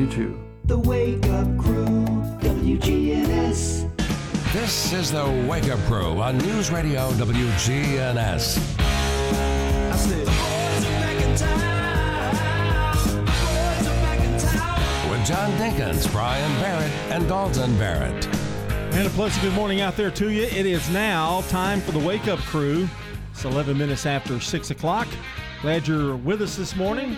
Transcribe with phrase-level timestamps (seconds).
[0.00, 0.38] YouTube.
[0.64, 2.06] The Wake Up Crew,
[2.40, 3.86] WGNS.
[4.50, 8.78] This is the Wake Up Crew on News Radio WGNS.
[8.80, 10.26] I said,
[15.10, 18.26] With John Dinkins, Brian Barrett, and Dalton Barrett.
[18.94, 20.44] And a pleasant good morning out there to you.
[20.44, 22.88] It is now time for the Wake Up Crew.
[23.32, 25.08] It's 11 minutes after 6 o'clock.
[25.60, 27.14] Glad you're with us this morning.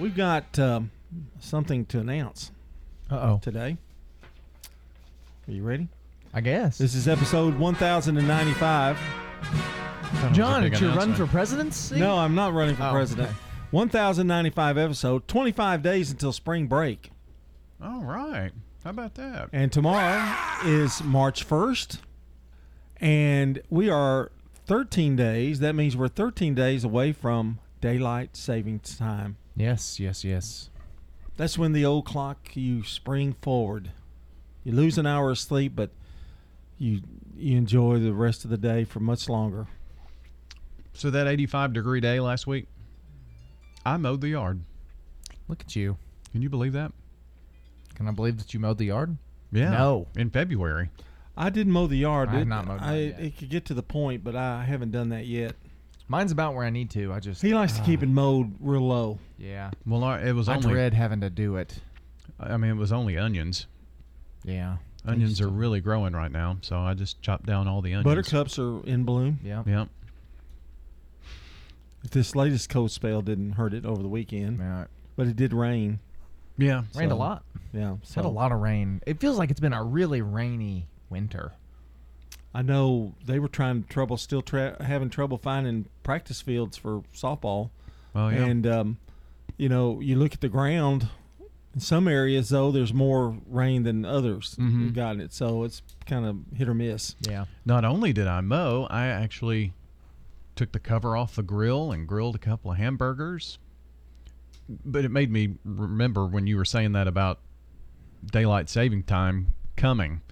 [0.00, 0.90] And we've got um,
[1.40, 2.52] something to announce
[3.10, 3.38] Uh oh.
[3.42, 3.76] today.
[5.46, 5.88] Are you ready?
[6.32, 6.78] I guess.
[6.78, 8.98] This is episode 1095.
[10.32, 11.98] John, it's your run for presidency?
[12.00, 13.28] No, I'm not running for Oh, president.
[13.28, 13.36] okay.
[13.72, 17.10] 1095 episode, 25 days until spring break.
[17.82, 18.52] All right.
[18.82, 19.50] How about that?
[19.52, 21.98] And tomorrow is March 1st.
[23.02, 24.32] And we are
[24.64, 25.60] 13 days.
[25.60, 29.36] That means we're 13 days away from daylight savings time.
[29.60, 30.70] Yes, yes, yes.
[31.36, 33.90] That's when the old clock you spring forward.
[34.64, 35.90] You lose an hour of sleep, but
[36.78, 37.02] you
[37.36, 39.66] you enjoy the rest of the day for much longer.
[40.94, 42.66] So that 85 degree day last week,
[43.84, 44.62] I mowed the yard.
[45.48, 45.96] Look at you.
[46.32, 46.92] Can you believe that?
[47.94, 49.16] Can I believe that you mowed the yard?
[49.52, 49.70] Yeah.
[49.70, 50.06] No.
[50.16, 50.90] In February.
[51.36, 52.30] I didn't mow the yard.
[52.30, 53.20] I have not mowed mine I, yet.
[53.20, 55.54] It could get to the point, but I haven't done that yet.
[56.10, 57.12] Mine's about where I need to.
[57.12, 59.20] I just He likes to keep Ah, it mowed real low.
[59.38, 59.70] Yeah.
[59.86, 60.70] Well, I- it was I only.
[60.72, 61.78] dread having to do it.
[62.40, 63.68] I mean, it was only onions.
[64.44, 64.78] Yeah.
[65.06, 68.04] Onions are really growing right now, so I just chopped down all the onions.
[68.04, 69.38] Buttercups are in bloom.
[69.44, 69.62] Yeah.
[69.64, 69.88] Yep.
[72.10, 74.86] This latest cold spell didn't hurt it over the weekend, Yeah.
[75.16, 76.00] but it did rain.
[76.58, 76.82] Yeah.
[76.96, 77.44] Rained a So- lot.
[77.72, 79.00] Yeah, It's had a lot of rain.
[79.06, 81.52] It feels like it's been a really rainy winter.
[82.52, 87.70] I know they were trying trouble, still tra- having trouble finding practice fields for softball.
[88.14, 88.44] Oh yeah.
[88.44, 88.98] And um,
[89.56, 91.08] you know, you look at the ground.
[91.72, 94.72] In some areas, though, there's more rain than others Mhm.
[94.80, 97.14] who've gotten it, so it's kind of hit or miss.
[97.20, 97.44] Yeah.
[97.64, 99.72] Not only did I mow, I actually
[100.56, 103.60] took the cover off the grill and grilled a couple of hamburgers.
[104.84, 107.38] But it made me remember when you were saying that about
[108.32, 110.22] daylight saving time coming.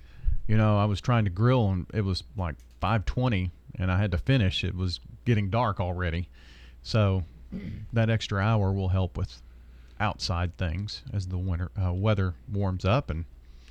[0.48, 4.10] You know, I was trying to grill and it was like 5:20 and I had
[4.12, 4.64] to finish.
[4.64, 6.28] It was getting dark already.
[6.82, 7.24] So
[7.92, 9.40] that extra hour will help with
[10.00, 13.24] outside things as the winter uh, weather warms up and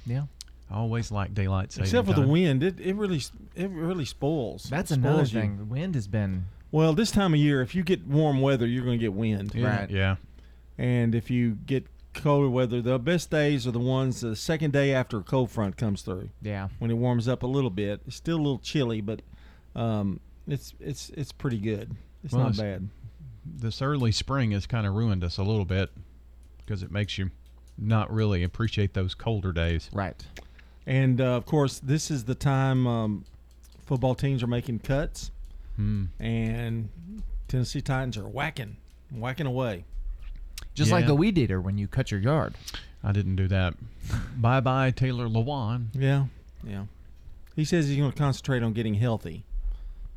[0.05, 0.23] Yeah.
[0.69, 3.21] I always like daylight saving Except for the wind, it, it really
[3.55, 4.63] it really spoils.
[4.63, 5.39] That's It another spoils you.
[5.41, 5.57] thing.
[5.57, 8.83] The wind has been Well, this time of year, if you get warm weather, you're
[8.83, 9.55] going to get wind.
[9.55, 9.89] Yeah, Right.
[9.89, 10.15] Yeah.
[10.77, 11.85] And if you get
[12.21, 15.77] colder weather, the best days are the ones the second day after a cold front
[15.77, 16.29] comes through.
[16.41, 16.69] yeah.
[16.79, 19.21] When it warms up a little bit, it's still a little chilly, but
[19.75, 21.95] um, it's it's it's pretty good.
[22.23, 22.89] It's Well, not it's- bad.
[23.45, 25.89] this early spring has kind of ruined us a little bit
[26.57, 27.31] because it makes you
[27.77, 29.89] not really appreciate those colder days.
[29.93, 30.25] Right.
[30.85, 33.25] And uh, of course, this is the time um,
[33.85, 35.31] football teams are making cuts,
[35.75, 36.05] Hmm.
[36.19, 36.89] and
[37.47, 38.77] Tennessee Titans are whacking,
[39.11, 39.85] whacking away.
[40.77, 41.07] Just like Yeah.
[41.07, 42.55] the weed eater when you cut your yard.
[43.03, 43.73] I didn't do that.
[44.37, 45.87] bye bye, Taylor Lewan.
[45.93, 46.25] Yeah,
[46.63, 46.85] yeah.
[47.55, 49.43] He says he's going to concentrate on getting healthy,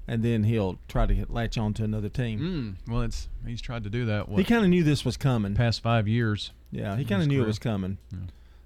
[0.07, 2.77] and then he'll try to get, latch on to another team.
[2.87, 2.93] Mm.
[2.93, 4.29] Well, it's he's tried to do that.
[4.29, 5.55] What, He kind of knew this was coming.
[5.55, 6.53] past five years.
[6.71, 7.97] Yeah, he kind of his knew it was coming.
[8.13, 8.19] Yeah.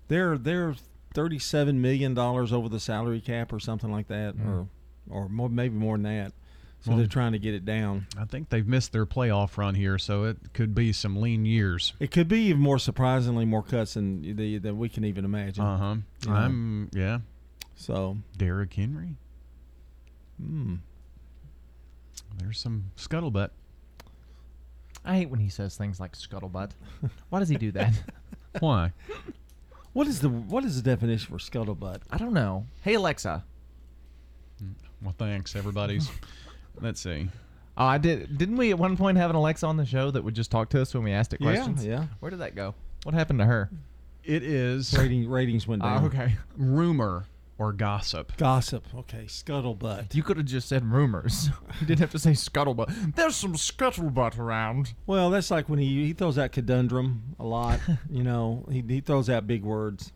[0.09, 0.75] They're they're
[1.15, 4.47] thirty seven million dollars over the salary cap or something like that, Mm.
[4.49, 4.69] or
[5.09, 6.33] or more, maybe more than that.
[6.85, 8.07] So Well- they're trying to get it down.
[8.19, 11.95] I think they've missed their playoff run here, so it could be some lean years.
[11.99, 15.65] It could be even more surprisingly more cuts than the, than we can even imagine.
[15.65, 15.95] Uh huh.
[16.25, 16.35] You know.
[16.37, 17.19] I'm yeah.
[17.75, 19.17] So, Derrick Henry.
[20.41, 20.81] mm,
[22.37, 23.49] There's some scuttlebutt.
[25.07, 26.73] I hate when he says things like scuttlebutt.
[27.31, 27.95] Why does he do that?
[28.61, 28.93] Why?
[29.95, 32.03] what is the what is the definition for scuttlebutt?
[32.11, 32.67] I don't know.
[32.83, 33.43] Hey Alexa.
[35.03, 36.11] Well, thanks, everybody's.
[36.81, 37.29] Let's see.
[37.77, 38.39] Oh, I did.
[38.39, 40.69] Didn't we at one point have an Alexa on the show that would just talk
[40.71, 41.85] to us when we asked it questions?
[41.85, 42.07] Yeah, yeah.
[42.21, 42.75] Where did that go?
[43.03, 43.71] What happened to her?
[44.23, 45.01] It is yeah.
[45.01, 46.05] Rating, ratings went down.
[46.05, 46.37] Oh, okay.
[46.57, 47.25] rumor
[47.59, 48.37] or gossip.
[48.37, 48.87] Gossip.
[48.95, 50.15] Okay, scuttlebutt.
[50.15, 51.51] You could have just said rumors.
[51.81, 53.17] You didn't have to say scuttlebutt.
[53.17, 54.95] There's some scuttlebutt around.
[55.07, 57.81] Well, that's like when he he throws out conundrum a lot.
[58.11, 60.13] you know, he he throws out big words.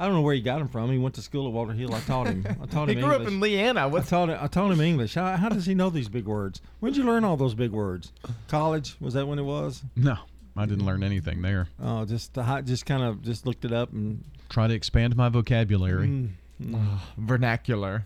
[0.00, 0.90] I don't know where he got him from.
[0.90, 1.94] He went to school at Walter Hill.
[1.94, 2.46] I taught him.
[2.62, 2.96] I taught him.
[2.96, 3.26] He grew English.
[3.26, 3.94] up in Leanna.
[3.94, 4.38] I taught him.
[4.40, 5.14] I taught him English.
[5.14, 6.62] How, how does he know these big words?
[6.80, 8.10] When did you learn all those big words?
[8.48, 9.82] College was that when it was?
[9.96, 10.16] No,
[10.56, 11.68] I didn't learn anything there.
[11.82, 14.24] Oh, just the hot, just kind of just looked it up and.
[14.48, 16.08] Try to expand my vocabulary.
[16.08, 16.28] Mm,
[16.62, 16.98] mm.
[17.18, 18.04] vernacular?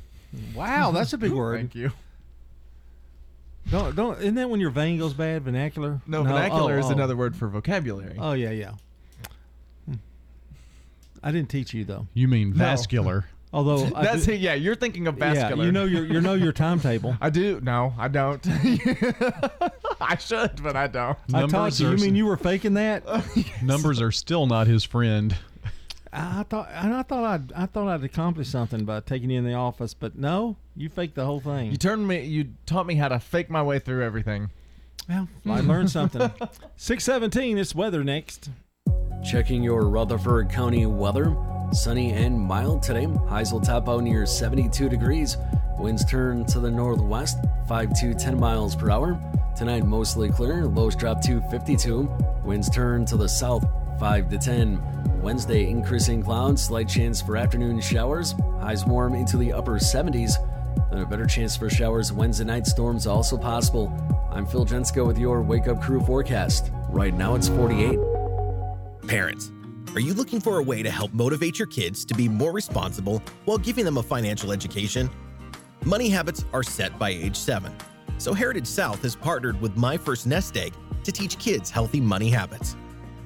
[0.53, 1.59] Wow, that's a big word.
[1.59, 1.93] Thank you.
[3.71, 4.19] Don't don't.
[4.19, 5.45] Isn't that when your vein goes bad?
[5.45, 6.01] Vernacular.
[6.09, 6.91] No, vernacular oh, is oh.
[6.91, 8.17] another word for vocabulary.
[8.19, 8.73] Oh yeah, yeah.
[11.25, 12.07] I didn't teach you though.
[12.15, 13.25] You mean vascular?
[13.53, 15.35] Although That's do- Yeah, you're thinking of vascular.
[15.37, 15.65] yeah, vascular.
[15.65, 17.17] you know your you know your timetable.
[17.21, 17.61] I do.
[17.63, 18.47] No, I don't.
[20.01, 21.17] I should, but I don't.
[21.33, 21.91] I taught Numbers you.
[21.91, 23.05] You mean you were faking that?
[23.63, 25.35] Numbers are still not his friend.
[26.13, 29.45] I I thought I thought I'd I thought I'd accomplished something by taking you in
[29.45, 31.71] the office, but no, you faked the whole thing.
[31.71, 32.25] You turned me.
[32.25, 34.51] You taught me how to fake my way through everything.
[35.09, 36.31] well, I learned something.
[36.77, 37.57] Six seventeen.
[37.59, 38.51] It's weather next.
[39.25, 41.35] Checking your Rutherford County weather.
[41.73, 43.09] Sunny and mild today.
[43.27, 45.39] Highs will top out near 72 degrees.
[45.79, 49.19] Winds turn to the northwest, 5 to 10 miles per hour.
[49.57, 50.67] Tonight, mostly clear.
[50.67, 52.03] Lows drop to 52.
[52.45, 53.67] Winds turn to the south,
[53.99, 55.23] 5 to 10.
[55.23, 58.35] Wednesday, increasing clouds, slight chance for afternoon showers.
[58.61, 60.35] Highs warm into the upper 70s.
[60.91, 62.67] Then a better chance for showers Wednesday night.
[62.67, 63.91] Storms also possible.
[64.31, 66.71] I'm Phil Jensko with your Wake Up Crew forecast.
[66.91, 68.14] Right now, it's 48.
[69.07, 69.53] Parents,
[69.95, 73.23] are you looking for a way to help motivate your kids to be more responsible
[73.45, 75.11] while giving them a financial education?
[75.85, 77.71] Money habits are set by age 7.
[78.17, 80.73] So Heritage South has partnered with My First Nest Egg
[81.03, 82.77] to teach kids healthy money habits.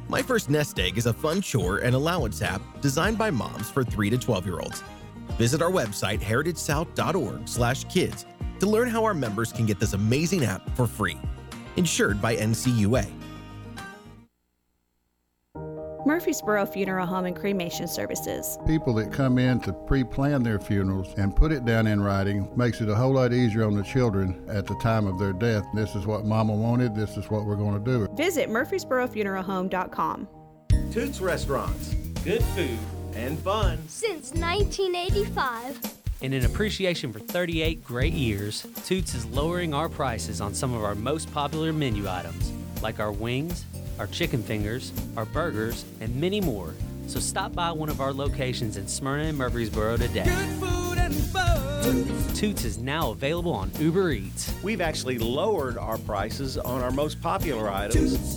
[0.08, 3.84] My First Nest Egg is a fun chore and allowance app designed by moms for
[3.84, 4.82] 3 to 12 year olds.
[5.38, 8.26] Visit our website heritagesouth.org/kids
[8.58, 11.18] to learn how our members can get this amazing app for free.
[11.76, 13.17] Insured by NCUA.
[16.06, 18.58] Murfreesboro Funeral Home and Cremation Services.
[18.66, 22.80] People that come in to pre-plan their funerals and put it down in writing makes
[22.80, 25.64] it a whole lot easier on the children at the time of their death.
[25.74, 28.08] This is what mama wanted, this is what we're going to do.
[28.14, 30.28] Visit murfreesborofuneralhome.com.
[30.92, 31.94] Toots Restaurants.
[32.24, 32.78] Good food
[33.14, 33.78] and fun.
[33.88, 35.78] Since 1985.
[36.20, 40.82] And in appreciation for 38 great years, Toots is lowering our prices on some of
[40.82, 42.52] our most popular menu items,
[42.82, 43.64] like our wings,
[43.98, 46.74] our chicken fingers, our burgers, and many more.
[47.06, 50.24] So stop by one of our locations in Smyrna and Murfreesboro today.
[50.24, 52.34] Good food and fun.
[52.34, 54.52] Toots is now available on Uber Eats.
[54.62, 58.36] We've actually lowered our prices on our most popular items.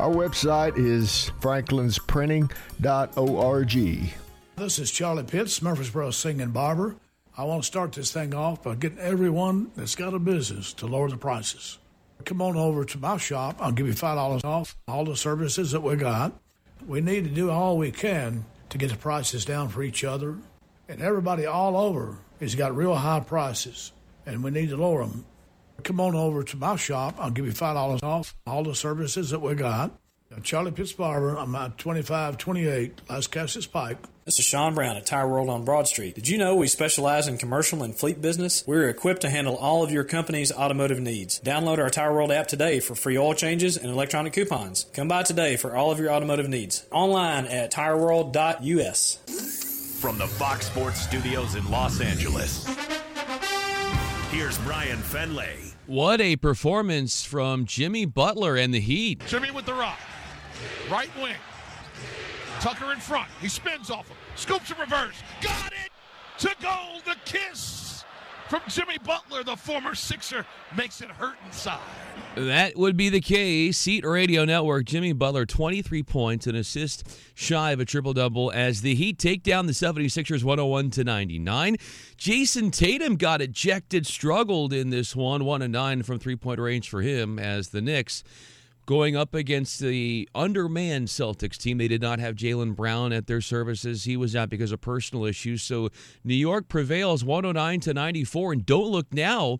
[0.00, 4.14] Our website is franklinsprinting.org.
[4.56, 6.96] This is Charlie Pitts, Murfreesboro Singing Barber.
[7.36, 10.86] I want to start this thing off by getting everyone that's got a business to
[10.86, 11.76] lower the prices.
[12.24, 13.56] Come on over to my shop.
[13.60, 16.32] I'll give you $5 off all the services that we got.
[16.86, 20.38] We need to do all we can to get the prices down for each other.
[20.88, 23.92] And everybody all over has got real high prices,
[24.24, 25.26] and we need to lower them.
[25.82, 27.16] Come on over to my shop.
[27.18, 29.92] I'll give you $5 off all the services that we got.
[30.42, 31.36] Charlie Pitts Barber.
[31.36, 33.98] I'm at 2528 Lascassas Pike.
[34.24, 36.14] This is Sean Brown at Tire World on Broad Street.
[36.14, 38.62] Did you know we specialize in commercial and fleet business?
[38.64, 41.40] We're equipped to handle all of your company's automotive needs.
[41.40, 44.86] Download our Tire World app today for free oil changes and electronic coupons.
[44.94, 46.86] Come by today for all of your automotive needs.
[46.92, 49.16] Online at tireworld.us.
[50.00, 52.66] From the Fox Sports Studios in Los Angeles,
[54.30, 55.69] here's Brian Fenley.
[55.90, 59.26] What a performance from Jimmy Butler and the Heat.
[59.26, 59.98] Jimmy with the rock.
[60.88, 61.34] Right wing.
[62.60, 63.28] Tucker in front.
[63.40, 64.16] He spins off him.
[64.36, 65.16] Scoops in reverse.
[65.40, 65.90] Got it
[66.46, 67.00] to go.
[67.04, 67.89] The kiss
[68.50, 70.44] from Jimmy Butler, the former Sixer,
[70.76, 71.78] makes it hurt inside.
[72.34, 73.84] That would be the case.
[73.84, 78.82] Heat Radio Network, Jimmy Butler, 23 points, an assist shy of a triple double as
[78.82, 81.76] the Heat take down the 76ers 101 to 99.
[82.18, 86.88] Jayson Tatum got ejected, struggled in this one, 1 and 9 from three point range
[86.88, 88.24] for him as the Knicks
[88.86, 91.78] going up against the undermanned Celtics team.
[91.78, 94.04] They did not have Jaylen Brown at their services.
[94.04, 95.62] He was out because of personal issues.
[95.62, 95.90] So
[96.24, 98.52] New York prevails 109 to 94.
[98.52, 99.58] And don't look now,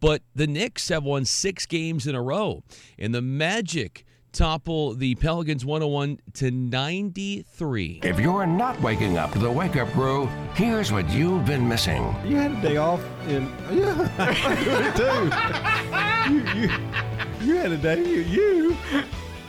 [0.00, 2.62] but the Knicks have won six games in a row.
[2.98, 8.00] And the Magic topple the Pelicans 101 to 93.
[8.02, 12.02] If you're not waking up to the wake up crew, here's what you've been missing.
[12.24, 16.60] You had a day off, and yeah, I do it too.
[16.60, 16.68] you, you,
[17.42, 17.98] you had a day.
[17.98, 18.76] You, you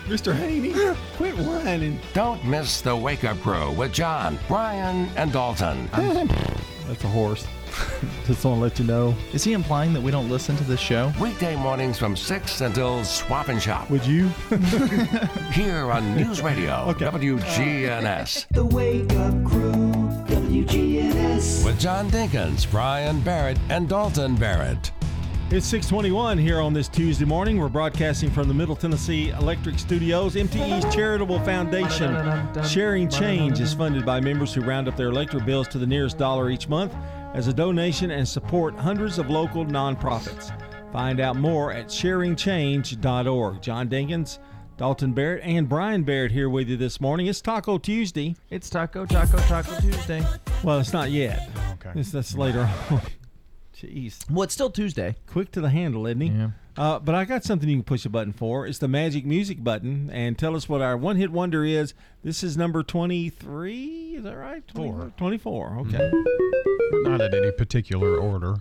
[0.05, 0.35] Mr.
[0.35, 0.73] Haney,
[1.15, 1.99] quit whining.
[2.13, 5.89] Don't miss the wake up crew with John, Brian, and Dalton.
[5.93, 7.47] That's a horse.
[8.25, 9.15] Just want to let you know.
[9.31, 11.11] Is he implying that we don't listen to this show?
[11.19, 13.89] Weekday mornings from 6 until Swap and Shop.
[13.89, 14.27] Would you?
[15.51, 18.47] Here on News Radio, WGNS.
[18.51, 19.71] The Wake Up Crew,
[20.27, 21.65] WGNS.
[21.65, 24.91] With John Dinkins, Brian Barrett, and Dalton Barrett.
[25.51, 27.59] It's 621 here on this Tuesday morning.
[27.59, 30.33] We're broadcasting from the Middle Tennessee Electric Studios.
[30.33, 35.67] MTE's Charitable Foundation Sharing Change is funded by members who round up their electric bills
[35.67, 36.95] to the nearest dollar each month
[37.35, 40.51] as a donation and support hundreds of local nonprofits.
[40.91, 43.61] Find out more at sharingchange.org.
[43.61, 44.39] John Dinkins,
[44.77, 47.27] Dalton Barrett, and Brian Barrett here with you this morning.
[47.27, 48.35] It's Taco Tuesday.
[48.49, 50.25] It's Taco, Taco, Taco Tuesday.
[50.63, 51.47] Well, it's not yet.
[51.73, 51.99] Okay.
[51.99, 53.01] It's, that's later on.
[53.83, 54.29] Jeez.
[54.29, 55.15] Well, it's still Tuesday.
[55.27, 56.27] Quick to the handle, isn't he?
[56.29, 56.49] Yeah.
[56.75, 58.65] Uh, but I got something you can push a button for.
[58.65, 61.93] It's the magic music button, and tell us what our one hit wonder is.
[62.23, 64.15] This is number 23.
[64.17, 64.67] Is that right?
[64.67, 65.13] 24.
[65.17, 65.77] 24.
[65.81, 66.11] Okay.
[67.03, 68.55] Not in any particular order.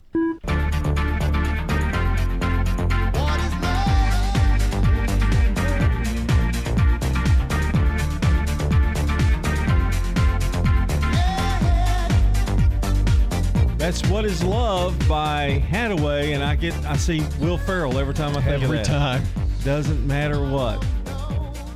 [13.82, 18.30] That's What Is Love by Hadaway, and I get I see Will Ferrell every time
[18.36, 18.92] I think Every of that.
[18.92, 19.24] time.
[19.64, 20.84] Doesn't matter what.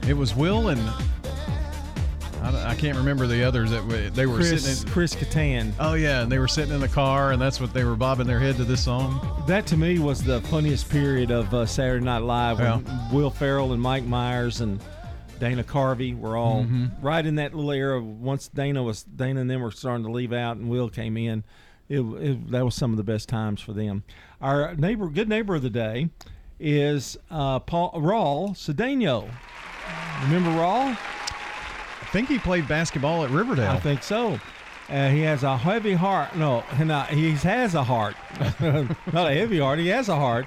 [0.09, 0.81] It was Will and
[2.45, 4.87] I, I can't remember the others that w- they were Chris, sitting.
[4.87, 5.73] In, Chris Kattan.
[5.81, 8.29] oh yeah, and they were sitting in the car, and that's what they were bobbing
[8.29, 9.43] their head to this song.
[9.49, 13.09] That to me was the funniest period of uh, Saturday Night Live when Yeah.
[13.13, 14.79] Will Ferrell and Mike Myers and
[15.41, 16.93] Dana Carvey were all Mhm.
[17.03, 18.01] right in that little era.
[18.01, 21.43] Once Dana was Dana and them were starting to leave out, and Will came in.
[21.88, 24.02] It, it, that was some of the best times for them.
[24.40, 26.11] Our neighbor, good neighbor of the day,
[26.59, 29.31] is uh, Paul Raul Cedeno.
[30.25, 30.97] Remember Raul?
[30.97, 33.71] I think he played basketball at Riverdale.
[33.71, 34.40] I think so.
[34.88, 36.37] Uh, he has a heavy heart.
[36.37, 38.14] No, not, he has a heart.
[38.61, 39.81] not a heavy heart.
[39.81, 40.47] He has a heart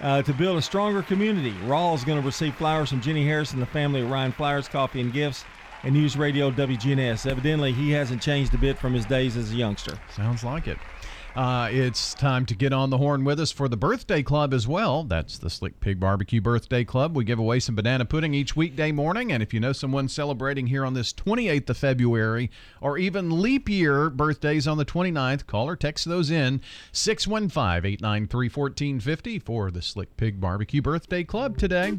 [0.00, 1.52] uh, to build a stronger community.
[1.64, 4.68] Raul is going to receive flowers from Jenny Harris and the family at Rion Flowers
[4.68, 5.44] Coffee and Gifts
[5.84, 7.30] and News Radio WGNS.
[7.30, 9.98] Evidently, he hasn't changed a bit from his days as a youngster.
[10.14, 10.78] Sounds like it.
[11.36, 14.68] Uh, it's time to get on the horn with us for the birthday club as
[14.68, 15.02] well.
[15.02, 17.16] That's the Slick Pig Barbecue Birthday Club.
[17.16, 19.32] We give away some banana pudding each weekday morning.
[19.32, 23.68] And if you know someone celebrating here on this 28th of February or even leap
[23.68, 26.60] year birthdays on the 29th, call or text those in
[26.92, 31.98] 615 893 1450 for the Slick Pig Barbecue Birthday Club today.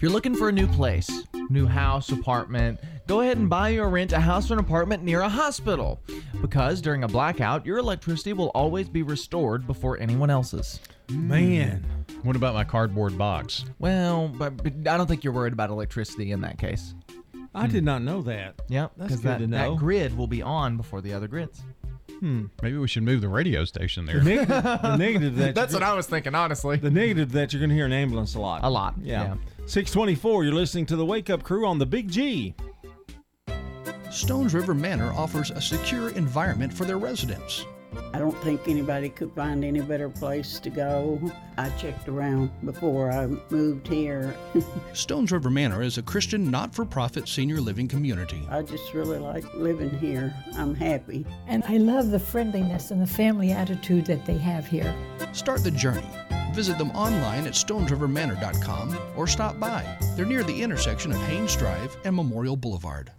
[0.00, 1.10] If you're looking for a new place,
[1.50, 5.20] new house, apartment, go ahead and buy or rent a house or an apartment near
[5.20, 6.00] a hospital.
[6.40, 10.80] Because during a blackout, your electricity will always be restored before anyone else's.
[11.10, 11.84] Man.
[12.22, 13.66] What about my cardboard box?
[13.78, 16.94] Well, but, but I don't think you're worried about electricity in that case.
[17.54, 18.54] I did not know that.
[18.68, 19.72] Yep, That's because good that, to know.
[19.74, 21.60] that grid will be on before the other grids.
[22.20, 22.46] Hmm.
[22.62, 24.20] Maybe we should move the radio station there.
[24.20, 26.78] The negative, the negative that That's you're what I was thinking, honestly.
[26.78, 28.60] The negative that you're going to hear an ambulance a lot.
[28.62, 29.24] A lot, Yeah.
[29.24, 29.34] yeah.
[29.70, 32.56] 624, you're listening to the Wake Up Crew on the Big G.
[34.10, 37.64] Stones River Manor offers a secure environment for their residents.
[38.12, 41.20] I don't think anybody could find any better place to go.
[41.56, 44.34] I checked around before I moved here.
[44.92, 48.44] Stones River Manor is a Christian not for profit senior living community.
[48.50, 50.34] I just really like living here.
[50.56, 51.24] I'm happy.
[51.46, 54.92] And I love the friendliness and the family attitude that they have here.
[55.32, 56.10] Start the journey.
[56.54, 59.84] Visit them online at stonesrivermanor.com or stop by.
[60.16, 63.12] They're near the intersection of Haynes Drive and Memorial Boulevard.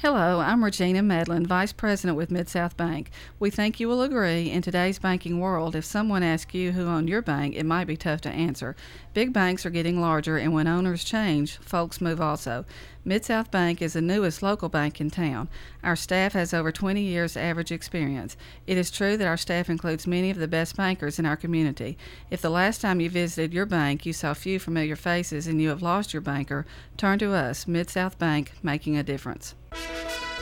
[0.00, 3.10] Hello, I'm Regina Medlin, Vice President with Mid South Bank.
[3.40, 7.08] We think you will agree in today's banking world, if someone asks you who owned
[7.08, 8.76] your bank, it might be tough to answer.
[9.12, 12.64] Big banks are getting larger, and when owners change, folks move also.
[13.04, 15.48] Mid South Bank is the newest local bank in town.
[15.82, 18.36] Our staff has over 20 years average experience.
[18.68, 21.98] It is true that our staff includes many of the best bankers in our community.
[22.30, 25.70] If the last time you visited your bank you saw few familiar faces and you
[25.70, 29.56] have lost your banker, turn to us, Mid South Bank, making a difference.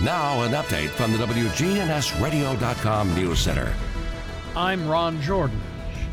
[0.02, 3.72] Now, an update from the WGNSradio.com News Center.
[4.54, 5.60] I'm Ron Jordan.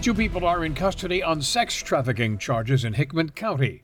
[0.01, 3.84] Two people are in custody on sex trafficking charges in Hickman County.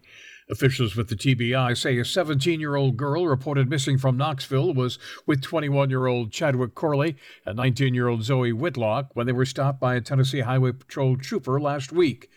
[0.50, 4.98] Officials with the TBI say a 17 year old girl reported missing from Knoxville was
[5.28, 9.46] with 21 year old Chadwick Corley and 19 year old Zoe Whitlock when they were
[9.46, 12.30] stopped by a Tennessee Highway Patrol trooper last week.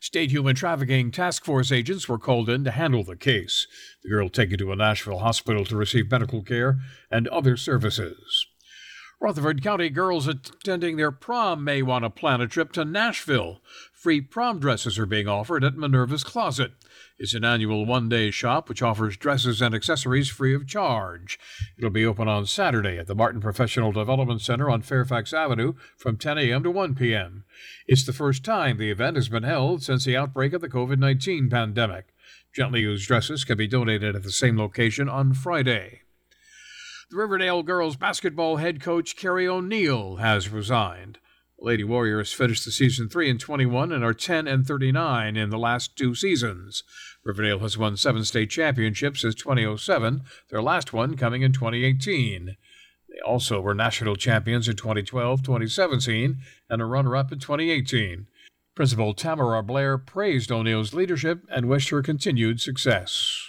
[0.00, 3.66] State Human Trafficking Task Force agents were called in to handle the case.
[4.02, 6.78] The girl taken to a Nashville hospital to receive medical care
[7.10, 8.46] and other services.
[9.20, 13.60] Rutherford County girls attending their prom may want to plan a trip to Nashville.
[13.92, 16.72] Free prom dresses are being offered at Minerva's Closet.
[17.20, 21.36] It's an annual one day shop which offers dresses and accessories free of charge.
[21.76, 26.16] It'll be open on Saturday at the Martin Professional Development Center on Fairfax Avenue from
[26.16, 26.62] 10 a.m.
[26.62, 27.42] to 1 p.m.
[27.88, 31.00] It's the first time the event has been held since the outbreak of the COVID
[31.00, 32.14] 19 pandemic.
[32.54, 36.02] Gently used dresses can be donated at the same location on Friday.
[37.10, 41.18] The Riverdale girls basketball head coach Kerry O'Neill has resigned.
[41.60, 45.58] Lady Warriors finished the season 3 and 21 and are 10 and 39 in the
[45.58, 46.84] last two seasons.
[47.24, 52.56] Riverdale has won seven state championships since 2007, their last one coming in 2018.
[53.08, 56.38] They also were national champions in 2012, 2017,
[56.70, 58.28] and a runner up in 2018.
[58.76, 63.47] Principal Tamara Blair praised O'Neill's leadership and wished her continued success.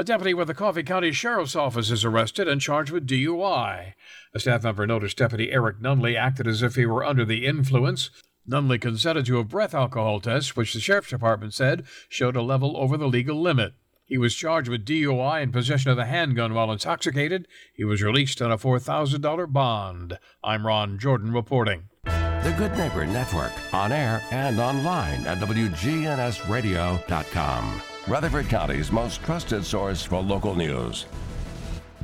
[0.00, 3.94] A deputy with the Coffee County Sheriff's Office is arrested and charged with DUI.
[4.32, 8.10] A staff member noticed Deputy Eric Nunley acted as if he were under the influence.
[8.48, 12.76] Nunley consented to a breath alcohol test, which the Sheriff's Department said showed a level
[12.76, 13.74] over the legal limit.
[14.04, 17.48] He was charged with DUI and possession of a handgun while intoxicated.
[17.74, 20.20] He was released on a $4,000 bond.
[20.44, 21.88] I'm Ron Jordan reporting.
[22.04, 27.82] The Good Neighbor Network, on air and online at WGNSradio.com.
[28.08, 31.04] Rutherford County's most trusted source for local news.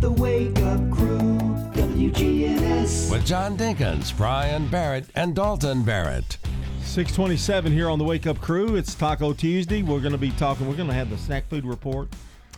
[0.00, 1.38] The Wake Up Crew,
[1.72, 3.10] WGNS.
[3.10, 6.36] With John Dinkins, Brian Barrett, and Dalton Barrett.
[6.82, 8.76] 627 here on the Wake Up Crew.
[8.76, 9.80] It's Taco Tuesday.
[9.80, 12.08] We're going to be talking, we're going to have the snack food report.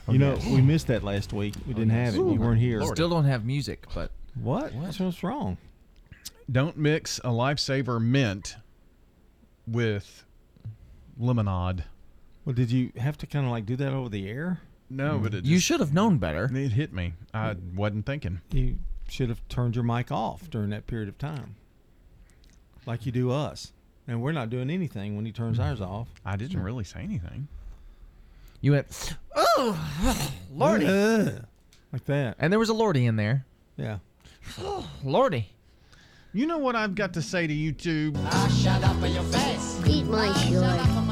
[0.09, 1.55] Oh, you know, we missed that last week.
[1.69, 2.19] We didn't oh, have it.
[2.19, 2.83] You weren't here.
[2.87, 4.75] Still don't have music, but What?
[4.75, 5.57] What's, what's wrong?
[6.51, 8.57] Don't mix a lifesaver mint
[9.69, 10.25] with
[11.17, 11.85] lemonade.
[12.47, 14.61] Well, did you have to kind of like do that over the air?
[14.89, 16.49] No, but it you just- should have known better.
[16.55, 17.15] It hit me.
[17.35, 18.41] I wasn't thinking.
[18.53, 21.57] You should have turned your mic off during that period of time,
[22.87, 23.73] like you do us.
[24.09, 25.89] And we're not doing anything when he turns ours mm.
[25.89, 26.09] off.
[26.25, 27.49] I didn't really say anything.
[28.61, 30.87] You went, oh, Lordy.
[30.87, 31.45] Ugh.
[31.93, 32.37] like that.
[32.39, 33.45] And there was a Lordy in there.
[33.77, 33.99] Yeah.
[35.05, 35.51] Lordy.
[36.33, 38.17] You know what I've got to say to YouTube?
[38.17, 39.81] I ah, shut up in your face.
[39.89, 41.06] Eat my ah, short.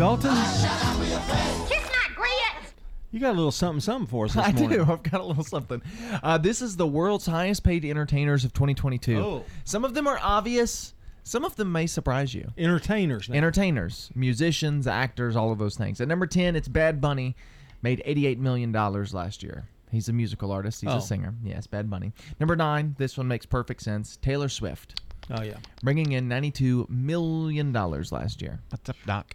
[0.00, 2.72] Dalton, Kiss my grits.
[3.10, 4.78] you got a little something something for us this I morning.
[4.78, 4.90] do.
[4.90, 5.82] I've got a little something.
[6.22, 9.18] Uh, this is the world's highest paid entertainers of 2022.
[9.18, 9.44] Oh.
[9.64, 10.94] Some of them are obvious.
[11.22, 12.50] Some of them may surprise you.
[12.56, 13.36] Entertainers now.
[13.36, 16.00] Entertainers, musicians, actors, all of those things.
[16.00, 17.36] At number 10, it's Bad Bunny.
[17.82, 19.68] Made $88 million last year.
[19.92, 20.80] He's a musical artist.
[20.80, 20.96] He's Oh.
[20.96, 21.34] a singer.
[21.44, 22.12] Yes, Bad Bunny.
[22.40, 24.16] Number 9, this one makes perfect sense.
[24.22, 25.02] Taylor Swift.
[25.30, 25.58] oh, yeah.
[25.82, 28.60] Bringing in $92 million last year.
[28.70, 29.34] What's up, Doc?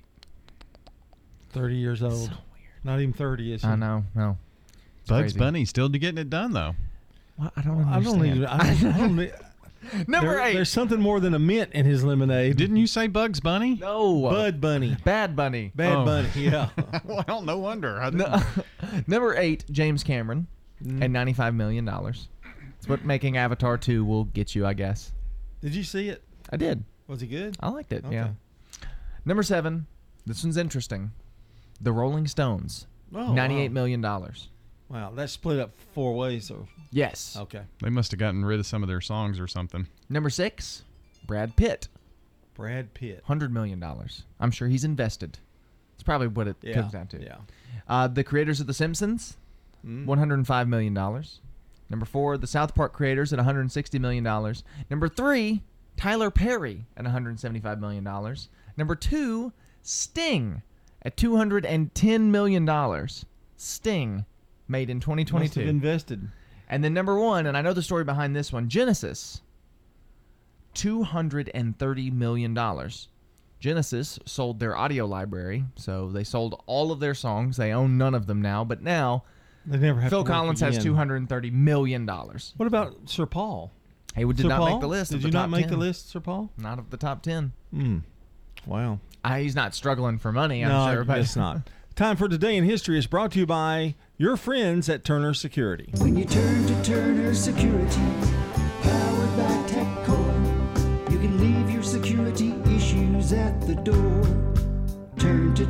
[1.56, 2.32] 30 years old.
[2.84, 3.68] Not even 30, is he?
[3.68, 4.38] I know, no.
[5.02, 5.40] It's Bugs crazy.
[5.40, 6.76] Bunny still getting it done though.
[7.38, 7.54] What?
[7.56, 8.20] I don't I understand.
[8.22, 8.46] don't even.
[8.46, 9.34] I don't, I don't need-
[10.08, 10.54] Number there- eight.
[10.54, 12.58] There's something more than a mint in his lemonade.
[12.58, 13.76] Didn't you say Bugs Bunny?
[13.76, 14.22] No.
[14.24, 14.98] Bud Bunny.
[15.04, 15.72] Bad Bunny.
[15.76, 16.06] Bad Oh.
[16.06, 16.30] Bunny.
[16.36, 16.70] Yeah.
[17.06, 18.00] well, no wonder.
[18.02, 18.42] I No,
[19.08, 20.48] number eight, James Cameron,
[20.84, 21.04] Mm.
[21.04, 22.28] at ninety-five million dollars.
[22.78, 25.12] It's what making Avatar two will get you, I guess.
[25.62, 26.22] Did you see it?
[26.52, 26.84] I did.
[27.08, 27.56] Was he good?
[27.62, 28.04] I liked it.
[28.06, 28.14] Okay.
[28.16, 28.30] Yeah.
[29.24, 29.86] Number seven,
[30.26, 31.12] this one's interesting.
[31.82, 33.74] The Rolling Stones, Oh, ninety-eight wow.
[33.74, 34.50] million dollars.
[34.90, 36.46] Wow, that's split up four ways.
[36.48, 37.36] So Yes.
[37.40, 37.64] okay.
[37.82, 39.88] They must have gotten rid of some of their songs or something.
[40.10, 40.84] Number six,
[41.26, 41.88] Brad Pitt,
[42.54, 43.22] Brad Pitt.
[43.26, 44.24] hundred million dollars.
[44.40, 45.40] I'm sure he's invested.
[45.96, 46.74] It's probably what it Yeah.
[46.76, 47.22] comes down to.
[47.24, 47.38] Yeah.
[47.88, 49.38] Uh, the creators of The Simpsons,
[49.86, 50.06] Mm.
[50.08, 50.94] $105 million.
[50.94, 54.24] Number four, the South Park creators at $160 million.
[54.90, 55.62] Number three,
[55.96, 58.04] Tyler Perry at $175 million.
[58.78, 60.64] Number two, Sting
[61.06, 63.08] at $210 million.
[63.56, 64.26] Sting,
[64.68, 65.62] made in 2022.
[65.62, 66.28] invested.
[66.68, 69.42] And then number one, and I know the story behind this one Genesis,
[70.74, 72.90] $230 million.
[73.60, 77.58] Genesis sold their audio library, so they sold all of their songs.
[77.58, 79.24] They own none of them now, but now
[79.66, 80.94] They never have Phil to work Collins has again.
[81.28, 82.06] $230 million.
[82.06, 83.72] What about Sir Paul?
[84.16, 84.70] He did Sir not Paul?
[84.72, 85.12] make the list.
[85.12, 85.80] Did of you the not top make the 10.
[85.80, 86.50] list, Sir Paul?
[86.58, 87.52] Not of the top 10.
[87.72, 87.98] Hmm.
[88.66, 89.00] Wow.
[89.24, 91.04] Uh, he's not struggling for money, I'm no, sure.
[91.04, 91.70] But it's not.
[91.96, 95.90] Time for Today in History is brought to you by your friends at Turner Security.
[95.98, 98.02] When you turn to Turner Security,
[98.82, 104.15] powered by TechCore, you can leave your security issues at the door.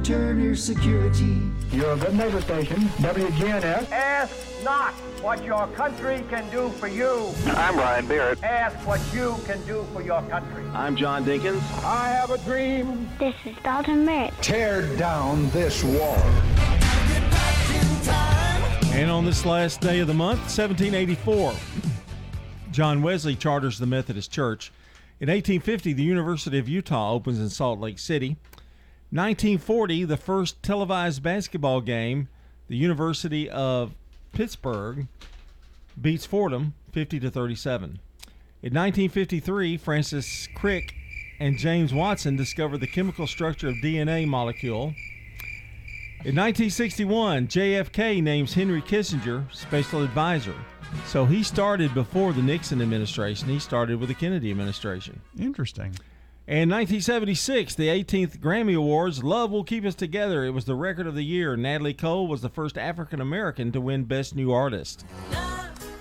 [0.05, 1.41] Turn to Turner Security.
[1.71, 3.89] Your good neighbor station, WGNS.
[3.91, 7.33] Ask not what your country can do for you.
[7.47, 8.43] I'm Brian Barrett.
[8.43, 10.63] Ask what you can do for your country.
[10.73, 11.61] I'm John Dinkins.
[11.83, 13.09] I have a dream.
[13.17, 14.33] This is Dalton Barrett.
[14.43, 16.21] Tear down this wall.
[18.93, 21.53] And on this last day of the month, 1784,
[22.71, 24.71] John Wesley charters the Methodist Church.
[25.19, 28.37] In 1850, the University of Utah opens in Salt Lake City.
[29.15, 32.28] 1940, the first televised basketball game,
[32.67, 33.93] the University of
[34.34, 35.08] Pittsburgh
[35.99, 37.99] beats Fordham 50 to 37.
[38.62, 40.95] In 1953, Francis Crick
[41.39, 44.93] and James Watson discovered the chemical structure of DNA molecule.
[46.25, 50.56] In 1961, JFK names Henry Kissinger special advisor.
[51.06, 53.47] So he started before the Nixon administration.
[53.47, 55.21] He started with the Kennedy administration.
[55.39, 55.93] Interesting.
[56.47, 60.45] And 1976, the 18th Grammy Awards, Love Will Keep Us Together.
[60.45, 61.58] It was the record of the year.
[61.58, 65.05] Natalie Cole was the first African American to win Best New Artist.
[65.31, 65.94] Love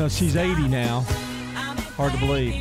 [0.00, 1.00] know, she's 80 now.
[1.96, 2.54] Hard to believe.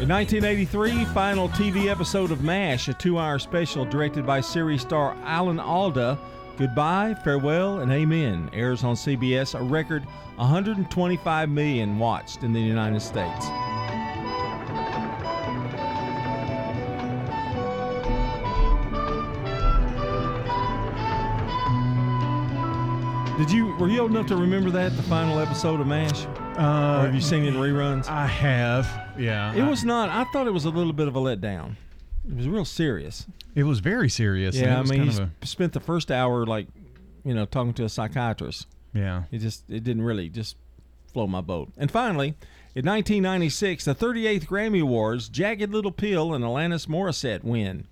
[0.00, 5.14] In 1983, final TV episode of MASH, a two hour special directed by series star
[5.24, 6.18] Alan Alda.
[6.56, 9.58] Goodbye, farewell, and amen airs on CBS.
[9.58, 10.04] A record
[10.36, 13.46] 125 million watched in the United States.
[23.36, 26.26] Did you were you old enough to remember that the final episode of MASH?
[26.60, 28.06] Uh, have you seen it in reruns?
[28.08, 28.86] I have.
[29.18, 29.54] Yeah.
[29.54, 30.08] It I- was not.
[30.10, 31.76] I thought it was a little bit of a letdown.
[32.28, 33.26] It was real serious.
[33.54, 34.54] It was very serious.
[34.56, 36.68] Yeah, I mean, he spent the first hour like,
[37.24, 38.66] you know, talking to a psychiatrist.
[38.92, 39.24] Yeah.
[39.30, 40.56] It just it didn't really just
[41.12, 41.72] flow my boat.
[41.76, 42.34] And finally,
[42.74, 47.86] in 1996, the 38th Grammy Awards, Jagged Little Pill and Alanis Morissette win.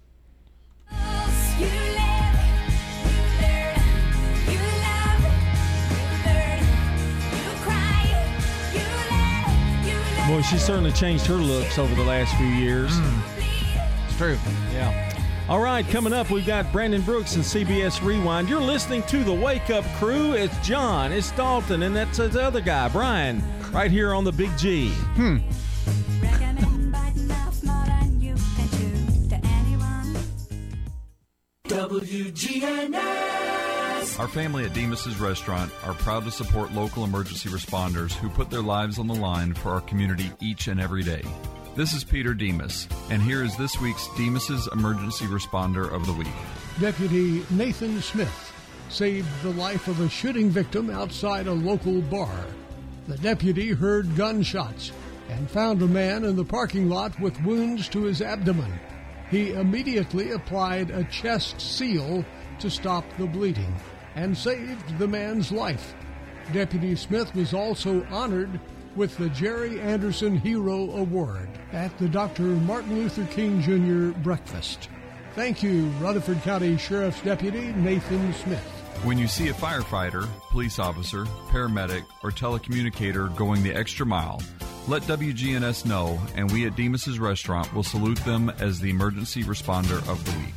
[10.29, 12.93] Boy, she certainly changed her looks over the last few years.
[14.07, 14.37] It's true.
[14.75, 15.15] Yeah.
[15.49, 18.47] All right, coming up, we've got Brandon Brooks and CBS Rewind.
[18.47, 20.35] You're listening to the Wake Up Crew.
[20.35, 24.51] It's John, it's Dalton, and that's the other guy, Brian, right here on the Big
[24.59, 24.91] G.
[24.91, 25.39] Hmm.
[31.69, 33.38] WGNS.
[33.99, 38.63] Our family at Demos's Restaurant are proud to support local emergency responders who put their
[38.63, 41.23] lives on the line for our community each and every day.
[41.75, 46.29] This is Peter Demos, and here is this week's Demos's Emergency Responder of the Week.
[46.81, 48.53] Deputy Nathan Smith
[48.89, 52.45] saved the life of a shooting victim outside a local bar.
[53.09, 54.93] The deputy heard gunshots
[55.29, 58.79] and found a man in the parking lot with wounds to his abdomen.
[59.29, 62.25] He immediately applied a chest seal
[62.61, 63.75] to stop the bleeding
[64.15, 65.95] and saved the man's life.
[66.53, 68.61] Deputy Smith was also honored
[68.97, 72.43] with the Jerry Anderson Hero Award at the Dr.
[72.43, 74.19] Martin Luther King Jr.
[74.21, 74.89] breakfast.
[75.35, 78.65] Thank you, Rutherford County Sheriff's Deputy Nathan Smith.
[79.05, 84.43] When you see a firefighter, police officer, paramedic, or telecommunicator going the extra mile,
[84.89, 89.99] let WGNS know, and we at Demos's Restaurant will salute them as the emergency responder
[90.11, 90.55] of the week.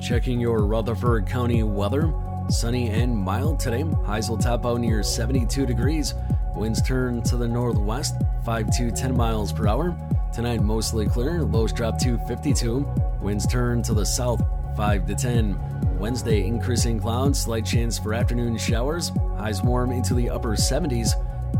[0.00, 2.12] Checking your Rutherford County weather.
[2.48, 3.84] Sunny and mild today.
[4.04, 6.14] Highs will top out near 72 degrees.
[6.54, 9.96] Winds turn to the northwest, 5 to 10 miles per hour.
[10.32, 11.42] Tonight, mostly clear.
[11.42, 12.86] Lows drop to 52.
[13.20, 14.42] Winds turn to the south,
[14.76, 15.98] 5 to 10.
[15.98, 19.10] Wednesday, increasing clouds, slight chance for afternoon showers.
[19.38, 21.12] Highs warm into the upper 70s.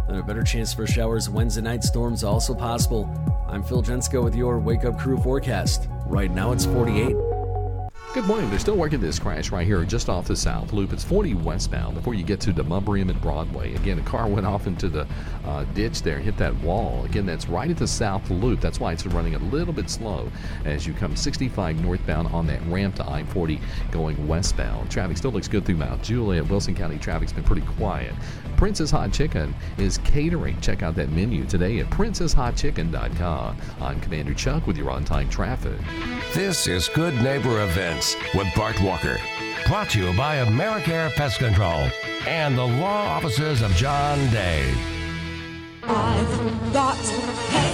[0.06, 1.82] Then a better chance for showers Wednesday night.
[1.82, 3.08] Storms also possible.
[3.48, 5.88] I'm Phil Jensko with your Wake Up Crew forecast.
[6.06, 7.33] Right now, it's 48.
[8.14, 8.48] Good morning.
[8.48, 10.92] They're still working this crash right here just off the South Loop.
[10.92, 13.74] It's 40 westbound before you get to Demonbreun and Broadway.
[13.74, 15.04] Again, a car went off into the
[15.44, 17.04] uh, ditch there, hit that wall.
[17.06, 18.60] Again, that's right at the South Loop.
[18.60, 20.30] That's why it's running a little bit slow
[20.64, 24.92] as you come 65 northbound on that ramp to I-40 going westbound.
[24.92, 26.48] Traffic still looks good through Mount Juliet.
[26.48, 28.14] Wilson County traffic's been pretty quiet.
[28.64, 30.58] Prince's Hot Chicken is catering.
[30.62, 33.58] Check out that menu today at princeshotchicken.com.
[33.78, 35.78] I'm Commander Chuck with your on-time traffic.
[36.32, 39.18] This is Good Neighbor Events with Bart Walker.
[39.66, 41.90] Brought to you by AmeriCare Pest Control
[42.26, 44.72] and the law offices of John Day.
[45.82, 46.96] I've got
[47.50, 47.73] pets.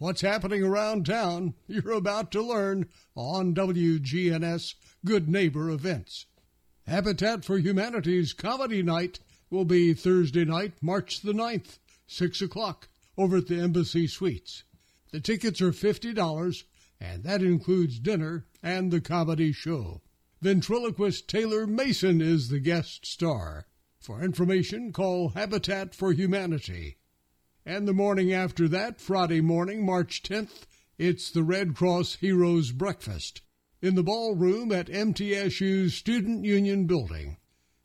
[0.00, 6.24] What's happening around town, you're about to learn on WGNS Good Neighbor Events.
[6.86, 13.36] Habitat for Humanity's Comedy Night will be Thursday night, March the 9th, 6 o'clock, over
[13.36, 14.64] at the Embassy Suites.
[15.12, 16.64] The tickets are $50,
[16.98, 20.00] and that includes dinner and the comedy show.
[20.40, 23.66] Ventriloquist Taylor Mason is the guest star.
[23.98, 26.96] For information, call Habitat for Humanity.
[27.66, 30.64] And the morning after that, Friday morning, March 10th,
[30.96, 33.42] it's the Red Cross Heroes Breakfast
[33.82, 37.36] in the ballroom at MTSU's Student Union Building.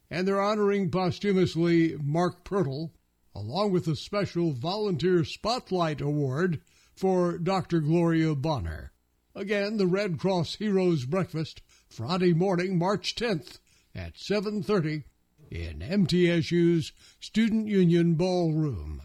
[0.09, 2.91] And they're honoring posthumously Mark Pirtle,
[3.35, 6.61] along with a special Volunteer Spotlight Award
[6.93, 7.81] for Dr.
[7.81, 8.93] Gloria Bonner.
[9.35, 13.59] Again, the Red Cross Heroes Breakfast, Friday morning, March 10th
[13.93, 15.03] at 7.30
[15.51, 19.01] in MTSU's Student Union Ballroom.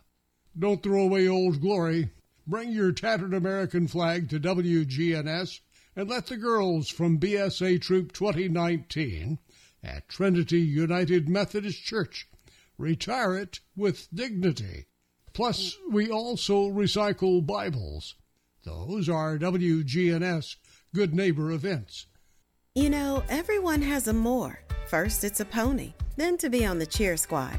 [0.58, 2.10] Don't throw away old glory.
[2.46, 5.60] Bring your tattered American flag to WGNS
[5.94, 9.38] and let the girls from BSA Troop 2019
[9.82, 12.28] at Trinity United Methodist Church
[12.78, 14.86] retire it with dignity.
[15.32, 18.16] Plus, we also recycle Bibles.
[18.64, 20.56] Those are WGNS
[20.94, 22.06] Good Neighbor events.
[22.74, 24.58] You know, everyone has a more.
[24.86, 27.58] First, it's a pony, then to be on the cheer squad.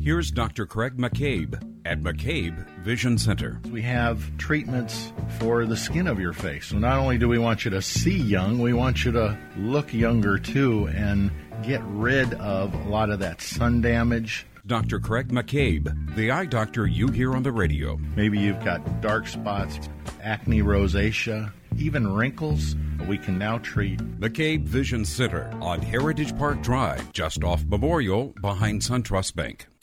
[0.00, 0.64] Here's Dr.
[0.66, 3.60] Craig McCabe at McCabe Vision Center.
[3.70, 6.68] We have treatments for the skin of your face.
[6.68, 9.92] So not only do we want you to see young, we want you to look
[9.92, 11.30] younger too and
[11.62, 14.46] get rid of a lot of that sun damage.
[14.66, 15.00] Dr.
[15.00, 17.98] Craig McCabe, the eye doctor you hear on the radio.
[18.16, 19.90] Maybe you've got dark spots,
[20.22, 22.74] acne rosacea, even wrinkles.
[23.06, 23.98] We can now treat.
[24.18, 29.66] McCabe Vision Center on Heritage Park Drive, just off Memorial, behind SunTrust Bank.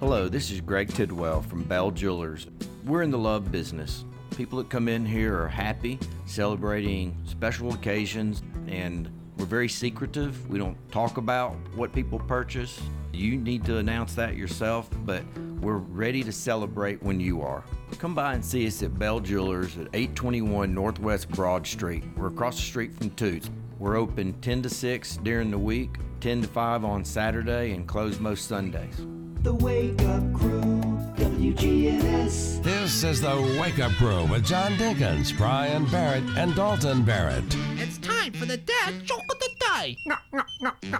[0.00, 2.46] Hello, this is Greg Tidwell from Bell Jewelers.
[2.84, 4.04] We're in the love business.
[4.36, 10.48] People that come in here are happy, celebrating special occasions, and we're very secretive.
[10.48, 12.80] We don't talk about what people purchase.
[13.12, 15.22] You need to announce that yourself, but
[15.60, 17.64] we're ready to celebrate when you are.
[17.98, 22.04] Come by and see us at Bell Jewelers at 821 Northwest Broad Street.
[22.16, 23.50] We're across the street from Toots.
[23.78, 28.20] We're open 10 to 6 during the week, 10 to 5 on Saturday, and closed
[28.20, 29.06] most Sundays.
[29.44, 30.80] The Wake Up Crew,
[31.16, 32.62] WGNS.
[32.62, 37.44] This is the Wake Up Crew with John Dinkins, Brian Barrett, and Dalton Barrett.
[37.76, 39.98] It's time for the dad joke of the day.
[40.06, 40.98] No, no, no, no.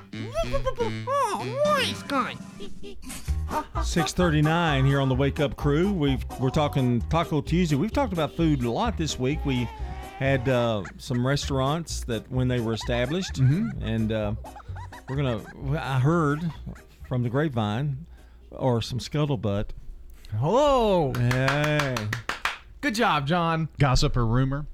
[1.09, 2.35] Oh, nice guy.
[3.83, 5.91] 639 here on the Wake Up Crew.
[5.91, 7.77] We've, we're talking Taco Tuesday.
[7.77, 9.43] We've talked about food a lot this week.
[9.47, 9.67] We
[10.19, 14.35] had uh, some restaurants that when they were established, and uh,
[15.09, 15.41] we're gonna.
[15.81, 16.53] I heard
[17.09, 18.05] from the grapevine
[18.59, 19.71] or some scuttlebutt.
[20.39, 21.13] Hello.
[21.15, 21.95] Hey.
[22.81, 23.69] Good job, John.
[23.79, 24.67] Gossip or rumor?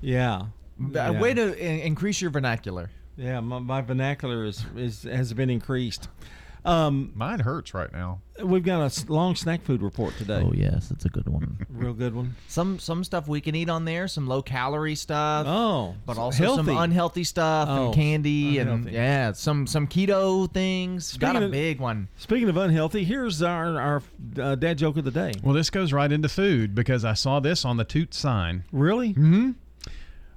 [0.00, 0.46] Yeah.
[0.90, 1.20] Yeah.
[1.20, 2.90] Way to in- increase your vernacular.
[3.16, 6.08] Yeah, my, my vernacular is, is has been increased.
[6.64, 8.20] Um, Mine hurts right now.
[8.42, 10.42] We've got a long snack food report today.
[10.44, 11.58] Oh yes, that's a good one.
[11.68, 12.36] Real good one.
[12.46, 15.46] Some some stuff we can eat on there, some low calorie stuff.
[15.48, 20.52] Oh, but so also some unhealthy stuff Oh, and candy and yeah, some some keto
[20.52, 21.16] things.
[21.16, 22.08] Got a of- big one.
[22.16, 24.02] Speaking of unhealthy, here's our our
[24.40, 25.32] uh, dad joke of the day.
[25.42, 28.64] Well, this goes right into food because I saw this on the Toot sign.
[28.70, 29.10] Really?
[29.14, 29.50] Mm-hmm.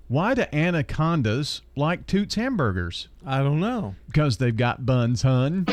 [0.08, 3.08] Why do anacondas like Toots hamburgers?
[3.26, 3.96] I don't know.
[4.06, 5.66] Because they've got buns, hun.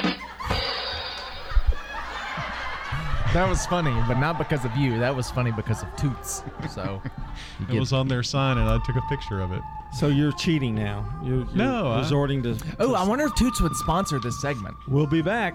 [3.33, 4.99] That was funny, but not because of you.
[4.99, 6.43] That was funny because of Toots.
[6.69, 7.01] So
[7.61, 9.63] you It get- was on their sign, and I took a picture of it.
[9.95, 11.05] So you're cheating now.
[11.23, 12.59] You're, you're No, I- resorting to.
[12.79, 14.77] Oh, I wonder if Toots would sponsor this segment.
[14.87, 15.55] We'll be back.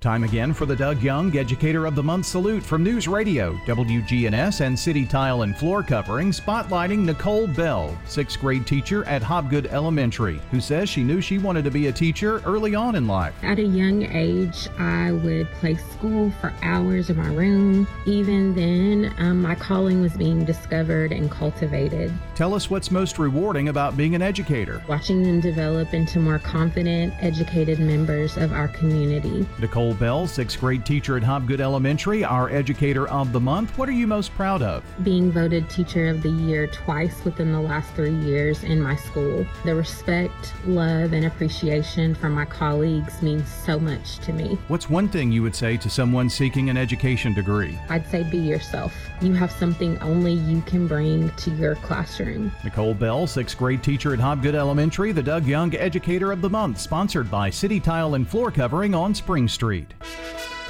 [0.00, 4.62] Time again for the Doug Young Educator of the Month salute from News Radio, WGNS,
[4.62, 10.40] and City Tile and Floor Covering, spotlighting Nicole Bell, sixth grade teacher at Hobgood Elementary,
[10.50, 13.34] who says she knew she wanted to be a teacher early on in life.
[13.42, 17.86] At a young age, I would play school for hours in my room.
[18.06, 22.10] Even then, um, my calling was being discovered and cultivated.
[22.34, 24.82] Tell us what's most rewarding about being an educator.
[24.88, 29.46] Watching them develop into more confident, educated members of our community.
[29.90, 33.76] Nicole Bell, sixth grade teacher at Hobgood Elementary, our Educator of the Month.
[33.76, 34.84] What are you most proud of?
[35.02, 39.44] Being voted Teacher of the Year twice within the last three years in my school.
[39.64, 44.56] The respect, love, and appreciation from my colleagues means so much to me.
[44.68, 47.76] What's one thing you would say to someone seeking an education degree?
[47.88, 48.92] I'd say be yourself.
[49.22, 52.50] You have something only you can bring to your classroom.
[52.64, 56.80] Nicole Bell, sixth grade teacher at Hobgood Elementary, the Doug Young Educator of the Month,
[56.80, 59.92] sponsored by City Tile and Floor Covering on Spring Street.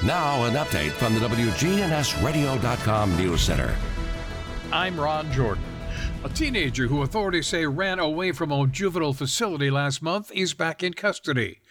[0.03, 3.73] Now, an update from the WGNSradio.com News Center.
[4.73, 5.63] I'm Ron Jordan.
[6.25, 10.83] A teenager who authorities say ran away from a juvenile facility last month is back
[10.83, 11.61] in custody.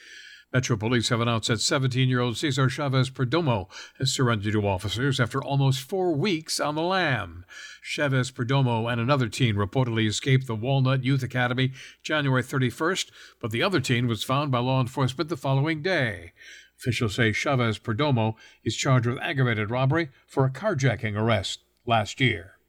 [0.53, 5.21] Metro Police have announced that 17 year old Cesar Chavez Perdomo has surrendered to officers
[5.21, 7.45] after almost four weeks on the lam.
[7.83, 13.11] Chavez Perdomo and another teen reportedly escaped the Walnut Youth Academy January 31st,
[13.41, 16.33] but the other teen was found by law enforcement the following day.
[16.77, 18.35] Officials say Chavez Perdomo
[18.65, 22.60] is charged with aggravated robbery for a carjacking arrest last year.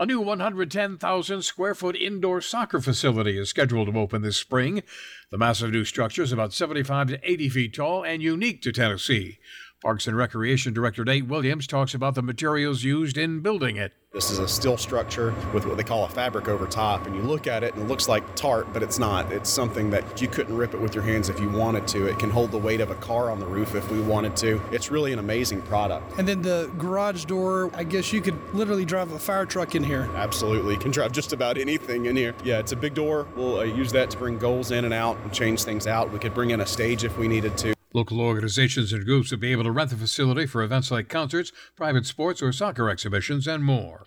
[0.00, 4.84] A new 110,000 square foot indoor soccer facility is scheduled to open this spring.
[5.32, 9.40] The massive new structure is about 75 to 80 feet tall and unique to Tennessee.
[9.80, 13.92] Parks and Recreation Director Nate Williams talks about the materials used in building it.
[14.12, 17.22] This is a steel structure with what they call a fabric over top, and you
[17.22, 19.32] look at it and it looks like tart, but it's not.
[19.32, 22.06] It's something that you couldn't rip it with your hands if you wanted to.
[22.06, 24.60] It can hold the weight of a car on the roof if we wanted to.
[24.72, 26.18] It's really an amazing product.
[26.18, 29.84] And then the garage door, I guess you could literally drive a fire truck in
[29.84, 30.10] here.
[30.16, 32.34] Absolutely, you can drive just about anything in here.
[32.42, 33.28] Yeah, it's a big door.
[33.36, 36.12] We'll uh, use that to bring goals in and out and change things out.
[36.12, 37.77] We could bring in a stage if we needed to.
[37.94, 41.52] Local organizations and groups will be able to rent the facility for events like concerts,
[41.74, 44.04] private sports, or soccer exhibitions, and more.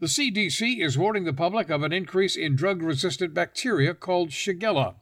[0.00, 4.96] The CDC is warning the public of an increase in drug resistant bacteria called Shigella.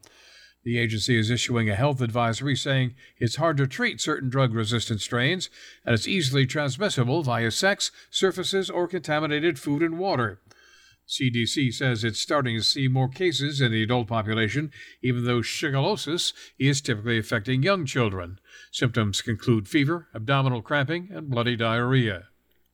[0.63, 5.01] The agency is issuing a health advisory saying it's hard to treat certain drug resistant
[5.01, 5.49] strains
[5.87, 10.39] and it's easily transmissible via sex, surfaces, or contaminated food and water.
[11.11, 14.71] CDC says it's starting to see more cases in the adult population,
[15.03, 18.39] even though shigellosis is typically affecting young children.
[18.71, 22.29] Symptoms include fever, abdominal cramping, and bloody diarrhea.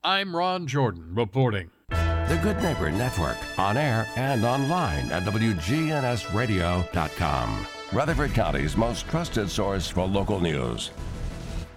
[0.05, 1.71] I'm Ron Jordan reporting.
[1.89, 7.67] The Good Neighbor Network, on air and online at WGNSradio.com.
[7.93, 10.91] Rutherford County's most trusted source for local news.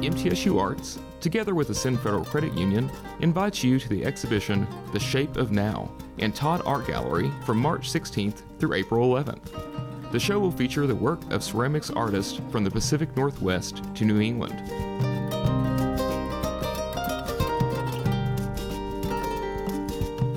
[0.00, 5.00] MTSU Arts, together with the Ascend Federal Credit Union, invites you to the exhibition The
[5.00, 10.12] Shape of Now in Todd Art Gallery from March 16th through April 11th.
[10.12, 14.20] The show will feature the work of ceramics artists from the Pacific Northwest to New
[14.20, 14.58] England.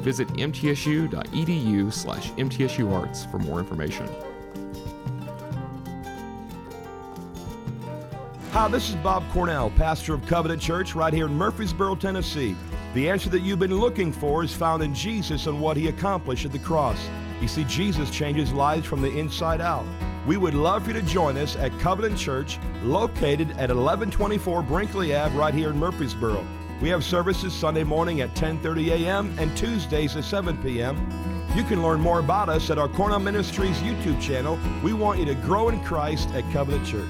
[0.02, 4.10] Visit mtsu.edu slash mtsuarts for more information.
[8.62, 12.56] Hi, this is Bob Cornell, pastor of Covenant Church right here in Murfreesboro, Tennessee.
[12.94, 16.46] The answer that you've been looking for is found in Jesus and what he accomplished
[16.46, 17.10] at the cross.
[17.42, 19.84] You see, Jesus changes lives from the inside out.
[20.28, 25.16] We would love for you to join us at Covenant Church, located at 1124 Brinkley
[25.16, 26.46] Ave, right here in Murfreesboro.
[26.84, 29.36] We have services Sunday morning at 10:30 a.m.
[29.40, 30.98] and Tuesdays at 7 p.m.
[31.56, 34.60] You can learn more about us at our Cornell Ministries YouTube channel.
[34.84, 37.10] We want you to grow in Christ at Covenant Church.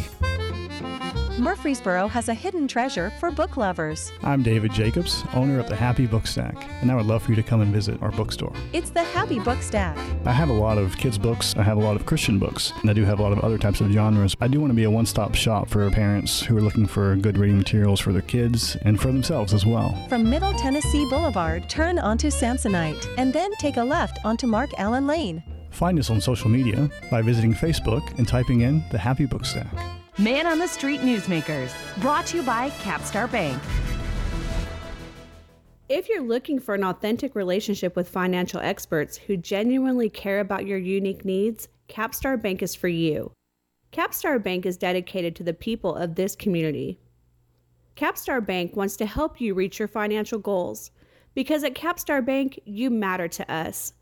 [1.41, 4.11] Murfreesboro has a hidden treasure for book lovers.
[4.21, 7.35] I'm David Jacobs, owner of the Happy Book Stack, and I would love for you
[7.35, 8.53] to come and visit our bookstore.
[8.73, 9.97] It's the Happy Book Stack.
[10.25, 12.91] I have a lot of kids' books, I have a lot of Christian books, and
[12.91, 14.35] I do have a lot of other types of genres.
[14.39, 17.15] I do want to be a one stop shop for parents who are looking for
[17.15, 19.97] good reading materials for their kids and for themselves as well.
[20.09, 25.07] From Middle Tennessee Boulevard, turn onto Samsonite, and then take a left onto Mark Allen
[25.07, 25.41] Lane.
[25.71, 29.73] Find us on social media by visiting Facebook and typing in the Happy Book Stack.
[30.17, 33.59] Man on the Street Newsmakers, brought to you by Capstar Bank.
[35.89, 40.77] If you're looking for an authentic relationship with financial experts who genuinely care about your
[40.77, 43.31] unique needs, Capstar Bank is for you.
[43.91, 46.99] Capstar Bank is dedicated to the people of this community.
[47.97, 50.91] Capstar Bank wants to help you reach your financial goals
[51.33, 53.93] because at Capstar Bank, you matter to us.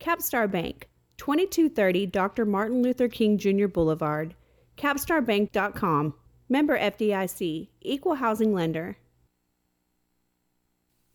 [0.00, 0.88] Capstar Bank,
[1.18, 2.44] 2230 Dr.
[2.44, 3.66] Martin Luther King Jr.
[3.66, 4.34] Boulevard,
[4.76, 6.14] capstarbank.com.
[6.48, 8.96] Member FDIC, equal housing lender.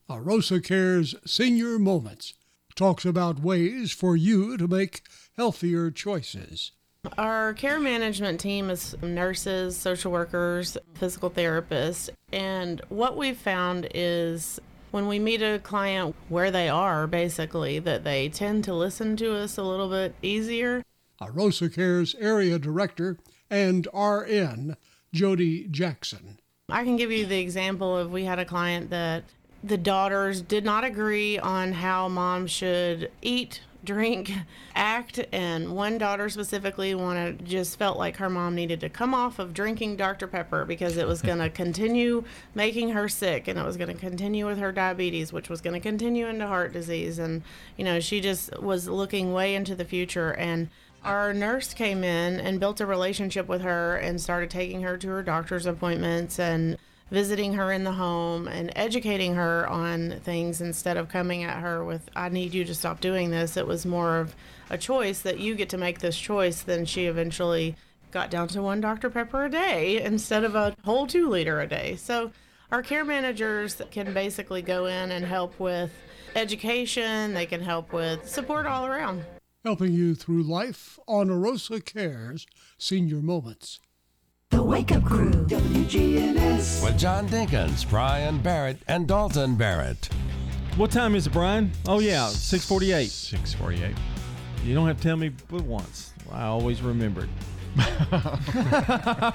[0.09, 2.33] Arosa Cares Senior Moments
[2.75, 5.03] talks about ways for you to make
[5.37, 6.71] healthier choices.
[7.17, 14.59] Our care management team is nurses, social workers, physical therapists, and what we've found is
[14.91, 19.33] when we meet a client where they are, basically, that they tend to listen to
[19.33, 20.83] us a little bit easier.
[21.21, 23.17] Arosa Cares Area Director
[23.49, 24.75] and RN,
[25.13, 26.39] Jody Jackson.
[26.69, 29.23] I can give you the example of we had a client that
[29.63, 34.31] the daughters did not agree on how mom should eat, drink,
[34.75, 39.39] act, and one daughter specifically wanted just felt like her mom needed to come off
[39.39, 40.27] of drinking Dr.
[40.27, 42.23] Pepper because it was going to continue
[42.55, 45.73] making her sick and it was going to continue with her diabetes, which was going
[45.73, 47.19] to continue into heart disease.
[47.19, 47.43] And,
[47.77, 50.33] you know, she just was looking way into the future.
[50.33, 50.69] And
[51.03, 55.07] our nurse came in and built a relationship with her and started taking her to
[55.07, 56.77] her doctor's appointments and
[57.11, 61.83] visiting her in the home and educating her on things instead of coming at her
[61.83, 63.57] with, I need you to stop doing this.
[63.57, 64.35] It was more of
[64.69, 66.61] a choice that you get to make this choice.
[66.61, 67.75] Then she eventually
[68.11, 69.09] got down to one Dr.
[69.09, 71.97] Pepper a day instead of a whole two liter a day.
[71.97, 72.31] So
[72.71, 75.91] our care managers can basically go in and help with
[76.35, 79.25] education, they can help with support all around.
[79.65, 82.47] Helping you through life on Arosa Cares
[82.77, 83.79] Senior Moments.
[84.51, 86.83] The Wake Up Crew, WGNS.
[86.83, 90.09] With John Dinkins, Brian Barrett, and Dalton Barrett.
[90.77, 91.71] What time is it, Brian?
[91.87, 93.09] Oh yeah, six forty-eight.
[93.09, 93.95] Six forty-eight.
[94.63, 96.13] You don't have to tell me but once.
[96.31, 97.29] I always remember it.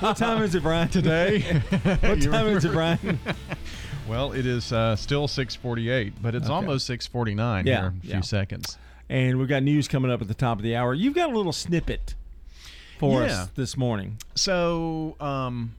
[0.00, 0.88] what time is it, Brian?
[0.88, 1.40] Today?
[2.00, 2.72] what You time is it.
[2.72, 3.18] Brian?
[4.08, 6.54] well, it is uh, still 6:48, but it's Okay.
[6.54, 8.78] almost 6:49 Yeah, here in a few seconds.
[9.08, 10.92] And we've got news coming up at the top of the hour.
[10.94, 12.14] You've got a little snippet
[12.98, 13.42] for Yeah.
[13.42, 14.18] us this morning.
[14.34, 15.74] So, um,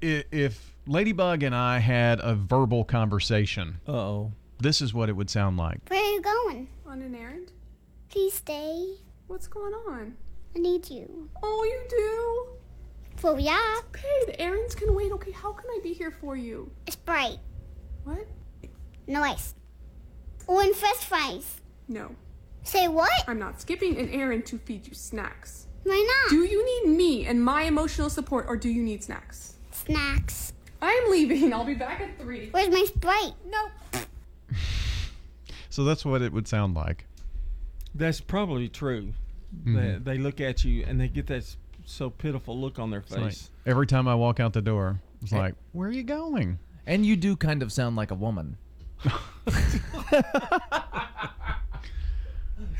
[0.00, 5.30] th- if Ladybug and I had a verbal conversation, oh, this is what it would
[5.30, 5.80] sound like.
[5.88, 6.68] Where are you going?
[6.86, 7.52] On an errand?
[8.08, 8.96] Please stay.
[9.26, 10.16] What's going on?
[10.54, 11.28] I need you.
[11.42, 13.20] Oh, you do?
[13.20, 13.58] For ya?
[13.88, 15.10] Okay, the errands can wait.
[15.12, 16.70] Okay, how can I be here for you?
[16.88, 17.38] Sprite.
[18.04, 18.26] What?
[19.06, 19.54] No ice.
[20.48, 21.60] Oh, and fresh fries.
[21.88, 22.14] No.
[22.62, 23.10] Say what?
[23.26, 25.66] I'm not skipping an errand to feed you snacks.
[25.84, 26.30] Why not?
[26.30, 29.54] Do you need me and my emotional support or do you need snacks?
[29.70, 30.52] Snacks.
[30.82, 31.52] I'm leaving.
[31.52, 32.48] I'll be back at 3.
[32.50, 33.32] Where's my Sprite?
[33.48, 33.68] No.
[35.70, 37.06] So that's what it would sound like.
[37.94, 39.12] That's probably true.
[39.64, 40.02] Mhm.
[40.04, 41.44] They, they look at you and they get that
[41.84, 43.50] so pitiful look on their It's like, face.
[43.66, 47.14] every time I walk out the door, it's like, "Where are you going?" And you
[47.16, 48.56] do kind of sound like a woman.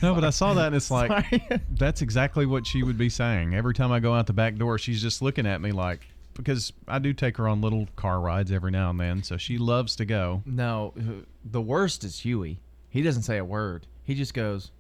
[0.03, 1.61] No, but I saw that and it's like Sorry.
[1.71, 3.55] that's exactly what she would be saying.
[3.55, 6.73] Every time I go out the back door, she's just looking at me like because
[6.89, 9.95] I do take her on little car rides every now and then, so she loves
[9.97, 10.43] to go.
[10.47, 12.59] No, uh, the worst is Huey.
[12.91, 13.87] He doesn't say a word.
[14.05, 14.71] He just goes.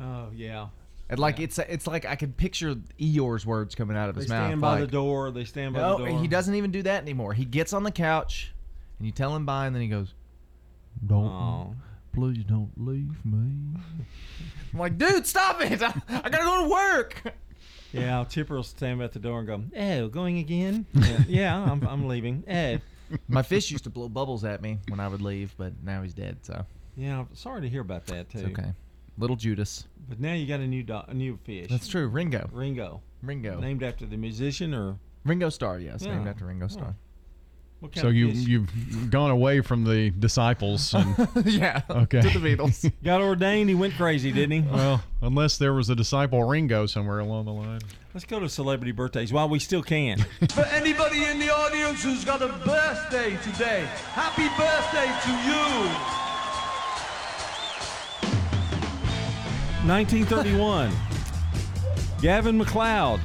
[0.00, 0.68] Oh yeah.
[1.08, 4.30] And like it's it's like I can picture Eeyore's words coming out of They his
[4.30, 4.42] mouth.
[4.44, 5.30] They stand by the door.
[5.32, 6.20] They stand by No, the door.
[6.20, 7.32] he doesn't even do that anymore.
[7.34, 8.52] He gets on the couch,
[8.98, 10.14] and you tell him bye, and then he goes,
[11.04, 11.74] "Don't, oh.
[12.12, 13.78] Please don't leave me."
[14.72, 15.82] I'm like, dude, stop it!
[15.82, 17.22] I, I gotta go to work.
[17.92, 20.86] Yeah, Chipper will stand at the door and go, "Oh, going again?
[20.94, 22.44] Yeah, yeah I'm, I'm leaving.
[22.48, 22.78] Oh,
[23.28, 26.14] My fish used to blow bubbles at me when I would leave, but now he's
[26.14, 26.38] dead.
[26.42, 26.64] So
[26.96, 27.20] yeah.
[27.20, 28.38] I'm sorry to hear about that too.
[28.38, 28.72] it's okay.
[29.18, 29.86] Little Judas.
[30.08, 31.68] But now you got a new dog, a new fish.
[31.68, 32.06] That's true.
[32.08, 32.48] Ringo.
[32.52, 33.02] Ringo.
[33.22, 33.58] Ringo.
[33.60, 35.80] Named after the musician or Ringo Starr.
[35.80, 36.30] Yes, named Yeah.
[36.30, 36.94] after Ringo Starr.
[37.80, 41.82] What kind So you you've gone away from the disciples and yeah.
[41.88, 42.20] Okay.
[42.20, 42.90] To the Beatles.
[43.04, 43.68] got ordained.
[43.68, 44.70] He went crazy, didn't he?
[44.70, 47.80] well, unless there was a disciple Ringo somewhere along the line.
[48.12, 50.18] Let's go to celebrity birthdays while we still can.
[50.50, 56.20] For anybody in the audience who's got a birthday today, happy birthday to you.
[59.86, 60.92] 1931.
[62.20, 63.20] Gavin McLeod,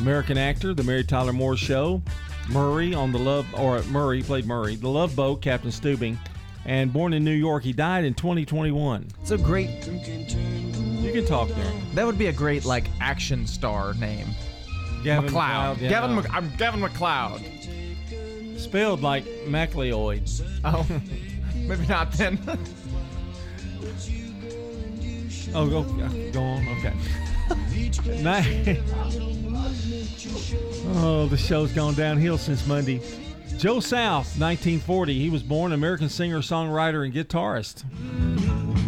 [0.00, 2.02] American actor, The Mary Tyler Moore Show,
[2.50, 6.18] Murray on the Love, or Murray played Murray, The Love Boat, Captain Stubing,
[6.64, 7.62] and born in New York.
[7.62, 9.06] He died in 2021.
[9.20, 9.86] It's a great.
[9.86, 11.72] You can talk there.
[11.94, 14.26] That would be a great like action star name.
[15.02, 15.76] Gavin McLeod.
[15.76, 15.88] McLeod, yeah.
[15.88, 16.16] Gavin.
[16.16, 18.58] Mc, I'm Gavin McLeod.
[18.58, 20.28] Spelled like MacLeod.
[20.64, 20.86] Oh,
[21.54, 22.38] maybe not then.
[25.54, 25.82] Oh, go,
[26.32, 26.66] go on.
[26.78, 26.92] Okay.
[30.96, 33.00] Oh, the show's gone downhill since Monday.
[33.58, 35.18] Joe South, 1940.
[35.18, 37.84] He was born American singer, songwriter, and guitarist.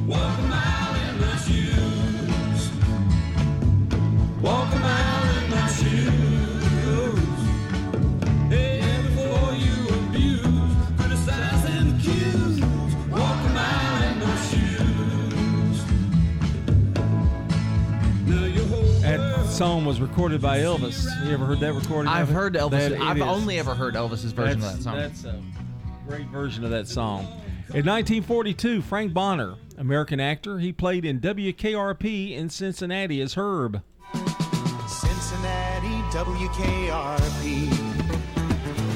[0.07, 1.19] Walk a mile in
[4.81, 5.16] my
[19.57, 21.07] song was recorded by Elvis.
[21.25, 22.13] You ever heard that recording?
[22.13, 22.91] I've heard Elvis.
[22.91, 23.23] That I've is.
[23.23, 24.97] only ever heard Elvis's version that's, of that song.
[24.97, 25.43] That's a
[26.07, 27.21] great version of that song.
[27.71, 33.83] In 1942, Frank Bonner, American actor, he played in WKRP in Cincinnati as Herb.
[34.89, 37.71] Cincinnati, WKRP.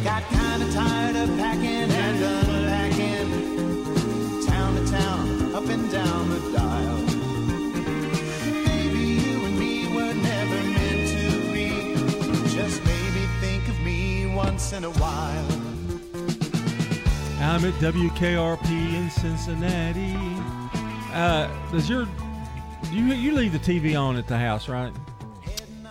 [0.05, 2.50] Got kinda tired of packing and
[14.61, 15.47] once in a while.
[17.41, 20.15] I'm at WKRP in Cincinnati.
[21.15, 22.07] Uh, does your
[22.93, 24.93] you you leave the TV on at the house, right?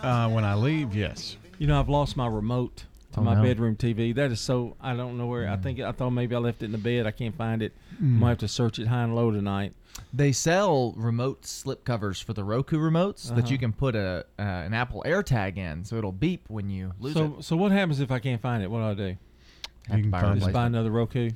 [0.02, 1.36] Uh, when I leave, yes.
[1.58, 3.42] You know, I've lost my remote to Oh, my no.
[3.42, 4.14] bedroom TV.
[4.14, 5.48] That is so I don't know where.
[5.48, 7.06] I think I thought maybe I left it in the bed.
[7.06, 7.72] I can't find it.
[8.00, 8.20] Mm.
[8.20, 9.72] Might have to search it high and low tonight.
[10.12, 13.48] They sell remote slip covers for the Roku remotes that Uh-huh.
[13.48, 17.14] you can put a uh, an Apple AirTag in, so it'll beep when you lose
[17.14, 17.44] so it.
[17.44, 18.70] so what happens if I can't find it?
[18.70, 19.16] What do I do?
[19.88, 20.74] Have to can buy a find- Just buy replacement.
[20.74, 21.30] another Roku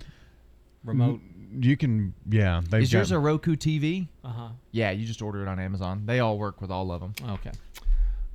[0.85, 1.21] remote.
[1.57, 2.63] You can, yeah.
[2.69, 4.09] They've Is yours got- a Roku TV?
[4.25, 4.49] Uh-huh.
[4.73, 6.03] Yeah, you just order it on Amazon.
[6.05, 7.15] They all work with all of them.
[7.35, 7.53] Okay.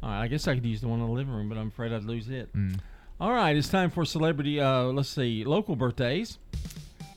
[0.02, 0.22] All right.
[0.24, 2.06] I guess I could use the one in the living room, but I'm afraid I'd
[2.06, 2.54] lose it.
[2.56, 2.80] Mm.
[3.20, 3.58] All right.
[3.58, 4.62] It's time for celebrity.
[4.62, 5.44] Uh, let's see.
[5.44, 6.38] Local birthdays.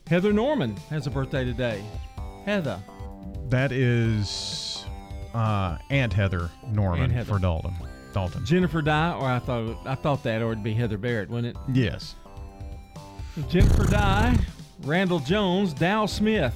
[0.08, 1.84] Heather Norman has a birthday today.
[2.44, 2.80] Heather.
[3.48, 4.84] That is
[5.34, 7.34] uh, Aunt Heather Norman Aunt Heather.
[7.34, 7.74] for Dalton.
[8.12, 8.44] Dalton.
[8.44, 11.62] Jennifer Dye, or I thought I thought that, or it'd be Heather Barrett, wouldn't it?
[11.74, 12.14] Yes.
[13.48, 14.38] Jennifer Dye,
[14.82, 16.54] Randall Jones, Dow Smith,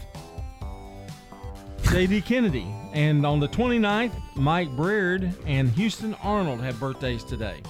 [1.91, 2.20] J.D.
[2.22, 7.61] Kennedy, and on the 29th, Mike Breard and Houston Arnold have birthdays today.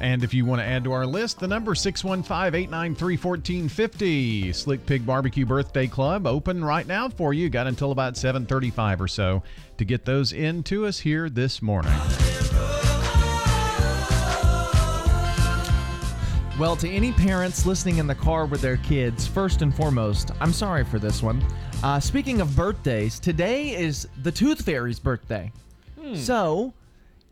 [0.00, 4.54] And if you want to add to our list, the number 615-893-1450.
[4.54, 7.48] Slick Pig Barbecue Birthday Club open right now for you.
[7.48, 9.42] Got until about 7:35 or so
[9.78, 11.94] to get those in to us here this morning.
[16.56, 20.52] Well, to any parents listening in the car with their kids, first and foremost, I'm
[20.52, 21.44] sorry for this one.
[21.82, 25.50] Uh, speaking of birthdays, today is the Tooth Fairy's birthday.
[26.00, 26.14] Hmm.
[26.14, 26.72] So,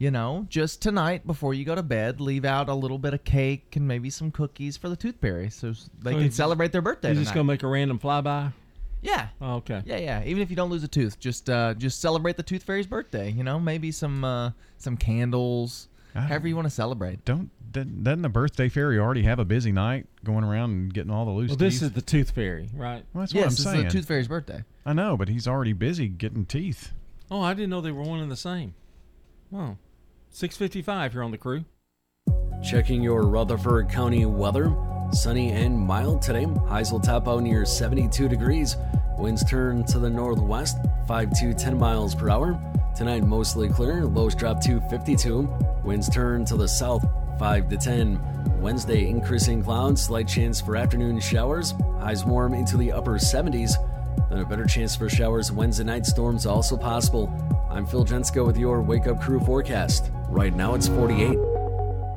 [0.03, 3.23] you know, just tonight before you go to bed, leave out a little bit of
[3.23, 5.69] cake and maybe some cookies for the Tooth Fairy so
[6.01, 7.11] they So can you- celebrate their birthday.
[7.11, 7.35] You just tonight.
[7.37, 8.53] gonna make a random flyby?
[9.01, 9.29] Yeah.
[9.41, 9.81] Oh, okay.
[9.85, 10.25] Yeah, yeah.
[10.25, 13.31] Even if you don't lose a tooth, just uh, just celebrate the Tooth Fairy's birthday.
[13.31, 17.25] You know, maybe some uh, some candles, however you want to celebrate.
[17.25, 21.11] Don't doesn't doesn't the birthday fairy already have a busy night going around and getting
[21.13, 23.05] all the loose Well, this is the Tooth Fairy, right?
[23.13, 23.85] Well, that's yes, what I'm this is saying.
[23.85, 24.65] the Tooth Fairy's birthday.
[24.85, 26.93] I know, but he's already busy getting teeth.
[27.31, 28.75] Oh, I didn't know they were one and the same.
[29.55, 29.77] Oh,
[30.35, 31.65] 655 here on the crew.
[32.65, 34.75] Checking your Rutherford County weather.
[35.13, 36.47] Sunny and mild today.
[36.67, 38.77] Highs will top out near 72 degrees.
[39.19, 42.59] Winds turn to the northwest, 5 to 10 miles per hour.
[42.97, 44.07] Tonight, mostly clear.
[44.07, 45.43] Lows drop to 52.
[45.85, 47.05] Winds turn to the south,
[47.39, 48.59] 5 to 10.
[48.59, 51.75] Wednesday, increasing clouds, slight chance for afternoon showers.
[52.01, 53.73] Highs warm into the upper 70s.
[54.31, 56.07] Then a better chance for showers Wednesday night.
[56.07, 57.31] Storms also possible.
[57.71, 60.11] I'm Phil Jensko with your Wake Up Crew forecast.
[60.33, 61.52] Right now it's 48.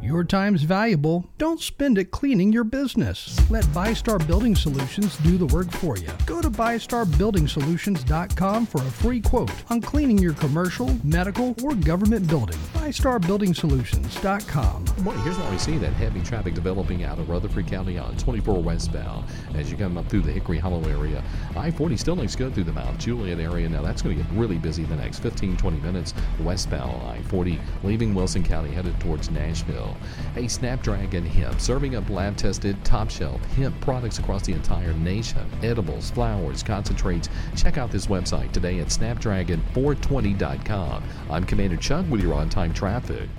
[0.06, 1.26] Your time's valuable.
[1.40, 3.40] Don't spend it cleaning your business.
[3.50, 6.10] Let ByStar Building Solutions do the work for you.
[6.28, 12.60] Go to ByStarBuildingSolutions.com for a free quote on cleaning your commercial, medical, or government building.
[12.76, 14.86] ByStarBuildingSolutions.com.
[15.04, 15.24] Morning.
[15.24, 19.26] Here's what we see that heavy traffic developing out of Rutherford County on 24 westbound
[19.56, 21.24] as you come up through the Hickory Hollow area.
[21.56, 23.68] I 40 still looks good through the Mount Juliet area.
[23.68, 27.60] Now that's going to get really busy the next 15 20 minutes westbound I 40
[27.84, 29.95] leaving Wilson County headed towards Nashville.
[30.36, 35.50] A Snapdragon hemp serving up lab tested top shelf hemp products across the entire nation.
[35.64, 37.30] Edibles, flowers, concentrates.
[37.56, 41.04] Check out this website today at snapdragon420.com.
[41.30, 43.30] I'm Commander Chuck with your on time traffic.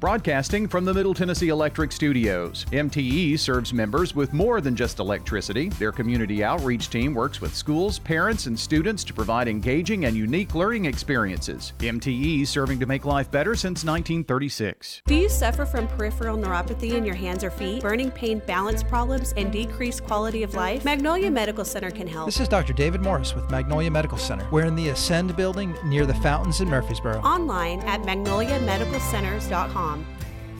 [0.00, 2.64] Broadcasting from the Middle Tennessee Electric Studios.
[2.72, 5.68] MTE serves members with more than just electricity.
[5.68, 10.54] Their community outreach team works with schools, parents, and students to provide engaging and unique
[10.54, 11.74] learning experiences.
[11.80, 15.02] MTE serving to make life better since 1936.
[15.04, 19.34] Do you suffer from peripheral neuropathy in your hands or feet, burning pain, balance problems,
[19.36, 20.82] and decreased quality of life?
[20.82, 22.24] Magnolia Medical Center can help.
[22.24, 22.72] This is Dr.
[22.72, 24.48] David Morris with Magnolia Medical Center.
[24.50, 27.20] We're in the Ascend building near the fountains in Murfreesboro.
[27.20, 29.89] Online at magnoliamedicalcenters.com.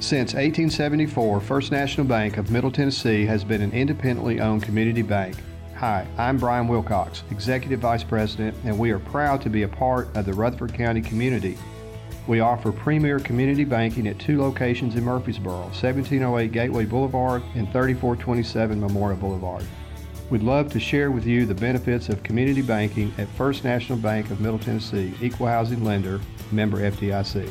[0.01, 5.37] Since 1874, First National Bank of Middle Tennessee has been an independently owned community bank.
[5.77, 10.09] Hi, I'm Brian Wilcox, Executive Vice President, and we are proud to be a part
[10.17, 11.59] of the Rutherford County community.
[12.27, 18.81] We offer premier community banking at two locations in Murfreesboro 1708 Gateway Boulevard and 3427
[18.81, 19.65] Memorial Boulevard.
[20.31, 24.31] We'd love to share with you the benefits of community banking at First National Bank
[24.31, 26.21] of Middle Tennessee, equal housing lender,
[26.53, 27.51] member FDIC.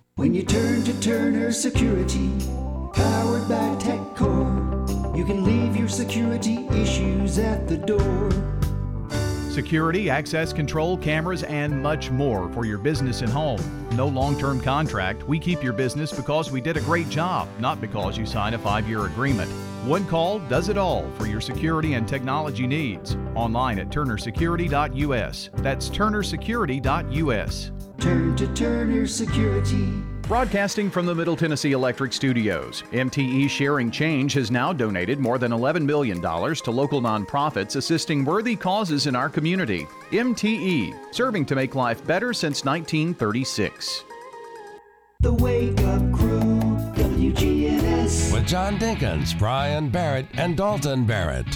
[0.17, 2.29] When you turn to Turner Security,
[2.93, 8.29] powered by TechCore, you can leave your security issues at the door.
[9.49, 13.61] Security, access control, cameras, and much more for your business and home.
[13.95, 15.25] No long term contract.
[15.29, 18.59] We keep your business because we did a great job, not because you signed a
[18.59, 19.49] five year agreement.
[19.85, 23.17] One call does it all for your security and technology needs.
[23.33, 25.49] Online at turnersecurity.us.
[25.55, 27.71] That's turnersecurity.us.
[27.99, 29.87] Turn to Turner Security.
[30.21, 35.51] Broadcasting from the Middle Tennessee Electric Studios, MTE Sharing Change has now donated more than
[35.51, 39.87] $11 million to local nonprofits assisting worthy causes in our community.
[40.11, 44.03] MTE, serving to make life better since 1936.
[45.21, 46.10] The Wake Up
[48.11, 48.33] Crew, WGNS.
[48.33, 51.47] With John Dinkins, Brian Barrett, and Dalton Barrett.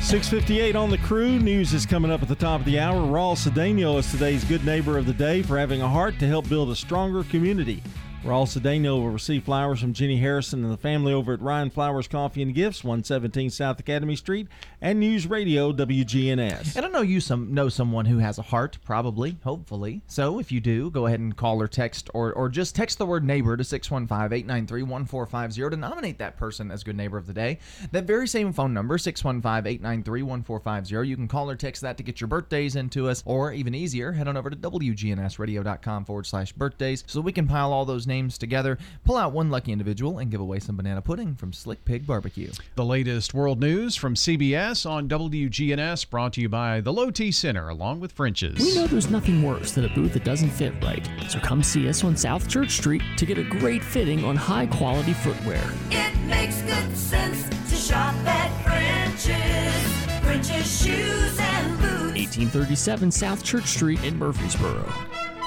[0.00, 1.38] 658 on the crew.
[1.38, 3.00] News is coming up at the top of the hour.
[3.00, 6.48] Raul Cedeno is today's good neighbor of the day for having a heart to help
[6.48, 7.82] build a stronger community.
[8.28, 12.06] Raul Cedeno will receive flowers from Jenny Harrison and the family over at Rion Flowers
[12.06, 14.48] Coffee and Gifts, 117 South Academy Street,
[14.82, 16.76] and News Radio WGNS.
[16.76, 20.02] And I know you some know someone who has a heart, probably, hopefully.
[20.08, 23.06] So if you do, go ahead and call or text or, or just text the
[23.06, 27.58] word neighbor to 615-893-1450 to nominate that person as good neighbor of the day.
[27.92, 31.06] That very same phone number, 615-893-1450.
[31.06, 34.12] You can call or text that to get your birthdays into us, or even easier,
[34.12, 38.17] head on over to WGNSradio.com forward slash birthdays so we can pile all those names
[38.26, 42.06] together, pull out one lucky individual, and give away some banana pudding from Slick Pig
[42.06, 42.50] Barbecue.
[42.74, 47.30] The latest world news from CBS on WGNS brought to you by the Low T
[47.30, 48.58] Center along with French's.
[48.58, 51.08] We know there's nothing worse than a boot that doesn't fit right.
[51.28, 54.66] So come see us on South Church Street to get a great fitting on high
[54.66, 55.62] quality footwear.
[55.90, 59.98] It makes good sense to shop at French's.
[60.24, 62.18] French's shoes and boots.
[62.18, 64.92] 1837 South Church Street in Murfreesboro.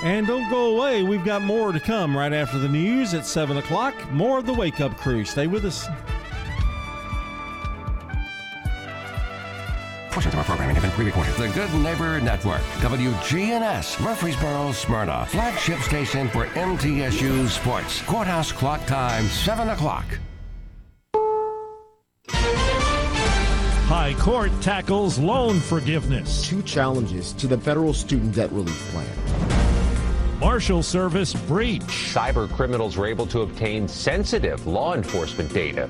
[0.04, 1.04] And don't go away.
[1.04, 3.94] We've got more to come right after the news at 7 o'clock.
[4.12, 5.24] More of the Wake Up Crew.
[5.24, 5.88] Stay with us.
[10.12, 11.34] Portions of our programming have been pre-recorded.
[11.36, 18.02] The Good Neighbor Network, WGNS, Murfreesboro, Smyrna, flagship station for MTSU Sports.
[18.02, 20.06] Courthouse clock time, 7 o'clock.
[23.88, 26.48] High Court tackles loan forgiveness.
[26.48, 29.51] Two challenges to the federal student debt relief plan.
[30.42, 31.82] Marshal Service breach.
[31.84, 35.88] Cyber criminals were able to obtain sensitive law enforcement data.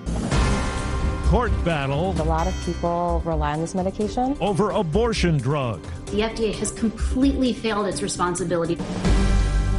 [1.27, 4.35] court battle A lot of people rely on this medication.
[4.41, 5.81] over abortion drug.
[6.07, 8.77] The FDA has completely failed its responsibility.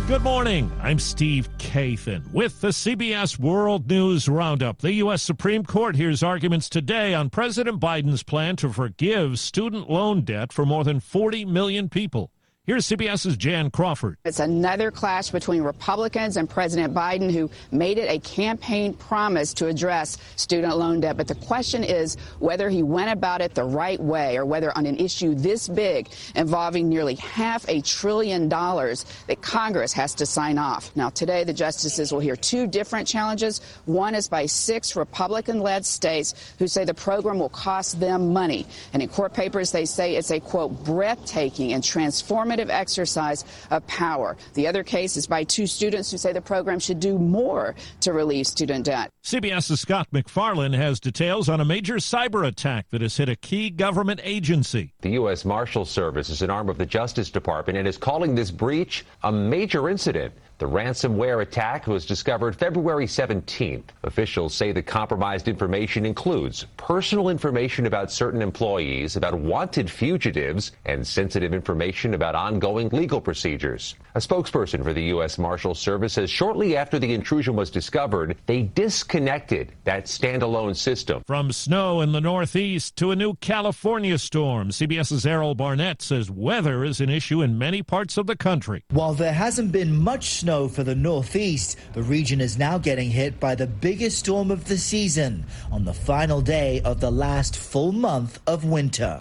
[0.08, 0.72] Good morning.
[0.80, 4.78] I'm Steve Kathan with the CBS World News Roundup.
[4.78, 5.22] The U.S.
[5.22, 10.64] Supreme Court hears arguments today on President Biden's plan to forgive student loan debt for
[10.64, 12.30] more than 40 million people.
[12.64, 14.18] Here's CBS's Jan Crawford.
[14.24, 19.66] It's another clash between Republicans and President Biden, who made it a campaign promise to
[19.66, 21.16] address student loan debt.
[21.16, 24.86] But the question is whether he went about it the right way or whether on
[24.86, 30.56] an issue this big involving nearly half a trillion dollars that Congress has to sign
[30.56, 30.94] off.
[30.94, 33.60] Now, today, the justices will hear two different challenges.
[33.86, 38.68] One is by six Republican led states who say the program will cost them money.
[38.92, 44.36] And in court papers, they say it's a, quote, breathtaking and transformative exercise of power.
[44.54, 48.12] The other case is by two students who say the program should do more to
[48.12, 49.10] relieve student debt.
[49.24, 53.70] CBS's Scott MacFarlane has details on a major cyber attack that has hit a key
[53.70, 54.92] government agency.
[55.00, 55.44] The U.S.
[55.44, 59.32] Marshal Service is an arm of the Justice Department and is calling this breach a
[59.32, 60.34] major incident.
[60.62, 63.82] The ransomware attack was discovered February 17th.
[64.04, 71.04] Officials say the compromised information includes personal information about certain employees, about wanted fugitives, and
[71.04, 73.96] sensitive information about ongoing legal procedures.
[74.14, 75.36] A spokesperson for the U.S.
[75.36, 81.24] Marshal Service says shortly after the intrusion was discovered, they disconnected that standalone system.
[81.26, 86.84] From snow in the Northeast to a new California storm, CBS's Errol Barnett says weather
[86.84, 88.84] is an issue in many parts of the country.
[88.90, 93.40] While there hasn't been much snow for the Northeast, the region is now getting hit
[93.40, 97.90] by the biggest storm of the season on the final day of the last full
[97.90, 99.18] month of winter.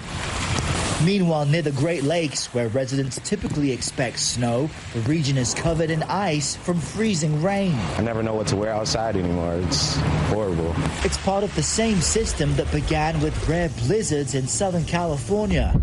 [1.06, 6.04] Meanwhile, near the Great Lakes, where residents typically expect snow, the region is covered in
[6.04, 7.76] ice from freezing rain.
[7.96, 9.56] I never know what to wear outside anymore.
[9.56, 9.96] It's
[10.28, 10.76] horrible.
[11.06, 15.80] It's part of the same system that began with rare blizzards in Southern California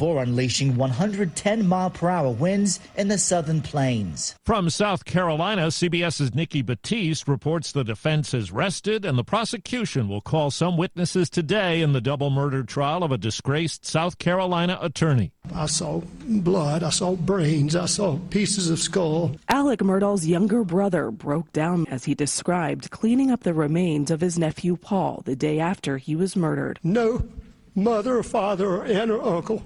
[0.00, 4.34] before unleashing 110 mile per hour winds in the southern plains.
[4.46, 10.22] From South Carolina, CBS's Nikki Battiste reports the defense has rested and the prosecution will
[10.22, 15.32] call some witnesses today in the double murder trial of a disgraced South Carolina attorney.
[15.54, 19.36] I saw blood, I saw brains, I saw pieces of skull.
[19.50, 24.38] Alex Murdaugh's younger brother broke down as he described cleaning up the remains of his
[24.38, 26.78] nephew Paul the day after he was murdered.
[26.82, 27.28] No
[27.74, 29.62] mother or father or aunt or uncle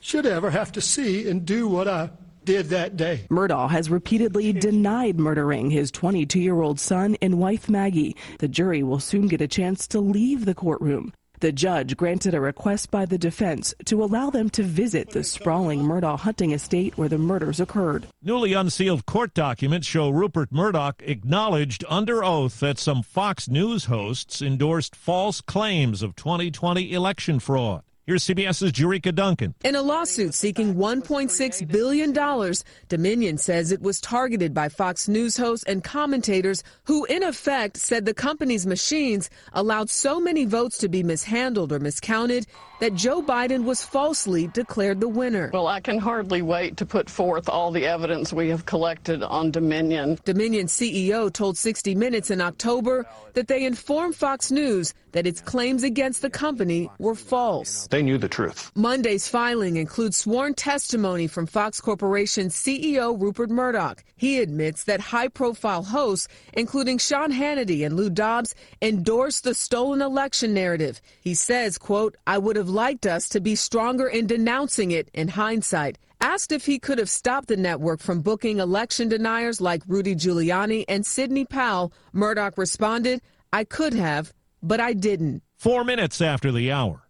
[0.00, 2.10] should ever have to see and do what I
[2.44, 3.26] did that day.
[3.30, 8.16] Murdaugh has repeatedly denied murdering his 22 year old son and wife Maggie.
[8.38, 11.12] The jury will soon get a chance to leave the courtroom.
[11.40, 15.80] The judge granted a request by the defense to allow them to visit the sprawling
[15.80, 18.06] Murdaugh hunting estate where the murders occurred.
[18.22, 24.42] Newly unsealed court documents show Rupert Murdoch acknowledged under oath that some Fox News hosts
[24.42, 27.84] endorsed false claims of 2020 election fraud.
[28.06, 29.54] Here's CBS's Jericka Duncan.
[29.62, 32.54] In a lawsuit seeking $1.6 billion,
[32.88, 38.06] Dominion says it was targeted by Fox News hosts and commentators who, in effect, said
[38.06, 42.46] the company's machines allowed so many votes to be mishandled or miscounted
[42.80, 45.50] that Joe Biden was falsely declared the winner.
[45.52, 49.50] Well, I can hardly wait to put forth all the evidence we have collected on
[49.50, 50.18] Dominion.
[50.24, 55.82] Dominion CEO told 60 Minutes in October that they informed Fox News that its claims
[55.82, 57.86] against the company were false.
[57.88, 58.70] They knew the truth.
[58.74, 64.04] Monday's filing includes sworn testimony from Fox Corporation CEO Rupert Murdoch.
[64.16, 70.00] He admits that high profile hosts, including Sean Hannity and Lou Dobbs, endorsed the stolen
[70.00, 71.00] election narrative.
[71.20, 75.28] He says, quote, I would have liked us to be stronger in denouncing it in
[75.28, 75.98] hindsight.
[76.22, 80.84] Asked if he could have stopped the network from booking election deniers like Rudy Giuliani
[80.88, 83.20] and Sidney Powell, Murdoch responded,
[83.52, 85.42] I could have, but I didn't.
[85.58, 87.02] Four minutes after the hour.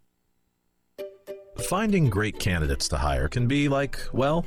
[1.69, 4.47] Finding great candidates to hire can be like, well,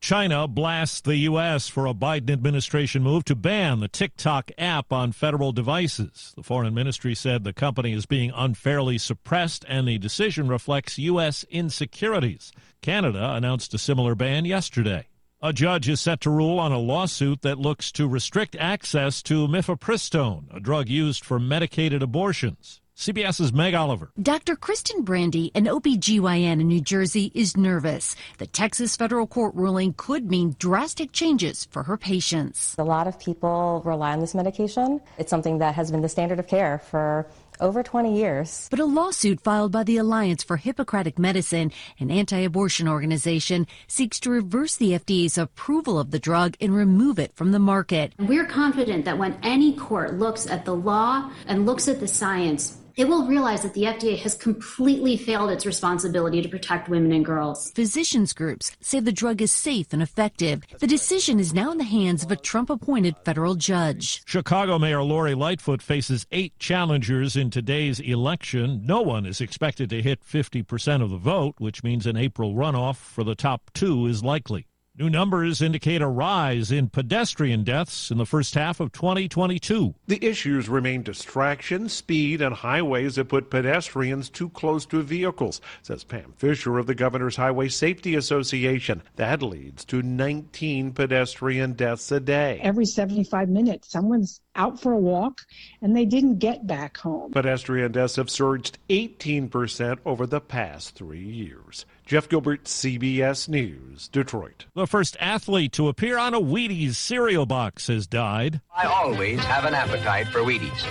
[0.00, 1.68] China blasts the U.S.
[1.68, 6.32] for a Biden administration move to ban the TikTok app on federal devices.
[6.36, 11.44] The foreign ministry said the company is being unfairly suppressed and the decision reflects U.S.
[11.50, 12.50] insecurities.
[12.80, 15.06] Canada announced a similar ban yesterday.
[15.42, 19.46] A judge is set to rule on a lawsuit that looks to restrict access to
[19.46, 22.80] mifepristone, a drug used for medicated abortions.
[23.00, 24.10] CBS's Meg Oliver.
[24.20, 24.56] Dr.
[24.56, 28.14] Kristyn Brandi, an OBGYN in New Jersey, is nervous.
[28.36, 32.74] The Texas federal court ruling could mean drastic changes for her patients.
[32.76, 35.00] A lot of people rely on this medication.
[35.16, 37.26] It's something that has been the standard of care for
[37.58, 38.68] over 20 years.
[38.70, 44.20] But a lawsuit filed by the Alliance for Hippocratic Medicine, an anti abortion organization, seeks
[44.20, 48.12] to reverse the FDA's approval of the drug and remove it from the market.
[48.18, 52.76] We're confident that when any court looks at the law and looks at the science,
[52.96, 57.24] it will realize that the FDA has completely failed its responsibility to protect women and
[57.24, 57.70] girls.
[57.72, 60.62] Physicians groups say the drug is safe and effective.
[60.78, 64.22] The decision is now in the hands of a Trump appointed federal judge.
[64.26, 68.82] Chicago Mayor Lori Lightfoot faces eight challengers in today's election.
[68.84, 72.96] No one is expected to hit 50% of the vote, which means an April runoff
[72.96, 74.66] for the top two is likely.
[75.00, 79.94] New numbers indicate a rise in pedestrian deaths in the first half of 2022.
[80.08, 86.04] The issues remain distraction, speed, and highways that put pedestrians too close to vehicles, says
[86.04, 89.02] Pam Fischer of the Governor's Highway Safety Association.
[89.16, 92.60] That leads to 19 pedestrian deaths a day.
[92.62, 95.40] Every 75 minutes, someone's out for a walk
[95.80, 97.32] and they didn't get back home.
[97.32, 101.86] Pedestrian deaths have surged 18% over the past three years.
[102.10, 104.66] Jeff Gilbert, CBS News, Detroit.
[104.74, 108.60] The first athlete to appear on a Wheaties cereal box has died.
[108.76, 110.84] I always have an appetite for Wheaties.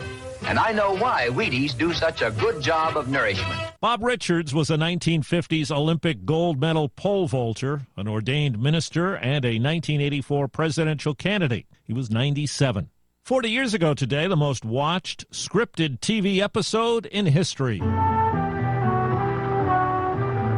[0.48, 3.60] And I know why Wheaties do such a good job of nourishment.
[3.82, 9.60] Bob Richards was a 1950s Olympic gold medal pole vaulter, an ordained minister, and a
[9.60, 11.66] 1984 presidential candidate.
[11.84, 12.92] He was 97.
[13.26, 17.82] 40 years ago today, the most watched scripted TV episode in history.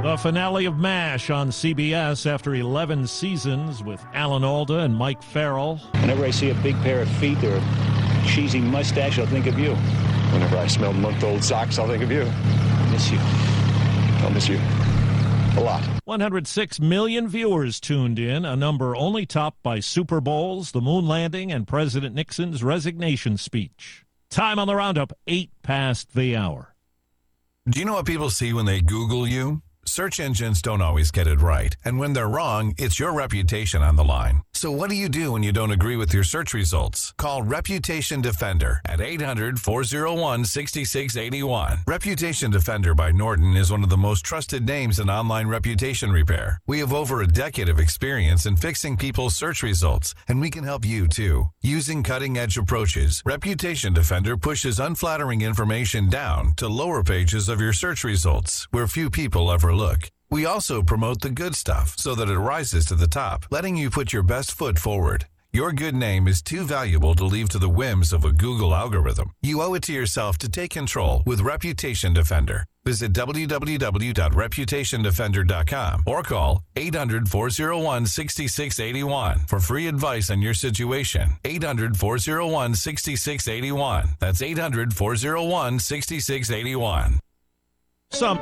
[0.04, 5.78] The finale of MASH on CBS after 11 seasons with Alan Alda and Mike Farrell.
[6.00, 9.60] Whenever I see a big pair of feet or a cheesy mustache, I'll think of
[9.60, 9.76] you.
[10.34, 12.24] Whenever I smell month-old socks, I'll think of you.
[12.24, 13.20] I miss you.
[14.26, 14.60] I'll miss you
[15.56, 15.84] a lot.
[16.06, 21.52] 106 million viewers tuned in, a number only topped by Super Bowls, the moon landing,
[21.52, 24.04] and President Nixon's resignation speech.
[24.32, 26.74] Time on the roundup, 8 past the hour.
[27.70, 29.62] Do you know what people see when they Google you?
[29.86, 33.96] Search engines don't always get it right, and when they're wrong, it's your reputation on
[33.96, 34.44] the line.
[34.62, 37.16] So what do you do when you don't agree with your search results?
[37.18, 41.80] Call Reputation Defender at 800-401-6681.
[41.88, 46.62] Reputation Defender by Norton is one of the most trusted names in online reputation repair.
[46.68, 50.64] We have over a decade of experience in fixing people's search results, and we can
[50.64, 51.46] help you too.
[51.64, 58.04] Using cutting-edge approaches, Reputation Defender pushes unflattering information down to lower pages of your search
[58.04, 60.12] results, where few people ever look.
[60.32, 63.90] We also promote the good stuff so that it rises to the top, letting you
[63.90, 65.26] put your best foot forward.
[65.52, 69.32] Your good name is too valuable to leave to the whims of a Google algorithm.
[69.42, 72.64] You owe it to yourself to take control with Reputation Defender.
[72.86, 81.32] Visit www.reputationdefender.com or call 800 401 6681 for free advice on your situation.
[81.44, 84.08] 800 401 6681.
[84.22, 87.20] That's 800 401 6681.
[88.12, 88.40] Some.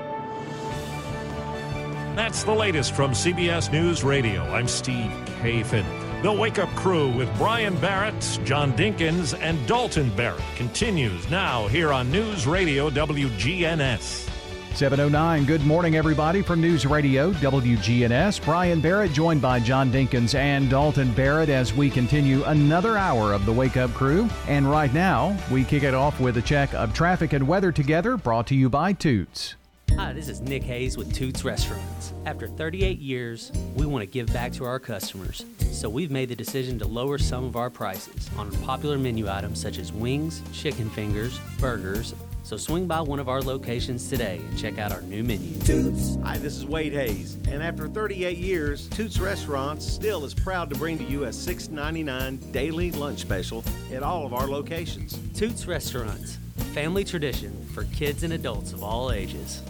[2.19, 4.43] That's the latest from CBS News Radio.
[4.53, 5.09] I'm Steve
[5.41, 5.85] Kathan.
[6.21, 11.93] The Wake Up Crew with Brian Barrett, John Dinkins, and Dalton Barrett continues now here
[11.93, 14.29] on News Radio WGNS.
[14.75, 15.45] 709.
[15.45, 18.43] Good morning, everybody, from News Radio WGNS.
[18.43, 23.45] Brian Barrett joined by John Dinkins and Dalton Barrett as we continue another hour of
[23.45, 24.27] the Wake Up Crew.
[24.49, 28.17] And right now, we kick it off with a check of traffic and weather together,
[28.17, 29.55] brought to you by Toots.
[29.95, 32.13] Hi, this is Nick Hayes with Toots Restaurants.
[32.25, 35.45] After 38 years, we want to give back to our customers.
[35.71, 39.59] So we've made the decision to lower some of our prices on popular menu items
[39.61, 42.15] such as wings, chicken fingers, burgers.
[42.43, 45.59] So swing by one of our locations today and check out our new menu.
[45.59, 46.17] Toots.
[46.23, 50.75] Hi, this is Wade Hayes, and after 38 years, Toots Restaurants still is proud to
[50.77, 53.63] bring to you a $6.99 daily lunch special
[53.93, 55.19] at all of our locations.
[55.35, 59.61] Toots Restaurants, family tradition for kids and adults of all ages.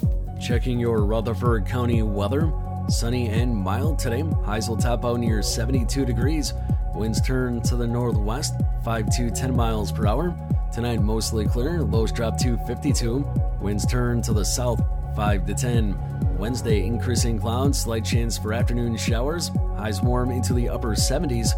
[0.41, 2.51] Checking your Rutherford County weather.
[2.87, 4.23] Sunny and mild today.
[4.45, 6.53] Highs will top out near 72 degrees.
[6.95, 10.35] Winds turn to the northwest, 5 to 10 miles per hour.
[10.73, 11.81] Tonight, mostly clear.
[11.81, 13.25] Lows drop to 52.
[13.61, 14.81] Winds turn to the south,
[15.15, 16.37] 5 to 10.
[16.37, 21.49] Wednesday, increasing clouds, slight chance for afternoon showers, highs warm into the upper 70s.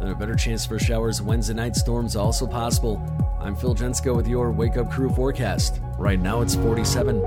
[0.00, 2.96] Then a better chance for showers Wednesday night storms also possible.
[3.42, 5.80] I'm Phil Jensko with your Wake Up Crew forecast.
[5.98, 7.20] Right now it's 47.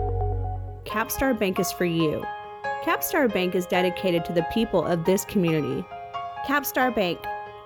[0.86, 2.24] Capstar Bank is for you.
[2.86, 5.84] Capstar Bank is dedicated to the people of this community.
[6.46, 7.20] Capstar Bank,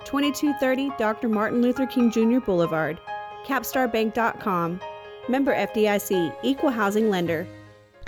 [0.03, 1.29] 2230 Dr.
[1.29, 2.39] Martin Luther King Jr.
[2.39, 2.99] Boulevard,
[3.45, 4.81] capstarbank.com.
[5.27, 7.47] Member FDIC, equal housing lender.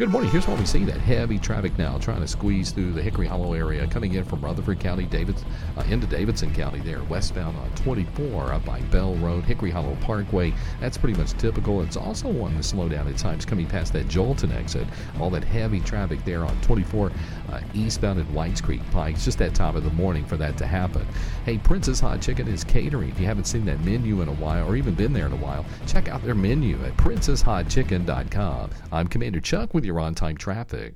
[0.02, 0.32] Good morning.
[0.32, 3.54] Here's what we see that heavy traffic now trying to squeeze through the Hickory Hollow
[3.54, 5.45] area, coming in from Rutherford County, Davids,
[5.78, 10.56] uh, into Davidson County there, westbound on 24 up by Bell Road, Hickory Hollow Parkway.
[10.80, 11.84] That's pretty much typical.
[11.84, 14.88] It's also one to slow down at times coming past that Joelton exit.
[15.20, 17.12] All that heavy traffic there on 24
[17.52, 19.14] uh, eastbound at Whites Creek Pike.
[19.14, 21.06] It's just that time of the morning for that to happen.
[21.45, 23.10] Hey, Prince's Hot Chicken is catering.
[23.12, 25.38] If you haven't seen that menu in a while or even been there in a
[25.38, 28.72] while, check out their menu at princeshotchicken.com.
[28.91, 30.96] I'm Commander Chuck with your on time traffic.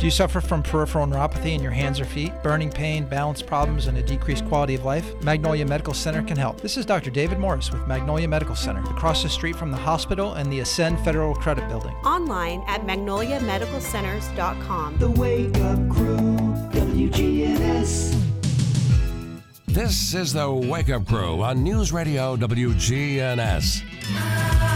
[0.00, 3.86] Do you suffer from peripheral neuropathy in your hands or feet, burning pain, balance problems,
[3.86, 5.12] and a decreased quality of life?
[5.22, 6.62] Magnolia Medical Center can help.
[6.62, 7.10] This is Dr.
[7.10, 10.98] David Morris with Magnolia Medical Center, across the street from the hospital and the Ascend
[11.00, 11.92] Federal Credit Building.
[11.96, 14.96] Online at magnoliamedicalcenters.com.
[14.96, 16.38] The Wake Up Crew,
[16.70, 18.18] WGNS.
[19.66, 24.69] This is the Wake Up Crew on News Radio WGNS.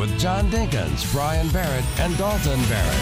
[0.00, 2.96] With John Dinkins, Brian Barrett, and Dalton Barrett.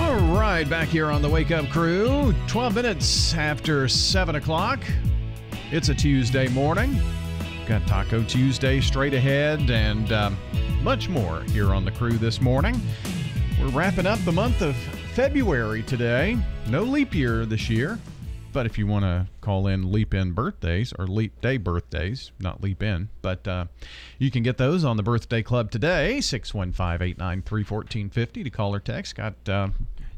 [0.00, 4.80] All right, back here on the Wake Up Crew, 12 minutes after 7 o'clock.
[5.70, 7.00] It's a Tuesday morning.
[7.68, 10.36] Got Taco Tuesday straight ahead and um,
[10.82, 12.80] much more here on the crew this morning.
[13.60, 14.74] We're wrapping up the month of
[15.14, 16.38] February today.
[16.68, 17.98] No leap year this year,
[18.52, 22.62] but if you want to call in leap in birthdays or leap day birthdays, not
[22.62, 23.66] leap in, but uh,
[24.18, 28.80] you can get those on the birthday club today, 615 893 1450 to call or
[28.80, 29.16] text.
[29.16, 29.68] Got uh,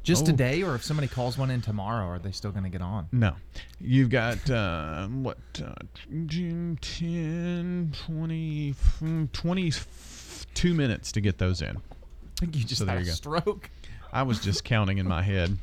[0.02, 0.26] just oh.
[0.26, 3.08] today, or if somebody calls one in tomorrow, are they still going to get on?
[3.12, 3.34] No.
[3.80, 5.74] You've got, uh, what, uh,
[6.10, 8.74] 10, 20,
[9.32, 10.11] 24
[10.54, 11.76] two minutes to get those in.
[11.76, 11.80] I
[12.40, 13.14] think you just so had there you a go.
[13.14, 13.70] stroke.
[14.12, 15.56] I was just counting in my head.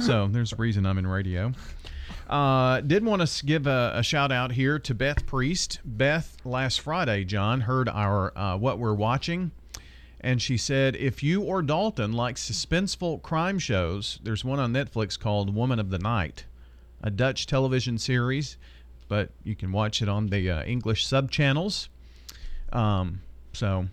[0.00, 1.52] So there's a reason I'm in radio.
[2.28, 5.80] Uh, did want to give a, a, shout out here to Beth Priest.
[5.84, 9.50] Beth last Friday, John heard our uh, what we're watching,
[10.20, 15.18] and she said if you or Dalton like suspenseful crime shows, there's one on Netflix
[15.18, 16.46] called Woman of the Night,
[17.02, 18.56] a Dutch television series,
[19.08, 21.90] but you can watch it on the uh, English sub channels.
[22.72, 23.20] Um,
[23.54, 23.86] so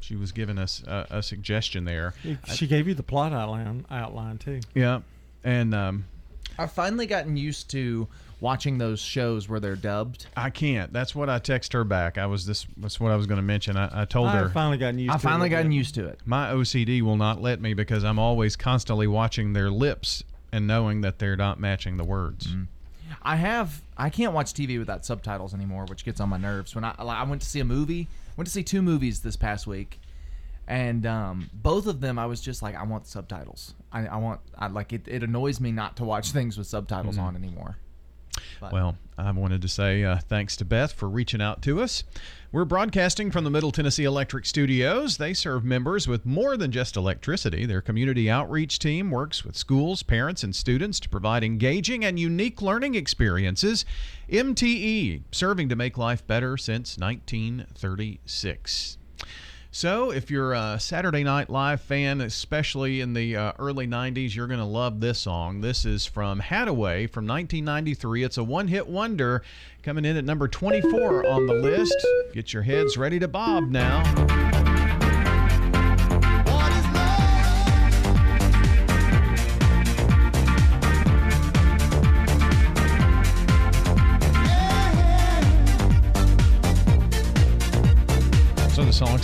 [0.00, 2.14] she was giving us a, a suggestion there.
[2.54, 4.60] She gave you the plot outline outline too.
[4.74, 5.00] Yeah,
[5.44, 6.04] and um,
[6.58, 8.06] I've finally gotten used to
[8.40, 10.26] watching those shows where they're dubbed.
[10.36, 10.92] I can't.
[10.92, 12.18] That's what I text her back.
[12.18, 12.66] I was this.
[12.76, 13.76] That's what I was going to mention.
[13.76, 14.44] I, I told her.
[14.46, 15.76] I've finally gotten used I to it finally little gotten bit.
[15.76, 16.20] used to it.
[16.24, 21.00] My OCD will not let me because I'm always constantly watching their lips and knowing
[21.00, 22.48] that they're not matching the words.
[23.22, 26.74] I have I can't watch TV without subtitles anymore, which gets on my nerves.
[26.74, 29.66] When I I went to see a movie, went to see two movies this past
[29.66, 30.00] week,
[30.68, 33.74] and um, both of them I was just like, I want subtitles.
[33.92, 35.06] I, I want I like it.
[35.08, 37.22] It annoys me not to watch things with subtitles Mhm.
[37.22, 37.76] on anymore.
[38.60, 42.04] But- Well, I wanted to say uh, thanks to Beth for reaching out to us.
[42.52, 45.16] We're broadcasting from the Middle Tennessee Electric Studios.
[45.16, 47.66] They serve members with more than just electricity.
[47.66, 52.62] Their community outreach team works with schools, parents, and students to provide engaging and unique
[52.62, 53.84] learning experiences.
[54.30, 58.98] MTE, serving to make life better since 1936.
[59.70, 64.46] So, if you're a Saturday Night Live fan, especially in the uh, early 90s, you're
[64.46, 65.60] going to love this song.
[65.60, 68.22] This is from Hadaway from 1993.
[68.22, 69.42] It's a one hit wonder
[69.82, 71.96] coming in at number 24 on the list.
[72.32, 74.45] Get your heads ready to bob now.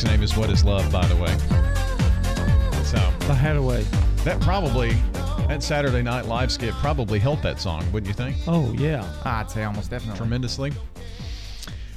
[0.03, 1.37] Song's name is What is Love, by the way.
[2.85, 3.85] So, The Hadaway.
[4.25, 4.95] that probably,
[5.47, 8.37] that Saturday Night Live skit probably helped that song, wouldn't you think?
[8.49, 9.09] Oh yeah.
[9.25, 10.19] I'd say almost definitely.
[10.19, 10.73] tremendously.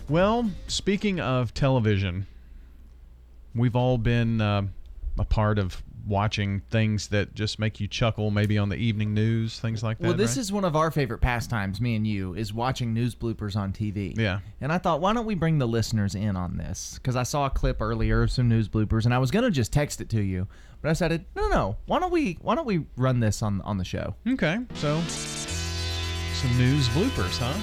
[0.08, 2.28] Well, speaking of television,
[3.56, 4.64] we've all been uh,
[5.18, 9.60] a part of watching things that just make you chuckle, maybe on the evening news,
[9.60, 10.08] things like that.
[10.08, 10.42] Well, this right?
[10.42, 14.18] is one of our favorite pastimes, me and you, is watching news bloopers on TV.
[14.18, 14.40] Yeah.
[14.62, 16.96] And I thought, why don't we bring the listeners in on this?
[16.96, 19.74] Because I saw a clip earlier of some news bloopers, and I was gonna just
[19.74, 20.48] text it to you,
[20.82, 21.78] but I said, no, no, no.
[21.86, 22.38] Why don't we?
[22.42, 24.16] Why don't we run this on on the show?
[24.28, 24.60] Okay.
[24.76, 27.54] So some news bloopers, huh?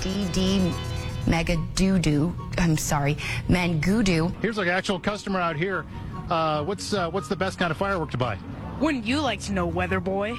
[0.00, 0.74] DD
[1.26, 2.34] Mega Doo Doo.
[2.58, 3.16] I'm sorry,
[3.48, 4.34] Mangudu.
[4.42, 5.84] Here's an actual customer out here.
[6.30, 8.38] Uh, what's uh, what's the best kind of firework to buy?
[8.80, 10.36] Wouldn't you like to know, weather boy?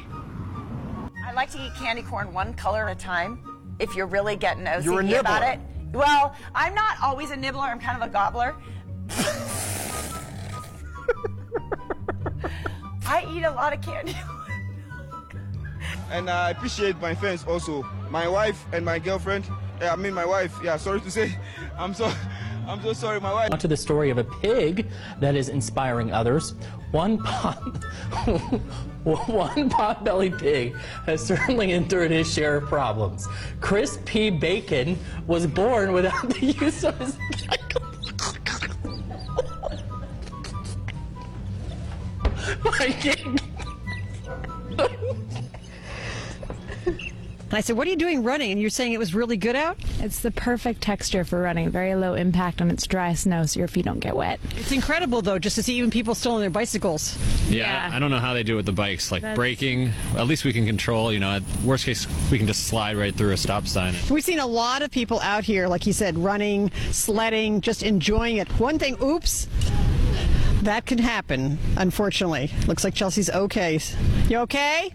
[1.23, 3.39] I like to eat candy corn one color at a time.
[3.79, 5.59] If you're really getting You're a OCD about it.
[5.93, 7.63] Well, I'm not always a nibbler.
[7.63, 8.55] I'm kind of a gobbler.
[13.07, 14.15] I eat a lot of candy.
[16.11, 17.83] and I appreciate my friends also.
[18.09, 19.45] My wife and my girlfriend.
[19.79, 20.57] Yeah, I mean my wife.
[20.63, 21.37] Yeah, sorry to say.
[21.77, 22.11] I'm so
[22.67, 23.59] I'm so sorry, my wife.
[23.59, 24.87] To the story of a pig
[25.19, 26.55] that is inspiring others.
[26.91, 27.57] One pot,
[29.03, 33.27] one pot-bellied pig has certainly endured his share of problems.
[33.61, 34.29] Chris P.
[34.29, 34.97] Bacon
[35.27, 37.17] was born without the use of his.
[42.63, 43.39] My king.
[47.45, 48.51] And I said, What are you doing running?
[48.51, 49.77] And you're saying it was really good out?
[49.99, 51.69] It's the perfect texture for running.
[51.69, 54.39] Very low impact on its dry snow, so your feet don't get wet.
[54.57, 57.17] It's incredible, though, just to see even people still on their bicycles.
[57.47, 59.11] Yeah, I I don't know how they do it with the bikes.
[59.11, 61.13] Like That's- braking, at least we can control.
[61.13, 63.93] You know, at worst case, we can just slide right through a stop sign.
[64.09, 68.37] We've seen a lot of people out here, like you said, running, sledding, just enjoying
[68.37, 68.47] it.
[68.59, 69.47] One thing, oops,
[70.63, 72.49] that can happen, unfortunately.
[72.67, 73.79] Looks like Chelsea's okay.
[74.27, 74.93] You okay?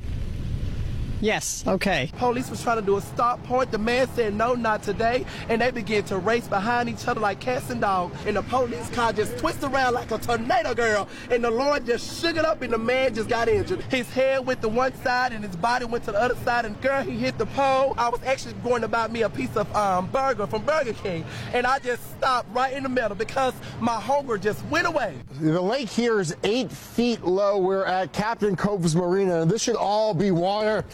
[1.20, 2.10] Yes, okay.
[2.16, 3.70] Police was trying to do a stop point.
[3.70, 7.40] The man said no, not today, and they began to race behind each other like
[7.40, 8.16] cats and dogs.
[8.26, 11.08] And the police car just twisted around like a tornado, girl.
[11.30, 13.82] And the Lord just shook it up, and the man just got injured.
[13.82, 16.64] His head went to one side, and his body went to the other side.
[16.64, 17.94] And girl, he hit the pole.
[17.98, 21.24] I was actually going to buy me a piece of um, burger from Burger King,
[21.52, 25.16] and I just stopped right in the middle because my hunger just went away.
[25.40, 27.58] The lake here is eight feet low.
[27.58, 30.84] We're at Captain Cove's Marina, and this should all be water.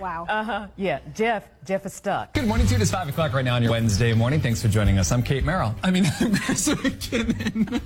[0.00, 0.24] Wow.
[0.30, 0.66] Uh huh.
[0.76, 1.46] Yeah, Jeff.
[1.66, 2.32] Jeff is stuck.
[2.32, 2.76] Good morning to you.
[2.78, 4.40] It is 5 o'clock right now on your Wednesday morning.
[4.40, 5.12] Thanks for joining us.
[5.12, 5.74] I'm Kate Merrill.
[5.82, 7.80] I mean, I'm Chris McKinnon.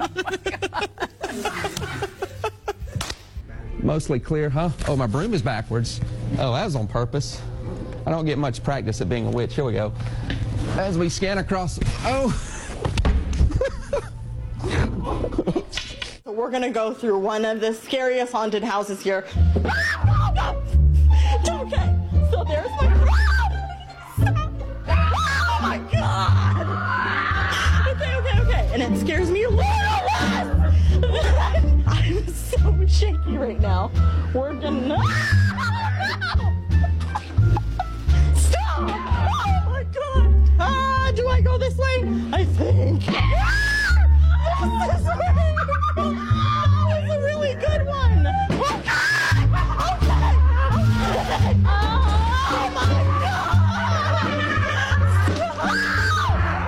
[3.82, 4.70] Mostly clear, huh?
[4.86, 6.00] Oh, my broom is backwards.
[6.38, 7.42] Oh, that was on purpose.
[8.06, 9.56] I don't get much practice at being a witch.
[9.56, 9.92] Here we go.
[10.76, 11.80] As we scan across.
[12.04, 12.30] Oh!
[16.26, 19.26] So we're gonna go through one of the scariest haunted houses here.
[21.46, 21.98] okay,
[22.30, 22.88] so there's my.
[24.88, 26.66] Oh my god!
[27.88, 29.64] Okay, okay, okay, and it scares me a little.
[31.86, 33.90] I'm so shaky right now.
[34.34, 34.96] We're gonna.
[38.34, 38.78] Stop!
[38.78, 40.50] Oh my god!
[40.58, 42.30] Ah, do I go this way?
[42.32, 43.02] I think.
[44.64, 45.20] This was
[45.98, 48.26] a really good one.
[48.26, 48.88] Okay.
[49.90, 50.32] Okay.
[51.66, 52.88] Oh my
[53.20, 53.54] god.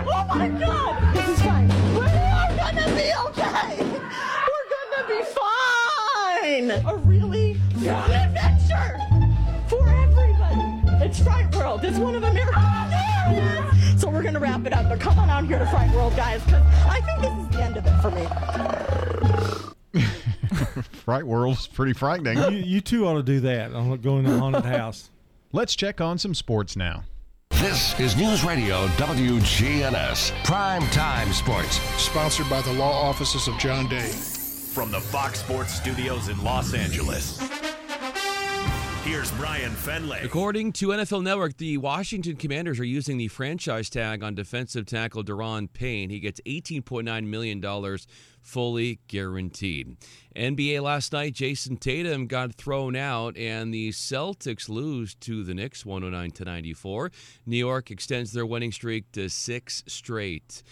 [0.06, 0.94] Oh my god.
[1.14, 1.68] This is fine.
[1.94, 3.70] We're gonna be okay.
[3.80, 6.66] We're gonna be fine.
[6.86, 7.48] A really
[7.80, 8.92] good adventure
[9.68, 10.66] for everybody.
[11.02, 11.82] It's Fright World.
[11.82, 12.75] It's one of America's.
[14.56, 14.88] So we're gonna wrap it up.
[14.88, 17.62] But come on out here to Fright World, guys, because I think this is the
[17.62, 18.26] end of it for me.
[21.04, 22.38] Fright World's pretty frightening.
[22.38, 23.74] You, you two ought to do that.
[23.74, 25.10] I'm going to a haunted house.
[25.52, 27.04] Let's check on some sports now.
[27.50, 31.80] This is News Radio WGNS Prime Time Sports.
[32.00, 34.08] Sponsored by the law offices of John Day.
[34.08, 37.38] From the Fox Sports Studios in Los Angeles.
[39.06, 40.24] Here's Brian Fenley.
[40.24, 45.22] According to NFL Network, the Washington Commanders are using the franchise tag on defensive tackle
[45.22, 46.10] Daron Payne.
[46.10, 47.98] He gets $18.9 million
[48.42, 49.96] fully guaranteed.
[50.34, 55.86] NBA last night, Jayson Tatum got thrown out, and the Celtics lose to the Knicks
[55.86, 57.12] 109 to 94.
[57.46, 60.64] New York extends their winning streak to six straight.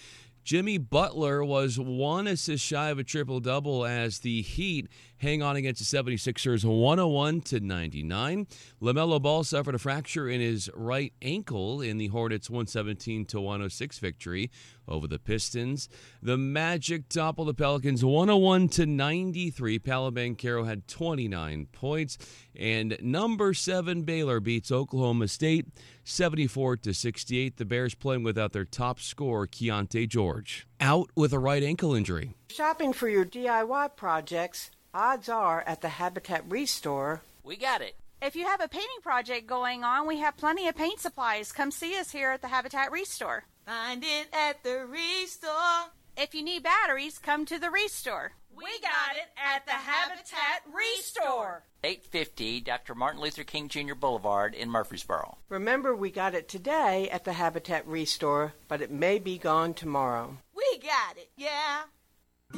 [0.45, 5.57] Jimmy Butler was one assist shy of a triple double as the Heat hang on
[5.57, 8.47] against the 76ers 101 to 99.
[8.83, 13.99] LaMelo Ball suffered a fracture in his right ankle in the Hornets 117 to 106
[13.99, 14.51] victory
[14.87, 15.89] over the Pistons.
[16.23, 19.79] The Magic toppled the Pelicans 101 to 93.
[19.79, 22.19] Paolo Banchero had 29 points
[22.57, 25.67] and number 7 Baylor beats Oklahoma State
[26.05, 27.57] 74 to 68.
[27.57, 30.09] The Bears playing without their top scorer Keyonte.
[30.09, 32.35] George, out with a right ankle injury.
[32.51, 37.23] Shopping for your DIY projects, odds are at the Habitat Restore.
[37.43, 37.97] We got it.
[38.23, 41.53] If you have a painting project going on, we have plenty of paint supplies.
[41.53, 43.45] Come see us here at the Habitat Restore.
[43.67, 45.91] Find it at the Restore.
[46.17, 48.33] If you need batteries, come to the Restore.
[48.57, 51.65] We got it at the Habitat Restore.
[51.83, 52.95] 850 Dr.
[52.95, 53.95] Martin Luther King Jr.
[53.95, 55.39] Boulevard in Murfreesboro.
[55.49, 60.39] Remember, we got it today at the Habitat Restore, but it may be gone tomorrow.
[60.55, 61.83] We got it, yeah.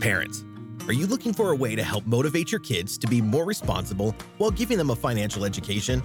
[0.00, 0.44] Parents,
[0.86, 4.14] are you looking for a way to help motivate your kids to be more responsible
[4.36, 6.02] while giving them a financial education?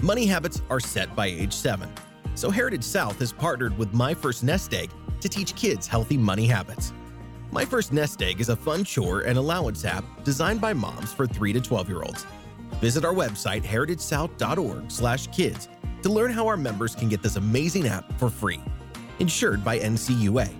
[0.00, 1.92] Money habits are set by age 7.
[2.34, 4.88] So Heritage South has partnered with My First Nest Egg
[5.20, 6.94] to teach kids healthy money habits.
[7.52, 11.26] My First Nest Egg is a fun chore and allowance app designed by moms for
[11.26, 12.24] 3 to 12 year olds.
[12.80, 15.68] Visit our website heritagesouth.org/kids
[16.02, 18.62] to learn how our members can get this amazing app for free.
[19.18, 20.59] Insured by NCUA.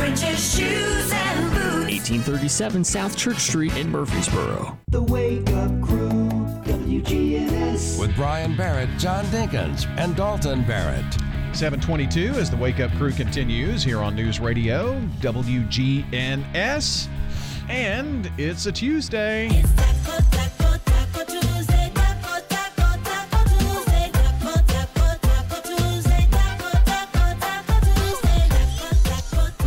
[0.00, 1.92] French's Shoes and Boots.
[1.92, 4.78] 1837 South Church Street in Murfreesboro.
[4.88, 6.30] The Wake Up Crew,
[6.64, 8.00] WGNS.
[8.00, 11.04] With Brian Barrett, John Dinkins, and Dalton Barrett.
[11.52, 17.08] 722 as the Wake Up Crew continues here on News Radio, WGNS.
[17.68, 19.62] And it's a Tuesday.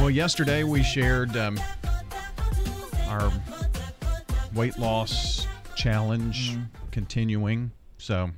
[0.03, 1.57] Well, yesterday we shared um,
[3.07, 3.31] our
[4.53, 5.47] weight loss
[5.77, 6.57] challenge
[6.91, 7.71] continuing.
[7.99, 8.29] So,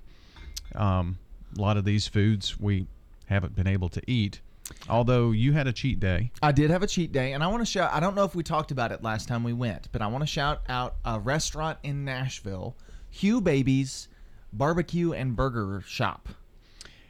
[0.76, 1.18] um,
[1.58, 2.86] a lot of these foods we
[3.26, 4.42] haven't been able to eat.
[4.88, 6.30] Although you had a cheat day.
[6.44, 7.92] I did have a cheat day, and I want to shout.
[7.92, 10.22] I don't know if we talked about it last time we went, but I want
[10.22, 12.76] to shout out a restaurant in Nashville,
[13.10, 14.08] Hugh Baby's
[14.54, 16.30] Barbecue and Burger Shop.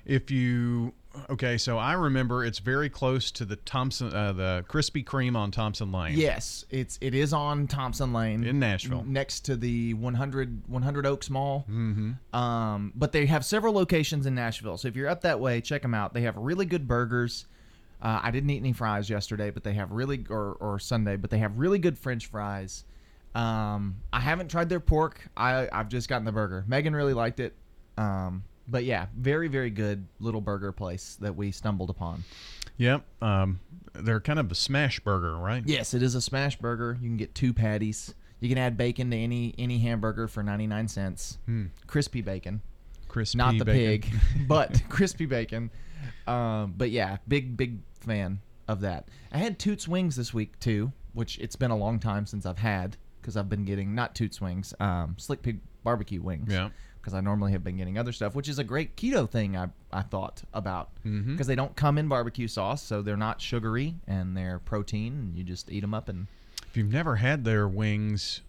[0.06, 0.94] If you
[1.30, 5.52] okay, so I remember it's very close to the Thompson, uh, the Krispy Kreme on
[5.52, 6.18] Thompson Lane.
[6.18, 11.30] Yes, it's it is on Thompson Lane in Nashville, next to the 100 100 Oaks
[11.30, 11.66] Mall.
[11.70, 12.36] Mm-hmm.
[12.36, 15.82] Um, but they have several locations in Nashville, so if you're up that way, check
[15.82, 16.14] them out.
[16.14, 17.46] They have really good burgers.
[18.02, 21.30] Uh, I didn't eat any fries yesterday, but they have really or or Sunday, but
[21.30, 22.86] they have really good French fries.
[23.34, 25.28] Um, I haven't tried their pork.
[25.36, 26.64] I I've just gotten the burger.
[26.68, 27.54] Megan really liked it.
[27.98, 32.24] Um, but yeah, very very good little burger place that we stumbled upon.
[32.78, 33.04] Yep.
[33.22, 33.60] Um,
[33.94, 35.64] they're kind of a smash burger, right?
[35.66, 36.98] Yes, it is a smash burger.
[37.02, 38.14] You can get two patties.
[38.42, 41.38] You can add bacon to any any hamburger for 99 cents.
[41.46, 41.66] Hmm.
[41.88, 42.62] Crispy bacon.
[43.08, 44.12] Crispy Not the bacon.
[44.12, 45.72] pig, but crispy bacon.
[46.28, 49.08] Um, but yeah, big big fan of that.
[49.32, 52.60] I had Toots wings this week too, which it's been a long time since I've
[52.60, 56.52] had because I've been getting not Toots wings, um, Slick Pig barbecue wings.
[56.52, 56.70] Yeah.
[57.06, 59.68] Because I normally have been getting other stuff, which is a great keto thing I,
[59.94, 60.90] I thought about.
[61.04, 61.46] Because Mhm.
[61.46, 65.44] they don't come in barbecue sauce, so they're not sugary and they're protein, and you
[65.44, 66.26] just eat them up and
[66.68, 68.42] If you've never had their wings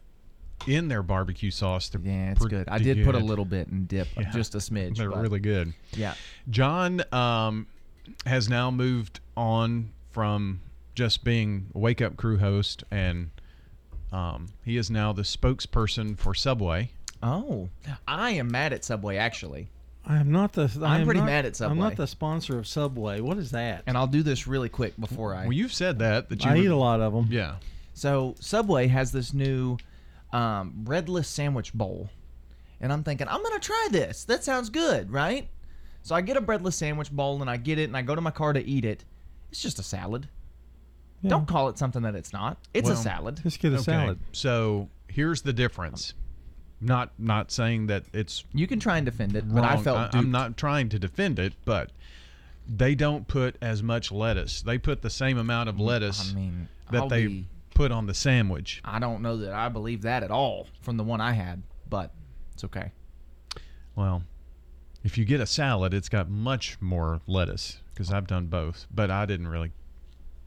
[0.67, 2.67] in their barbecue sauce, they're yeah, it's good.
[2.71, 4.31] I did put a little bit and dip, Yeah.
[4.31, 4.97] just a smidge.
[4.97, 5.75] They're but- really good.
[5.93, 6.15] Yeah.
[6.49, 7.67] John um,
[8.25, 10.61] has now moved on from
[10.95, 13.29] just being a wake up crew host, and
[14.13, 16.93] um, he is now the spokesperson for Subway.
[17.23, 17.69] Oh,
[18.07, 19.69] I am mad at Subway actually.
[20.05, 20.71] I am not the.
[20.83, 21.73] I I'm am pretty not- mad at Subway.
[21.73, 23.21] I'm not the sponsor of Subway.
[23.21, 23.83] What is that?
[23.87, 25.43] And I'll do this really quick before I.
[25.45, 27.27] Well, you've said that that you I would- eat a lot of them.
[27.31, 27.57] Yeah.
[27.95, 29.79] So Subway has this new
[30.33, 32.09] um, breadless sandwich bowl,
[32.81, 34.25] and I'm thinking I'm gonna try this.
[34.25, 35.49] That sounds good, right?
[36.03, 38.21] So I get a breadless sandwich bowl and I get it and I go to
[38.21, 39.05] my car to eat it.
[39.51, 40.29] It's just a salad.
[41.27, 42.59] Don't call it something that it's not.
[42.73, 43.41] It's a Well, salad.
[43.45, 46.15] okay, So here's the difference.
[46.81, 49.55] Not not saying that it's you can try and defend it, wrong.
[49.55, 51.91] but I felt I, am not trying to defend it, but
[52.69, 54.63] they don't put as much lettuce.
[54.63, 58.07] They put the same amount of lettuce I mean, that I'll they be- put on
[58.07, 58.83] the sandwich.
[58.85, 62.13] I don't know that I believe that at all from the one I had, but
[62.53, 62.93] it's okay.
[63.95, 64.25] Well,
[65.03, 69.11] if you get a salad, it's got much more lettuce because I've done both, but
[69.11, 69.73] I didn't really.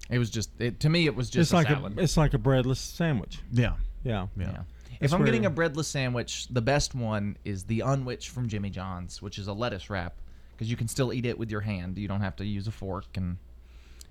[0.10, 1.06] It was just it, to me.
[1.06, 1.98] It was just it's like a salad.
[1.98, 3.40] a it's like a breadless sandwich.
[3.52, 3.74] Yeah.
[4.04, 4.28] Yeah.
[4.38, 4.50] Yeah.
[4.50, 8.48] If That's I'm where- getting a breadless sandwich, the best one is the unwich from
[8.50, 10.14] Jimmy John's, which is a lettuce wrap
[10.52, 11.98] because you can still eat it with your hand.
[11.98, 13.38] You don't have to use a fork and.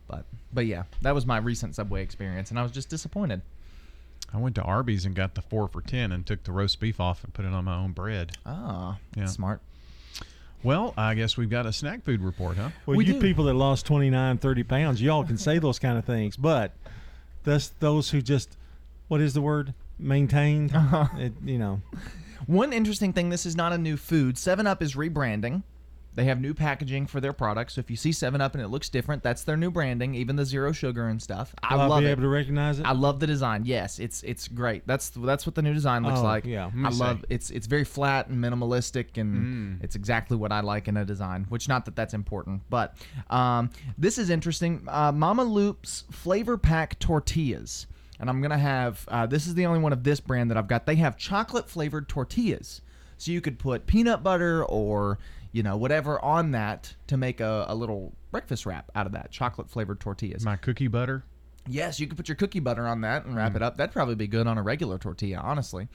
[0.06, 0.24] But
[0.54, 3.42] but yeah, that was my recent Subway experience, and I was just disappointed.
[4.32, 6.98] I went to Arby's and got the four for ten and took the roast beef
[6.98, 8.32] off and put it on my own bread.
[8.46, 9.26] Ah, yeah.
[9.26, 9.60] smart.
[10.62, 12.70] Well, I guess we've got a snack food report, huh?
[12.84, 16.36] Well, you people that lost 29, 30 pounds, y'all can say those kind of things,
[16.36, 16.72] but
[17.44, 18.56] that's those who just,
[19.06, 19.72] what is the word?
[19.98, 20.74] Maintained.
[20.74, 21.06] Uh-huh.
[21.18, 21.80] It, you know.
[22.46, 24.38] One interesting thing: this is not a new food.
[24.38, 25.62] Seven Up is rebranding.
[26.14, 27.74] They have new packaging for their products.
[27.74, 30.16] So if you see Seven Up and it looks different, that's their new branding.
[30.16, 31.54] Even the zero sugar and stuff.
[31.62, 32.10] I Will I love be it.
[32.10, 32.86] able to recognize it?
[32.86, 33.62] I love the design.
[33.66, 34.84] Yes, it's it's great.
[34.86, 36.44] That's that's what the new design looks Oh, like.
[36.44, 36.64] yeah.
[36.66, 36.98] Let me I see.
[36.98, 39.84] love it's it's very flat and minimalistic, and Mm.
[39.84, 41.46] it's exactly what I like in a design.
[41.50, 42.96] Which not that that's important, but
[43.30, 44.82] um, this is interesting.
[44.88, 47.86] Uh, Mama Loop's flavor pack tortillas,
[48.20, 50.68] and I'm gonna have uh, this is the only one of this brand that I've
[50.68, 50.86] got.
[50.86, 52.82] They have chocolate flavored tortillas,
[53.16, 55.18] so you could put peanut butter or
[55.52, 59.30] you know whatever on that to make a, a little breakfast wrap out of that
[59.30, 60.44] chocolate flavored tortillas.
[60.44, 61.24] My cookie butter.
[61.70, 63.76] Yes, you could put your cookie butter on that and wrap it up.
[63.76, 65.86] That'd probably be good on a regular tortilla, honestly.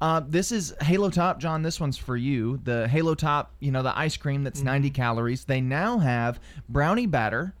[0.00, 1.62] Uh, this is Halo Top, John.
[1.62, 2.58] This one's for you.
[2.64, 5.44] The Halo Top, you know, the ice cream that's 90 calories.
[5.44, 7.54] They now have brownie batter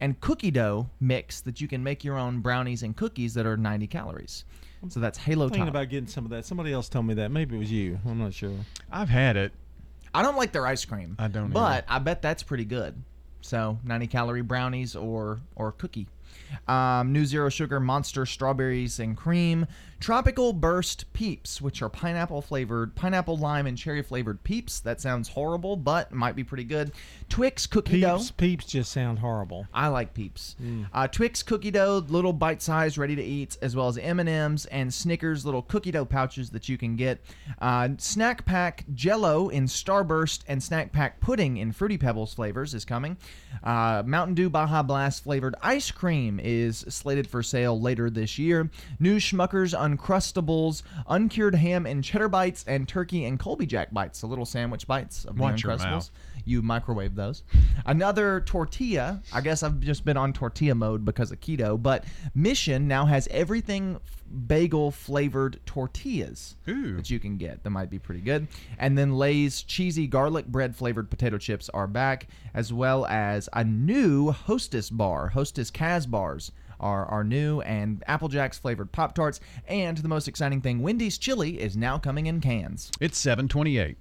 [0.00, 3.56] and cookie dough mix that you can make your own brownies and cookies that are
[3.56, 4.44] 90 calories.
[4.88, 5.70] So that's Halo thinking Top.
[5.70, 6.44] about getting some of that.
[6.44, 7.30] Somebody else told me that.
[7.30, 7.98] Maybe it was you.
[8.06, 8.52] I'm not sure.
[8.92, 9.52] I've had it.
[10.12, 11.16] I don't like their ice cream.
[11.18, 13.02] I don't But I bet that's pretty good.
[13.40, 16.06] So 90 calorie brownies or or cookie.
[16.68, 19.66] Um, new zero sugar monster strawberries and cream.
[20.00, 24.80] Tropical burst peeps, which are pineapple flavored, pineapple lime and cherry flavored peeps.
[24.80, 26.92] That sounds horrible, but might be pretty good.
[27.30, 28.18] Twix cookie dough.
[28.18, 29.66] Peeps, peeps just sound horrible.
[29.72, 30.56] I like Peeps.
[30.62, 30.88] Mm.
[30.92, 35.46] Uh, Twix cookie dough, little bite-sized, ready to eat, as well as M&Ms and Snickers
[35.46, 37.20] little cookie dough pouches that you can get.
[37.60, 42.84] Uh, snack pack Jello in Starburst and snack pack pudding in Fruity Pebbles flavors is
[42.84, 43.16] coming.
[43.62, 48.70] Uh, Mountain Dew Baja Blast flavored ice cream is slated for sale later this year.
[49.00, 54.26] New Smuckers Uncrustables, uncured ham and cheddar bites, and turkey and Colby Jack bites, the
[54.26, 56.10] little sandwich bites of Watch your Uncrustables
[56.44, 57.42] you microwave those.
[57.86, 59.22] Another tortilla.
[59.32, 62.04] I guess I've just been on tortilla mode because of keto, but
[62.34, 64.00] Mission now has everything
[64.34, 67.62] bagel flavored tortillas that you can get.
[67.62, 68.48] That might be pretty good.
[68.78, 73.64] And then Lay's cheesy garlic bread flavored potato chips are back, as well as a
[73.64, 76.50] new Hostess bar, Hostess Kazbars.
[76.80, 81.16] Are, are new and Apple Jacks flavored Pop Tarts, and the most exciting thing, Wendy's
[81.16, 82.90] chili is now coming in cans.
[83.00, 83.96] It's 728.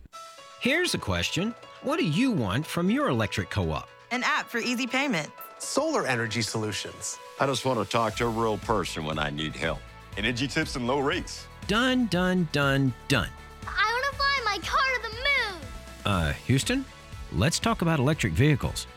[0.60, 1.54] Here's a question
[1.84, 3.90] What do you want from your electric co op?
[4.12, 5.30] An app for easy payment.
[5.60, 7.20] Solar energy solutions.
[7.40, 9.80] I just want to talk to a real person when I need help.
[10.18, 11.48] Energy tips and low rates.
[11.68, 13.30] Done, done, done, done.
[13.66, 15.62] I want to fly my car to the moon.
[16.06, 16.86] Uh, Houston,
[17.32, 18.88] let's talk about electric vehicles.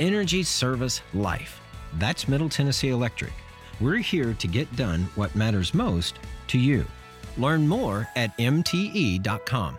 [0.00, 1.60] Energy Service Life.
[1.98, 3.32] That's Middle Tennessee Electric.
[3.80, 6.18] We're here to get done what matters most
[6.48, 6.84] to you.
[7.36, 9.78] Learn more at MTE.com.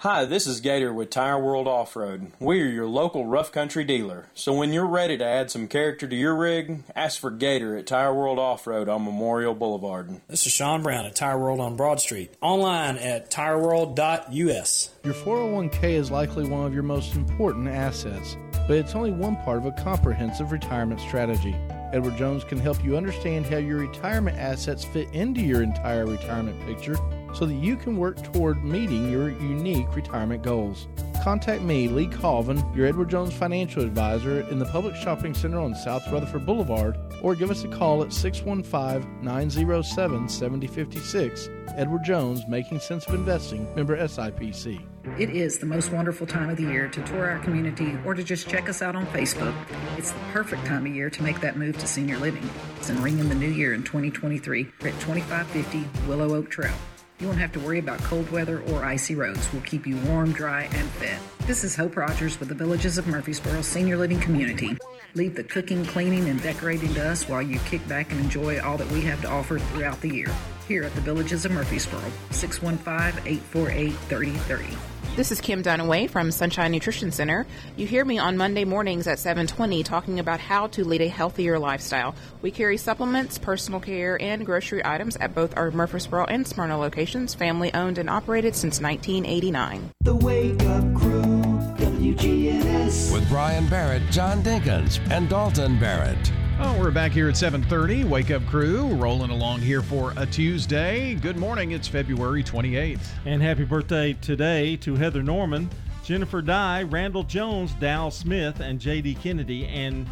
[0.00, 2.32] Hi, this is Gator with Tire World Off Road.
[2.40, 4.28] We are your local rough country dealer.
[4.32, 7.86] So when you're ready to add some character to your rig, ask for Gator at
[7.86, 10.22] Tire World Off Road on Memorial Boulevard.
[10.26, 12.32] This is Sean Brown at Tire World on Broad Street.
[12.40, 14.90] Online at tireworld.us.
[15.04, 19.58] Your 401k is likely one of your most important assets, but it's only one part
[19.58, 21.54] of a comprehensive retirement strategy.
[21.92, 26.58] Edward Jones can help you understand how your retirement assets fit into your entire retirement
[26.64, 26.96] picture
[27.34, 30.88] so that you can work toward meeting your unique retirement goals.
[31.22, 35.74] Contact me, Lee Colvin, your Edward Jones financial advisor in the Public Shopping Center on
[35.74, 41.50] South Rutherford Boulevard, or give us a call at 615 907 7056.
[41.76, 44.84] Edward Jones, Making Sense of Investing, member SIPC.
[45.18, 48.22] It is the most wonderful time of the year to tour our community or to
[48.22, 49.54] just check us out on Facebook.
[49.96, 52.48] It's the perfect time of year to make that move to senior living.
[52.88, 56.74] and ring in the new year in 2023 at 2550 Willow Oak Trail.
[57.20, 59.46] You won't have to worry about cold weather or icy roads.
[59.52, 61.18] We'll keep you warm, dry, and fed.
[61.46, 64.78] This is Hope Rogers with the Villages of Murfreesboro Senior Living Community.
[65.14, 68.78] Leave the cooking, cleaning, and decorating to us while you kick back and enjoy all
[68.78, 70.34] that we have to offer throughout the year.
[70.66, 74.99] Here at the Villages of Murfreesboro, 615 848 3030.
[75.16, 77.44] This is Kim Dunaway from Sunshine Nutrition Center.
[77.76, 81.58] You hear me on Monday mornings at 7:20 talking about how to lead a healthier
[81.58, 82.14] lifestyle.
[82.42, 87.34] We carry supplements, personal care, and grocery items at both our Murfreesboro and Smyrna locations,
[87.34, 89.90] family owned and operated since 1989.
[90.00, 91.32] The Wake Up Crew,
[91.76, 93.12] WGNS.
[93.12, 96.32] With Brian Barrett, John Dinkins, and Dalton Barrett.
[96.62, 98.04] Oh, we're back here at 7:30.
[98.04, 101.14] Wake up crew, rolling along here for a Tuesday.
[101.14, 101.70] Good morning.
[101.70, 103.00] It's February 28th.
[103.24, 105.70] And happy birthday today to Heather Norman,
[106.04, 109.14] Jennifer Dye, Randall Jones, Dal Smith, and J.D.
[109.14, 109.66] Kennedy.
[109.68, 110.06] And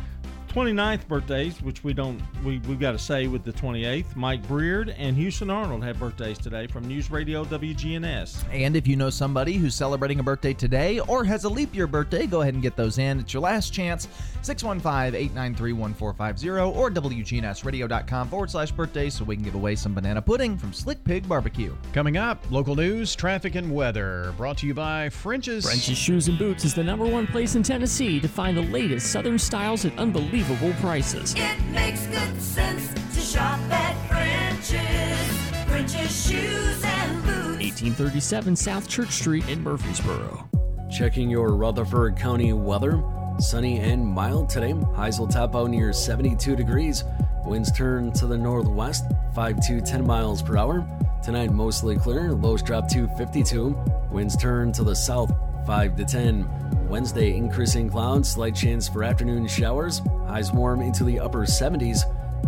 [0.48, 4.94] 29th birthdays, which we don't, we, we've got to say with the 28th, Mike Breard
[4.96, 8.44] and Houston Arnold have birthdays today from News Radio WGNS.
[8.50, 11.86] And if you know somebody who's celebrating a birthday today or has a leap year
[11.86, 13.20] birthday, go ahead and get those in.
[13.20, 14.08] It's your last chance.
[14.42, 20.22] 615 893 1450 or WGNSradio.com forward slash birthday so we can give away some banana
[20.22, 21.74] pudding from Slick Pig Barbecue.
[21.92, 24.32] Coming up, local news, traffic, and weather.
[24.36, 25.66] Brought to you by French's.
[25.66, 29.12] French's Shoes and Boots is the number one place in Tennessee to find the latest
[29.12, 31.35] Southern styles at unbelievable prices.
[31.36, 35.69] It makes good sense to shop at French's.
[35.69, 37.82] French's Shoes and Boots.
[37.82, 40.48] 1837 South Church Street in Murfreesboro.
[40.90, 43.02] Checking your Rutherford County weather.
[43.39, 44.74] Sunny and mild today.
[44.94, 47.05] Highs will top out near 72 degrees.
[47.44, 49.05] Winds turn to the northwest,
[49.35, 50.86] 5 to 10 miles per hour.
[51.23, 52.32] Tonight, mostly clear.
[52.32, 53.77] Lows drop to 52.
[54.10, 55.32] Winds turn to the south,
[55.69, 56.89] 5 to 10.
[56.89, 60.01] Wednesday, increasing clouds, slight chance for afternoon showers.
[60.27, 61.99] Highs warm into the upper 70s.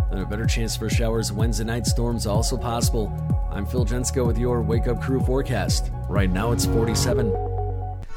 [0.09, 3.13] Then a better chance for showers Wednesday night storms also possible.
[3.51, 5.91] I'm Phil Jensko with your Wake Up Crew forecast.
[6.09, 7.29] Right now it's 47.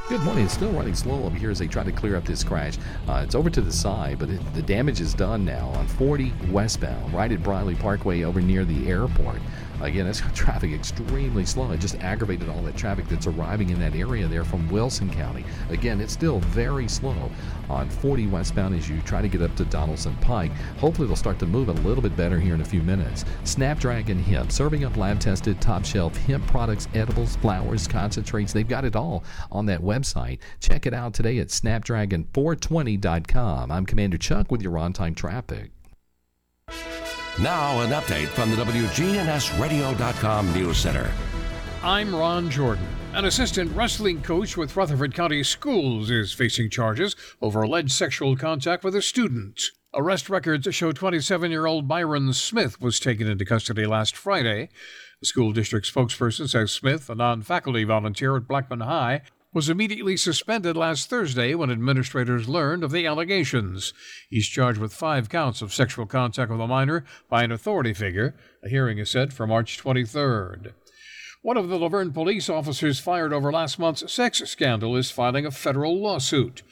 [0.09, 0.47] Good morning.
[0.47, 2.79] It's still running slow over here as they try to clear up this crash.
[3.07, 6.33] Uh, it's over to the side, but it, the damage is done now on 40
[6.51, 9.41] westbound, right at Briley Parkway over near the airport.
[9.81, 11.71] Again, got traffic extremely slow.
[11.73, 15.45] It just aggravated all that traffic that's arriving in that area there from Wilson County.
[15.71, 17.31] Again, it's still very slow
[17.69, 20.53] on 40 westbound as you try to get up to Donaldson Pike.
[20.79, 23.25] Hopefully, it'll start to move a little bit better here in a few minutes.
[23.45, 28.53] Snapdragon Hemp, serving up lab tested, top shelf hemp products, edibles, flowers, concentrates.
[28.53, 30.39] They've got it all on that website.
[30.61, 33.71] Check it out today at snapdragon420.com.
[33.71, 35.71] I'm Commander Chuck with your on time traffic.
[37.41, 41.11] Now, an update from the WGNSradio.com News Center.
[41.83, 42.87] I'm Ron Jordan.
[43.13, 48.85] An assistant wrestling coach with Rutherford County Schools is facing charges over alleged sexual contact
[48.85, 49.61] with a student.
[49.93, 54.69] Arrest records show 27 year old Byron Smith was taken into custody last Friday.
[55.19, 59.23] The school district spokesperson says Smith, a non faculty volunteer at Blackman High,
[59.55, 63.95] was immediately suspended last Thursday when administrators learned of the allegations.
[64.29, 68.35] He's charged with five counts of sexual contact with a minor by an authority figure.
[68.65, 70.73] A hearing is set for March 23rd.
[71.43, 75.47] One of the La Vergne police officers fired over last month's sex scandal is filing
[75.47, 76.63] a federal lawsuit.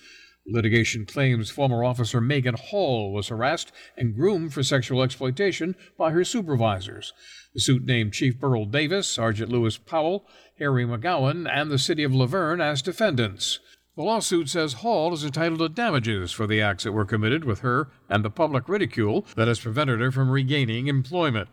[0.45, 6.25] Litigation claims former officer Megan Hall was harassed and groomed for sexual exploitation by her
[6.25, 7.13] supervisors.
[7.55, 10.27] The suit named Chief Burl Davis, Sergeant Lewis Powell,
[10.59, 13.59] Harry McGowan, and the city of La Vergne as defendants.
[13.95, 17.61] The lawsuit says Hall is entitled to damages for the acts that were committed with
[17.61, 21.49] her and the public ridicule that has prevented her from regaining employment.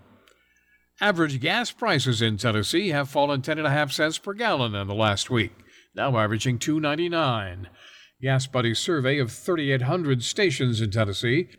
[1.02, 5.52] Average gas prices in Tennessee have fallen 10.5 cents per gallon in the last week,
[5.94, 7.66] now averaging 2.99.
[8.24, 11.50] GasBuddy's survey of 3,800 stations in Tennessee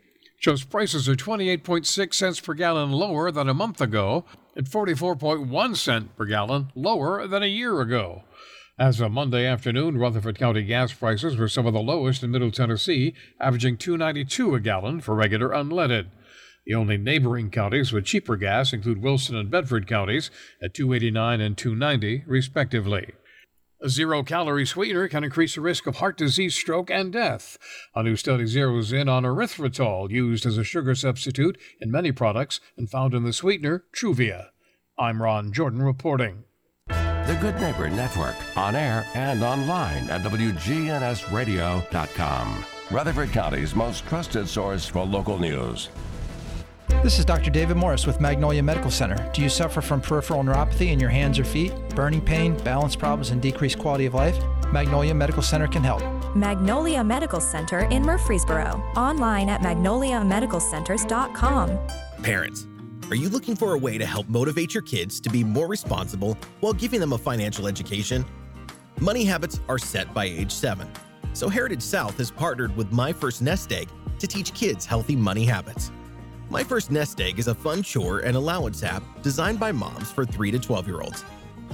[0.41, 6.17] shows prices are 28.6 cents per gallon lower than a month ago and 44.1 cent
[6.17, 8.23] per gallon lower than a year ago.
[8.79, 12.49] As of Monday afternoon, Rutherford County gas prices were some of the lowest in Middle
[12.49, 16.07] Tennessee, averaging 2.92 a gallon for regular unleaded.
[16.65, 20.31] The only neighboring counties with cheaper gas include Wilson and Bedford counties
[20.63, 23.11] at 289 and 290 respectively.
[23.83, 27.57] A zero calorie sweetener can increase the risk of heart disease, stroke, and death.
[27.95, 32.59] A new study zeroes in on erythritol, used as a sugar substitute in many products
[32.77, 34.49] and found in the sweetener Truvia.
[34.99, 36.43] I'm Ron Jordan reporting.
[36.87, 42.65] The Good Neighbor Network, on air and online at WGNSradio.com.
[42.91, 45.89] Rutherford County's most trusted source for local news.
[47.03, 47.49] This is Dr.
[47.49, 49.27] David Morris with Magnolia Medical Center.
[49.33, 53.31] Do you suffer from peripheral neuropathy in your hands or feet, burning pain, balance problems,
[53.31, 54.37] and decreased quality of life?
[54.71, 56.03] Magnolia Medical Center can help.
[56.35, 58.83] Magnolia Medical Center in Murfreesboro.
[58.95, 61.79] Online at magnoliamedicalcenters.com.
[62.21, 62.67] Parents,
[63.09, 66.37] are you looking for a way to help motivate your kids to be more responsible
[66.59, 68.23] while giving them a financial education?
[68.99, 70.87] Money habits are set by age 7.
[71.33, 75.45] So Heritage South has partnered with My First Nest Egg to teach kids healthy money
[75.45, 75.91] habits.
[76.51, 80.25] My First Nest Egg is a fun chore and allowance app designed by moms for
[80.25, 81.23] 3 to 12 year olds.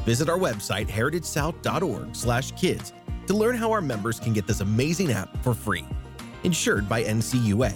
[0.06, 2.94] Visit our website, heritagesouth.org/kids,
[3.26, 5.84] to learn how our members can get this amazing app for free.
[6.44, 7.74] Insured by NCUA.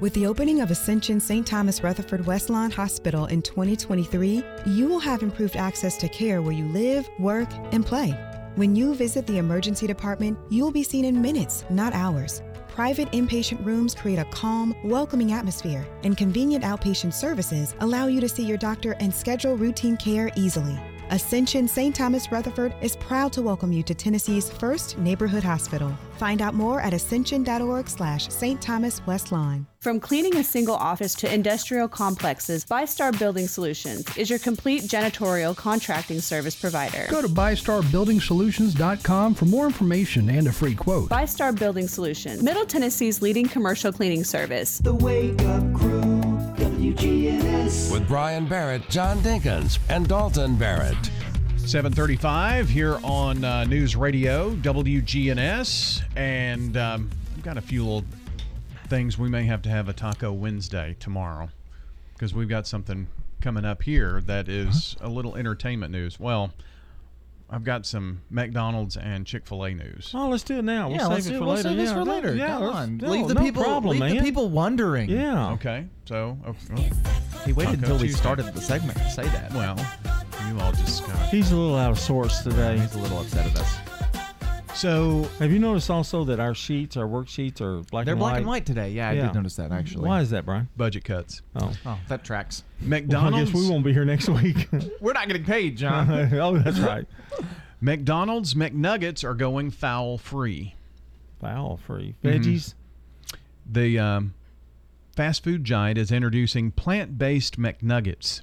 [0.00, 1.46] With the opening of Ascension St.
[1.46, 6.64] Thomas Rutherford Westlawn Hospital in 2023, you will have improved access to care where you
[6.68, 8.12] live, work, and play.
[8.54, 12.40] When you visit the emergency department, you will be seen in minutes, not hours.
[12.74, 18.28] Private inpatient rooms create a calm, welcoming atmosphere, and convenient outpatient services allow you to
[18.28, 20.78] see your doctor and schedule routine care easily.
[21.10, 21.94] Ascension St.
[21.94, 25.92] Thomas Rutherford is proud to welcome you to Tennessee's first neighborhood hospital.
[26.18, 28.62] Find out more at ascension.org slash St.
[28.62, 29.66] Thomas West Lawn.
[29.80, 35.56] From cleaning a single office to industrial complexes, ByStar Building Solutions is your complete janitorial
[35.56, 37.06] contracting service provider.
[37.10, 41.08] Go to BystarBuildingSolutions.com for more information and a free quote.
[41.08, 44.76] ByStar Building Solutions, Middle Tennessee's leading commercial cleaning service.
[44.78, 45.69] The Wake Up Crew,
[46.94, 47.92] WGNS.
[47.92, 50.96] With Brian Barrett, John Dinkins, and Dalton Barrett.
[51.58, 56.02] 735 here on uh, News Radio, WGNS.
[56.16, 58.04] And um, I've got a few little
[58.88, 59.16] things.
[59.16, 61.50] We may have to have a Taco Wednesday tomorrow
[62.14, 63.06] because we've got something
[63.40, 66.18] coming up here that is a little entertainment news.
[66.18, 66.52] Well,
[67.52, 70.12] I've got some McDonald's and Chick fil A news.
[70.14, 70.88] Oh, let's do it now.
[70.88, 71.68] We'll yeah, save let's it do- for we'll later.
[71.68, 72.34] save this yeah, for later.
[72.36, 72.96] Yeah, Come on.
[72.98, 73.62] no, leave the no people.
[73.64, 74.16] problem, leave man.
[74.16, 75.10] the people wondering.
[75.10, 75.50] Yeah.
[75.52, 76.54] Okay, so oh,
[77.44, 78.18] He waited Taco until we Tuesday.
[78.20, 79.52] started the segment to say that.
[79.52, 79.76] Well,
[80.48, 81.16] you all just got.
[81.28, 82.78] He's a little out of sorts today.
[82.78, 83.76] He's a little upset at us.
[84.74, 88.32] So, have you noticed also that our sheets, our worksheets, are black They're and black
[88.32, 88.38] white?
[88.38, 88.90] and white today.
[88.92, 90.08] Yeah, I did notice that actually.
[90.08, 90.68] Why is that, Brian?
[90.76, 91.42] Budget cuts.
[91.56, 92.62] Oh, Oh, that tracks.
[92.86, 94.68] Well, I guess we won't be here next week.
[95.00, 96.10] We're not getting paid, John.
[96.34, 97.04] oh, that's right.
[97.82, 100.76] McDonald's McNuggets are going fowl free.
[101.40, 102.38] Fowl free Mhm.
[102.42, 102.74] veggies.
[103.70, 104.34] The um,
[105.14, 108.40] fast food giant is introducing plant based McNuggets.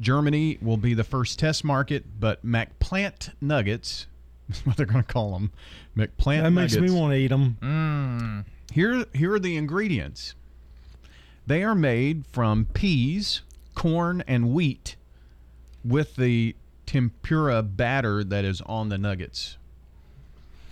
[0.00, 4.06] Germany will be the first test market, but McPlant Nuggets,
[4.52, 5.52] is what they're going to call them.
[5.96, 7.56] McPlant That makes me want to eat them.
[7.60, 8.44] Mm.
[8.72, 10.34] Here, here are the ingredients.
[11.46, 13.42] They are made from peas,
[13.74, 14.96] corn, and wheat,
[15.84, 16.54] with the
[16.86, 19.56] tempura batter that is on the nuggets.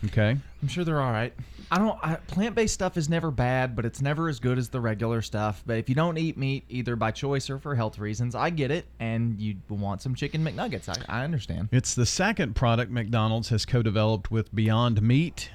[0.05, 0.37] Okay.
[0.63, 1.33] I'm sure they're all right.
[1.71, 1.99] I don't.
[2.03, 5.63] I, plant-based stuff is never bad, but it's never as good as the regular stuff.
[5.65, 8.73] But if you don't eat meat either by choice or for health reasons, I get
[8.73, 8.87] it.
[8.99, 11.69] And you want some chicken McNuggets, I, I understand.
[11.71, 15.51] It's the second product McDonald's has co-developed with Beyond Meat,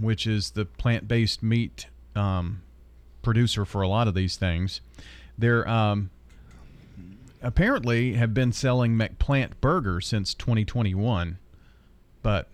[0.00, 1.86] which is the plant-based meat
[2.16, 2.62] um,
[3.22, 4.80] producer for a lot of these things.
[5.38, 6.10] They're um,
[7.40, 11.38] apparently have been selling McPlant burgers since 2021,
[12.22, 12.48] but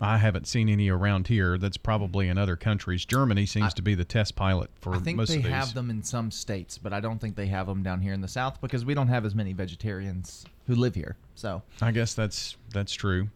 [0.00, 1.56] I haven't seen any around here.
[1.56, 3.04] That's probably in other countries.
[3.04, 5.02] Germany seems to be the test pilot for most things.
[5.02, 5.52] I think most they of these.
[5.52, 8.20] have them in some states, but I don't think they have them down here in
[8.20, 11.16] the South because we don't have as many vegetarians who live here.
[11.34, 13.28] So I guess that's that's true.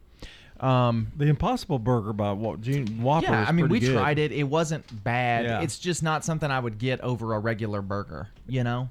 [0.61, 3.27] Um, the Impossible Burger by what June Whopper.
[3.27, 3.93] yeah, is I mean, we good.
[3.93, 4.33] tried it.
[4.33, 5.45] It wasn't bad.
[5.45, 5.61] Yeah.
[5.61, 8.29] It's just not something I would get over a regular burger.
[8.49, 8.91] You know.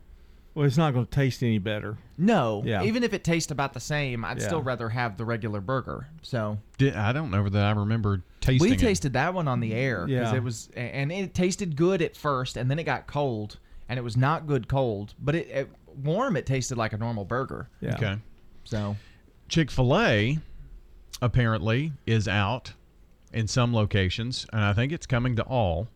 [0.58, 2.00] Well, it's not going to taste any better.
[2.18, 2.64] No.
[2.66, 2.82] Yeah.
[2.82, 4.48] Even if it tastes about the same, I'd Yeah.
[4.48, 6.08] still rather have the regular burger.
[6.24, 8.80] So Did, I don't know that I remember tasting we it.
[8.80, 10.36] tasted that one on the air because Yeah.
[10.36, 14.02] it was, and it tasted good at first, and then it got cold, and it
[14.02, 17.70] was not good cold, but it, it warm it tasted like a normal burger.
[17.84, 18.18] Okay.
[18.64, 18.98] So
[19.50, 20.40] Chick fil A
[21.22, 22.74] apparently is out
[23.32, 25.88] in some locations, and I think it's coming to all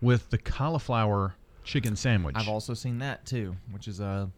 [0.00, 1.34] with the cauliflower
[1.68, 2.34] chicken sandwich.
[2.36, 4.30] I've also seen that too, which is a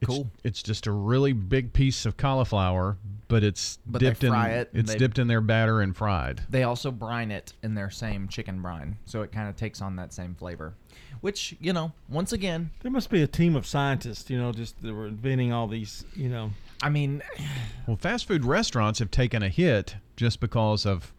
[0.00, 0.30] It's, cool.
[0.44, 2.96] It's just a really big piece of cauliflower,
[3.28, 5.96] but it's But they dipped in fry it it's they- dipped in their batter and
[5.96, 6.42] fried.
[6.50, 9.96] They also brine it in their same chicken brine, so it kind of takes on
[9.96, 10.74] that same flavor.
[11.22, 14.80] Which you know, once again, There must be a team of scientists, you know, just
[14.82, 16.50] that were inventing all these, you know.
[16.82, 17.22] I mean,
[17.86, 21.14] Well, fast food restaurants have taken a hit just because of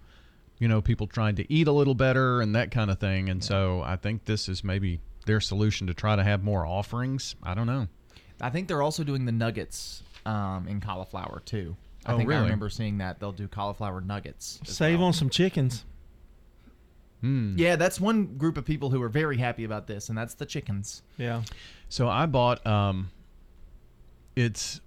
[0.60, 3.44] you know people trying to eat a little better and that kind of thing, and
[3.44, 7.36] so I think this is maybe their solution to try to have more offerings.
[7.44, 7.88] I don't know.
[8.40, 11.76] I think they're also doing the nuggets um, in cauliflower too.
[12.06, 14.60] I Oh, think I remember seeing that they'll do cauliflower nuggets.
[14.64, 15.07] Save well.
[15.07, 15.86] on some chickens.
[17.22, 17.56] Hmm.
[17.57, 20.45] Yeah, that's one group of people who are very happy about this, and that's the
[20.45, 21.02] chickens.
[21.18, 21.41] Yeah.
[21.90, 23.10] So I bought um,
[24.36, 24.82] it's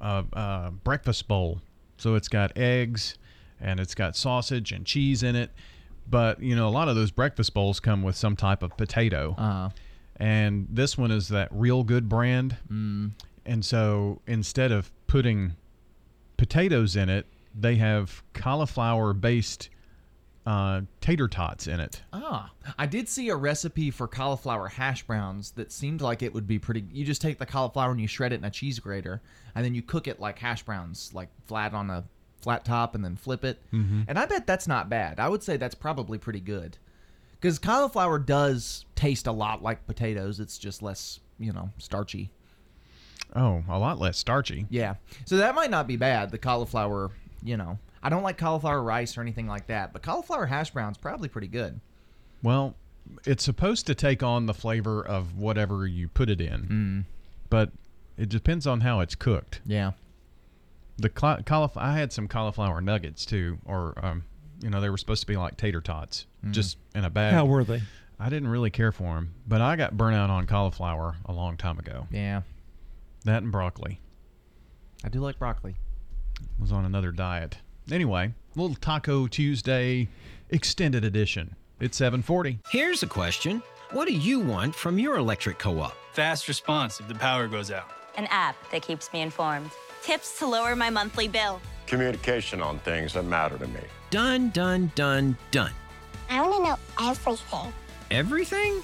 [0.00, 1.60] a, a breakfast bowl.
[1.96, 3.16] So it's got eggs
[3.60, 5.50] and it's got sausage and cheese in it.
[6.08, 9.34] But you know, a lot of those breakfast bowls come with some type of potato.
[9.38, 9.70] Uh-huh.
[10.16, 12.56] And this one is that real good brand.
[12.70, 13.12] Mm.
[13.46, 15.56] And so instead of putting
[16.36, 17.26] potatoes in it,
[17.58, 19.70] they have cauliflower based
[20.46, 22.02] uh, tater tots in it.
[22.12, 26.46] Ah, I did see a recipe for cauliflower hash browns that seemed like it would
[26.46, 26.84] be pretty.
[26.92, 29.20] You just take the cauliflower and you shred it in a cheese grater,
[29.54, 32.04] and then you cook it like hash browns, like flat on a
[32.40, 33.60] flat top, and then flip it.
[33.72, 34.04] Mhm.
[34.08, 35.20] And I bet that's not bad.
[35.20, 36.78] I would say that's probably pretty good,
[37.32, 40.40] because cauliflower does taste a lot like potatoes.
[40.40, 42.30] It's just less, you know, starchy.
[43.36, 44.66] Oh, a lot less starchy.
[44.70, 44.94] Yeah.
[45.24, 46.30] So that might not be bad.
[46.30, 47.10] The cauliflower,
[47.42, 50.98] you know, I don't like cauliflower rice or anything like that, but cauliflower hash browns
[50.98, 51.80] probably pretty good.
[52.42, 52.74] Well,
[53.24, 57.04] it's supposed to take on the flavor of whatever you put it in,
[57.50, 57.70] but
[58.16, 59.60] it depends on how it's cooked.
[59.64, 59.92] Yeah.
[61.00, 61.84] The cla- cauliflower.
[61.86, 64.24] I had some cauliflower nuggets too, or um,
[64.62, 66.52] you know, they were supposed to be like tater tots, Mm.
[66.52, 67.34] just in a bag.
[67.34, 67.82] How were they?
[68.18, 71.56] I didn't really care for them, but I got burnt out on cauliflower a long
[71.56, 72.06] time ago.
[72.10, 72.42] Yeah.
[73.24, 74.00] That and broccoli.
[75.04, 75.76] I do like broccoli.
[76.58, 77.58] Was on another diet.
[77.90, 80.08] Anyway, little Taco Tuesday
[80.50, 81.56] extended edition.
[81.80, 82.60] It's 740.
[82.70, 83.62] Here's a question
[83.92, 85.94] What do you want from your electric co op?
[86.12, 87.90] Fast response if the power goes out.
[88.16, 89.70] An app that keeps me informed.
[90.02, 91.60] Tips to lower my monthly bill.
[91.86, 93.80] Communication on things that matter to me.
[94.10, 95.72] Done, done, done, done.
[96.28, 97.72] I want to know everything.
[98.10, 98.82] Everything?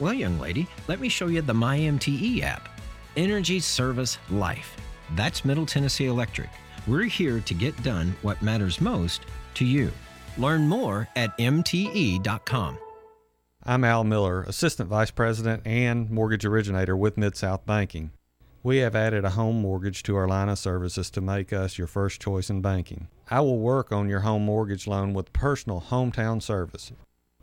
[0.00, 2.68] Well, young lady, let me show you the MyMTE app
[3.16, 4.76] Energy Service Life.
[5.14, 6.50] That's Middle Tennessee Electric.
[6.86, 9.22] We're here to get done what matters most
[9.54, 9.90] to you.
[10.36, 12.78] Learn more at MTE.com.
[13.62, 18.10] I'm Al Miller, Assistant Vice President and Mortgage Originator with Mid South Banking.
[18.64, 21.86] We have added a home mortgage to our line of services to make us your
[21.86, 23.08] first choice in banking.
[23.30, 26.90] I will work on your home mortgage loan with personal hometown service.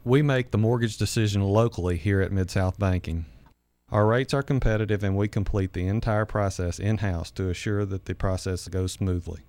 [0.03, 3.25] We make the mortgage decision locally here at Mid South Banking.
[3.91, 8.05] Our rates are competitive and we complete the entire process in house to assure that
[8.05, 9.41] the process goes smoothly.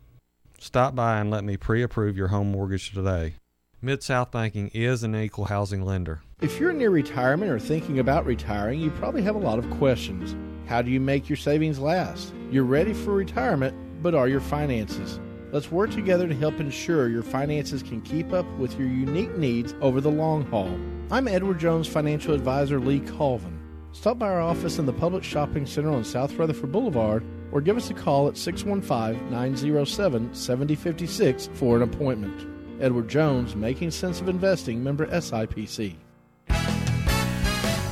[0.60, 3.36] Stop by and let me pre approve your home mortgage today.
[3.84, 6.22] Mid South Banking is an equal housing lender.
[6.40, 10.36] If you're near retirement or thinking about retiring, you probably have a lot of questions.
[10.68, 12.32] How do you make your savings last?
[12.52, 15.18] You're ready for retirement, but are your finances?
[15.50, 19.74] Let's work together to help ensure your finances can keep up with your unique needs
[19.80, 20.78] over the long haul.
[21.10, 23.58] I'm Edward Jones financial advisor Lee Colvin.
[23.90, 27.76] Stop by our office in the Public Shopping Center on South Rutherford Boulevard or give
[27.76, 32.51] us a call at 615 907 7056 for an appointment.
[32.82, 35.94] Edward Jones, Making Sense of Investing, member SIPC.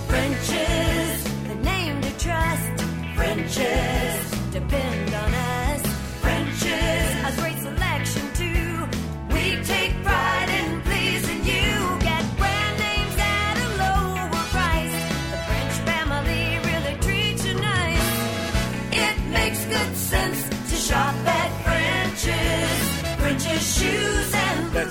[0.09, 2.85] French's, the name to trust.
[3.15, 4.90] French's, depend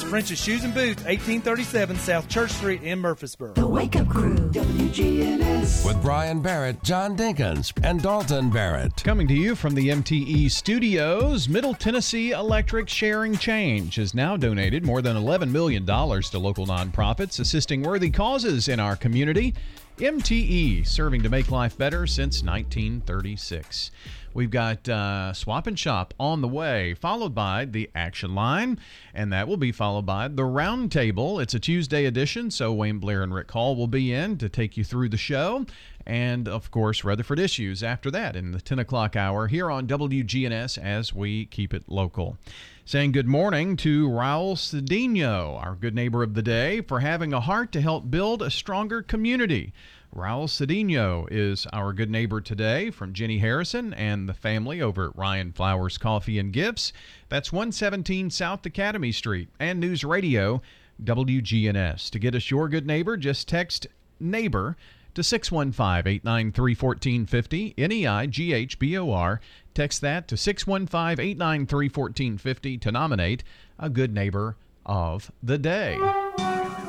[0.10, 3.54] French's Shoes and Boots, 1837 South Church Street in Murfreesboro.
[3.54, 5.86] The Wake Up Crew, WGNS.
[5.86, 9.04] With Brian Barrett, John Dinkins, and Dalton Barrett.
[9.04, 14.84] Coming to you from the MTE studios, Middle Tennessee Electric Sharing Change has now donated
[14.84, 19.54] more than $11 million to local nonprofits assisting worthy causes in our community.
[20.00, 23.92] MTE, serving to make life better since 1936.
[24.34, 28.80] We've got uh, Swap and Shop on the way, followed by the Action Line,
[29.14, 31.42] and that will be followed by the Roundtable.
[31.42, 34.78] It's a Tuesday edition, so Wayne Blair and Rick Hall will be in to take
[34.78, 35.66] you through the show.
[36.06, 40.78] And of course, Rutherford Issues after that in the 10 o'clock hour here on WGNS
[40.78, 42.38] as we keep it local.
[42.86, 47.40] Saying good morning to Raul Cedinho, our good neighbor of the day, for having a
[47.40, 49.74] heart to help build a stronger community.
[50.16, 55.16] Raul Cedinho is our good neighbor today from Jenny Harrison and the family over at
[55.16, 56.92] Rion Flowers Coffee and Gifts.
[57.30, 60.62] That's 117 South Academy Street and News Radio
[61.04, 62.10] WGNS.
[62.10, 63.86] To get us your good neighbor, just text
[64.20, 64.76] neighbor
[65.14, 69.40] to 615 893 1450, N E I G H B O R.
[69.76, 73.44] Text that to 615 893 1450 to nominate
[73.78, 74.58] a good neighbor
[74.88, 75.98] of the day.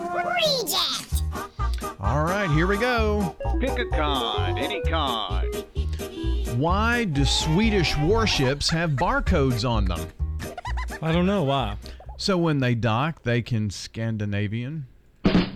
[0.09, 1.20] Reject.
[2.03, 3.37] All right, here we go.
[3.61, 5.67] Pick a card, any card.
[6.57, 10.09] Why do Swedish warships have barcodes on them?
[11.03, 11.77] I don't know why.
[12.17, 14.87] So when they dock, they can Scandinavian.
[15.25, 15.53] Reject!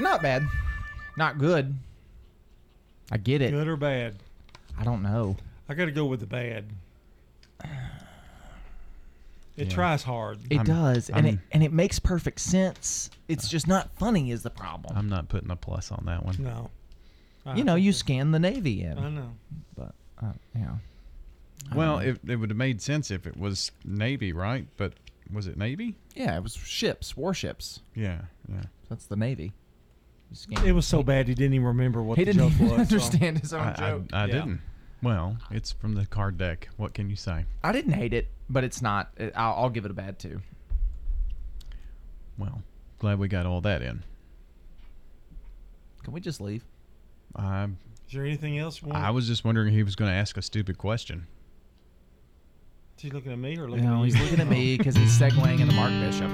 [0.00, 0.44] Not bad.
[1.16, 1.76] Not good.
[3.12, 3.52] I get it.
[3.52, 4.16] Good or bad?
[4.76, 5.36] I don't know.
[5.68, 6.64] I got to go with the bad.
[9.56, 9.74] It Yeah.
[9.74, 10.38] tries hard.
[10.50, 13.10] It does, and it I'm- and it makes perfect sense.
[13.28, 14.96] It's just not funny is the problem.
[14.96, 16.36] I'm not putting a plus on that one.
[16.38, 16.70] No.
[17.54, 18.98] you know, you scan the Navy in.
[18.98, 19.32] I know.
[19.76, 20.76] But uh, yeah.
[21.70, 24.66] I Well, it, it would have made sense if it was Navy, right?
[24.76, 24.94] But
[25.32, 25.96] was it Navy?
[26.14, 27.80] Yeah, it was ships, warships.
[27.94, 28.62] Yeah, yeah.
[28.88, 29.52] That's the Navy.
[30.64, 32.76] It was so bad he didn't even remember what He the didn't joke even was.
[32.88, 34.04] so- understand his own I, I- joke.
[34.14, 34.32] I, Yeah.
[34.32, 34.60] didn't.
[35.02, 36.68] Well, it's from the card deck.
[36.76, 37.44] What can you say?
[37.64, 39.10] I didn't hate it, but it's not.
[39.34, 40.40] I'll, I'll give it a bad two.
[42.38, 42.62] Well,
[42.98, 44.04] glad we got all that in.
[46.04, 46.64] Can we just leave?
[47.36, 47.70] I Is
[48.12, 48.80] there anything else?
[48.82, 51.26] you want- I was just wondering if he was going to ask a stupid question.
[52.96, 54.04] Is he looking at me or looking No, at you?
[54.04, 56.30] he's looking at me because he's segueing into Mark Bishop.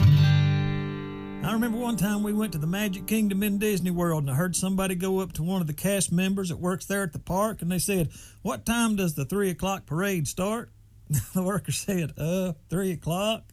[1.43, 4.35] I remember one time we went to the Magic Kingdom in Disney World and I
[4.35, 7.19] heard somebody go up to one of the cast members that works there at the
[7.19, 8.11] park and they said,
[8.43, 10.71] What time does the three o'clock parade start?
[11.35, 13.45] the worker said, Uh, three o'clock.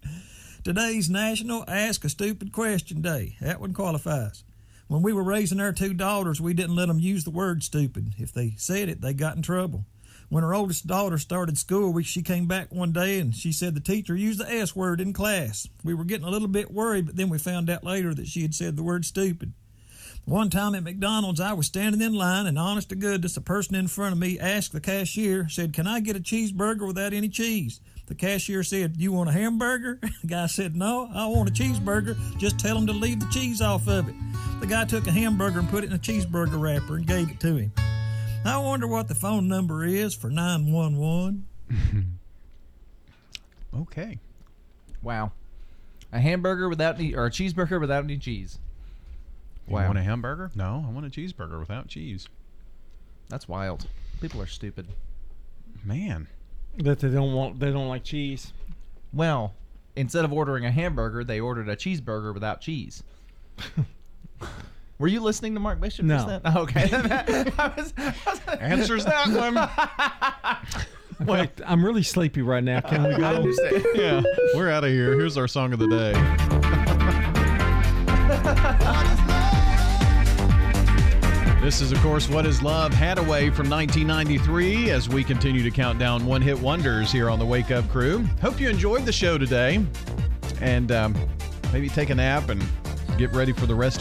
[0.63, 3.37] Today's National Ask a Stupid Question Day.
[3.39, 4.43] That one qualifies.
[4.87, 8.15] When we were raising our two daughters, we didn't let them use the word stupid.
[8.17, 9.85] If they said it, they got in trouble.
[10.35, 13.73] When her oldest daughter started school, we, she came back one day and she said
[13.73, 15.65] the teacher used the S word in class.
[15.81, 18.41] We were getting a little bit worried, but then we found out later that she
[18.41, 19.53] had said the word stupid.
[20.25, 23.75] One time at McDonald's, I was standing in line, and honest to goodness, the person
[23.75, 27.29] in front of me asked the cashier, said, Can I get a cheeseburger without any
[27.29, 27.79] cheese?
[28.07, 30.01] The cashier said, You want a hamburger?
[30.21, 32.17] The guy said, No, I want a cheeseburger.
[32.37, 34.15] Just tell him to leave the cheese off of it.
[34.59, 37.39] The guy took a hamburger and put it in a cheeseburger wrapper and gave it
[37.39, 37.71] to him.
[38.45, 41.47] I wonder what the phone number is for 911.
[43.81, 44.19] Okay.
[45.01, 45.33] Wow.
[46.11, 48.59] A hamburger without any, or a cheeseburger without any cheese.
[49.67, 50.51] You want a hamburger?
[50.55, 52.29] No, I want a cheeseburger without cheese.
[53.27, 53.87] That's wild.
[54.21, 54.87] People are stupid.
[55.83, 56.27] Man.
[56.77, 57.59] That they don't want.
[57.59, 58.53] They don't like cheese.
[59.11, 59.53] Well,
[59.95, 63.03] instead of ordering a hamburger, they ordered a cheeseburger without cheese.
[64.97, 66.39] Were you listening to Mark Bishop just No.
[66.39, 66.41] then?
[66.55, 66.89] Oh, okay.
[67.57, 69.27] I was- I was- Answers that
[71.19, 71.27] one.
[71.27, 72.81] Wait, I'm really sleepy right now.
[72.81, 73.25] Can we I go?
[73.25, 73.85] understand.
[73.95, 74.21] yeah,
[74.53, 75.13] we're out of here.
[75.13, 76.13] Here's our song of the day.
[81.61, 85.97] This is, of course, What is Love Haddaway from 1993 as we continue to count
[85.97, 88.23] down one hit wonders here on the Wake Up Crew.
[88.39, 89.83] Hope you enjoyed the show today
[90.61, 91.15] and um,
[91.73, 92.63] maybe take a nap and
[93.17, 93.93] get ready for the rest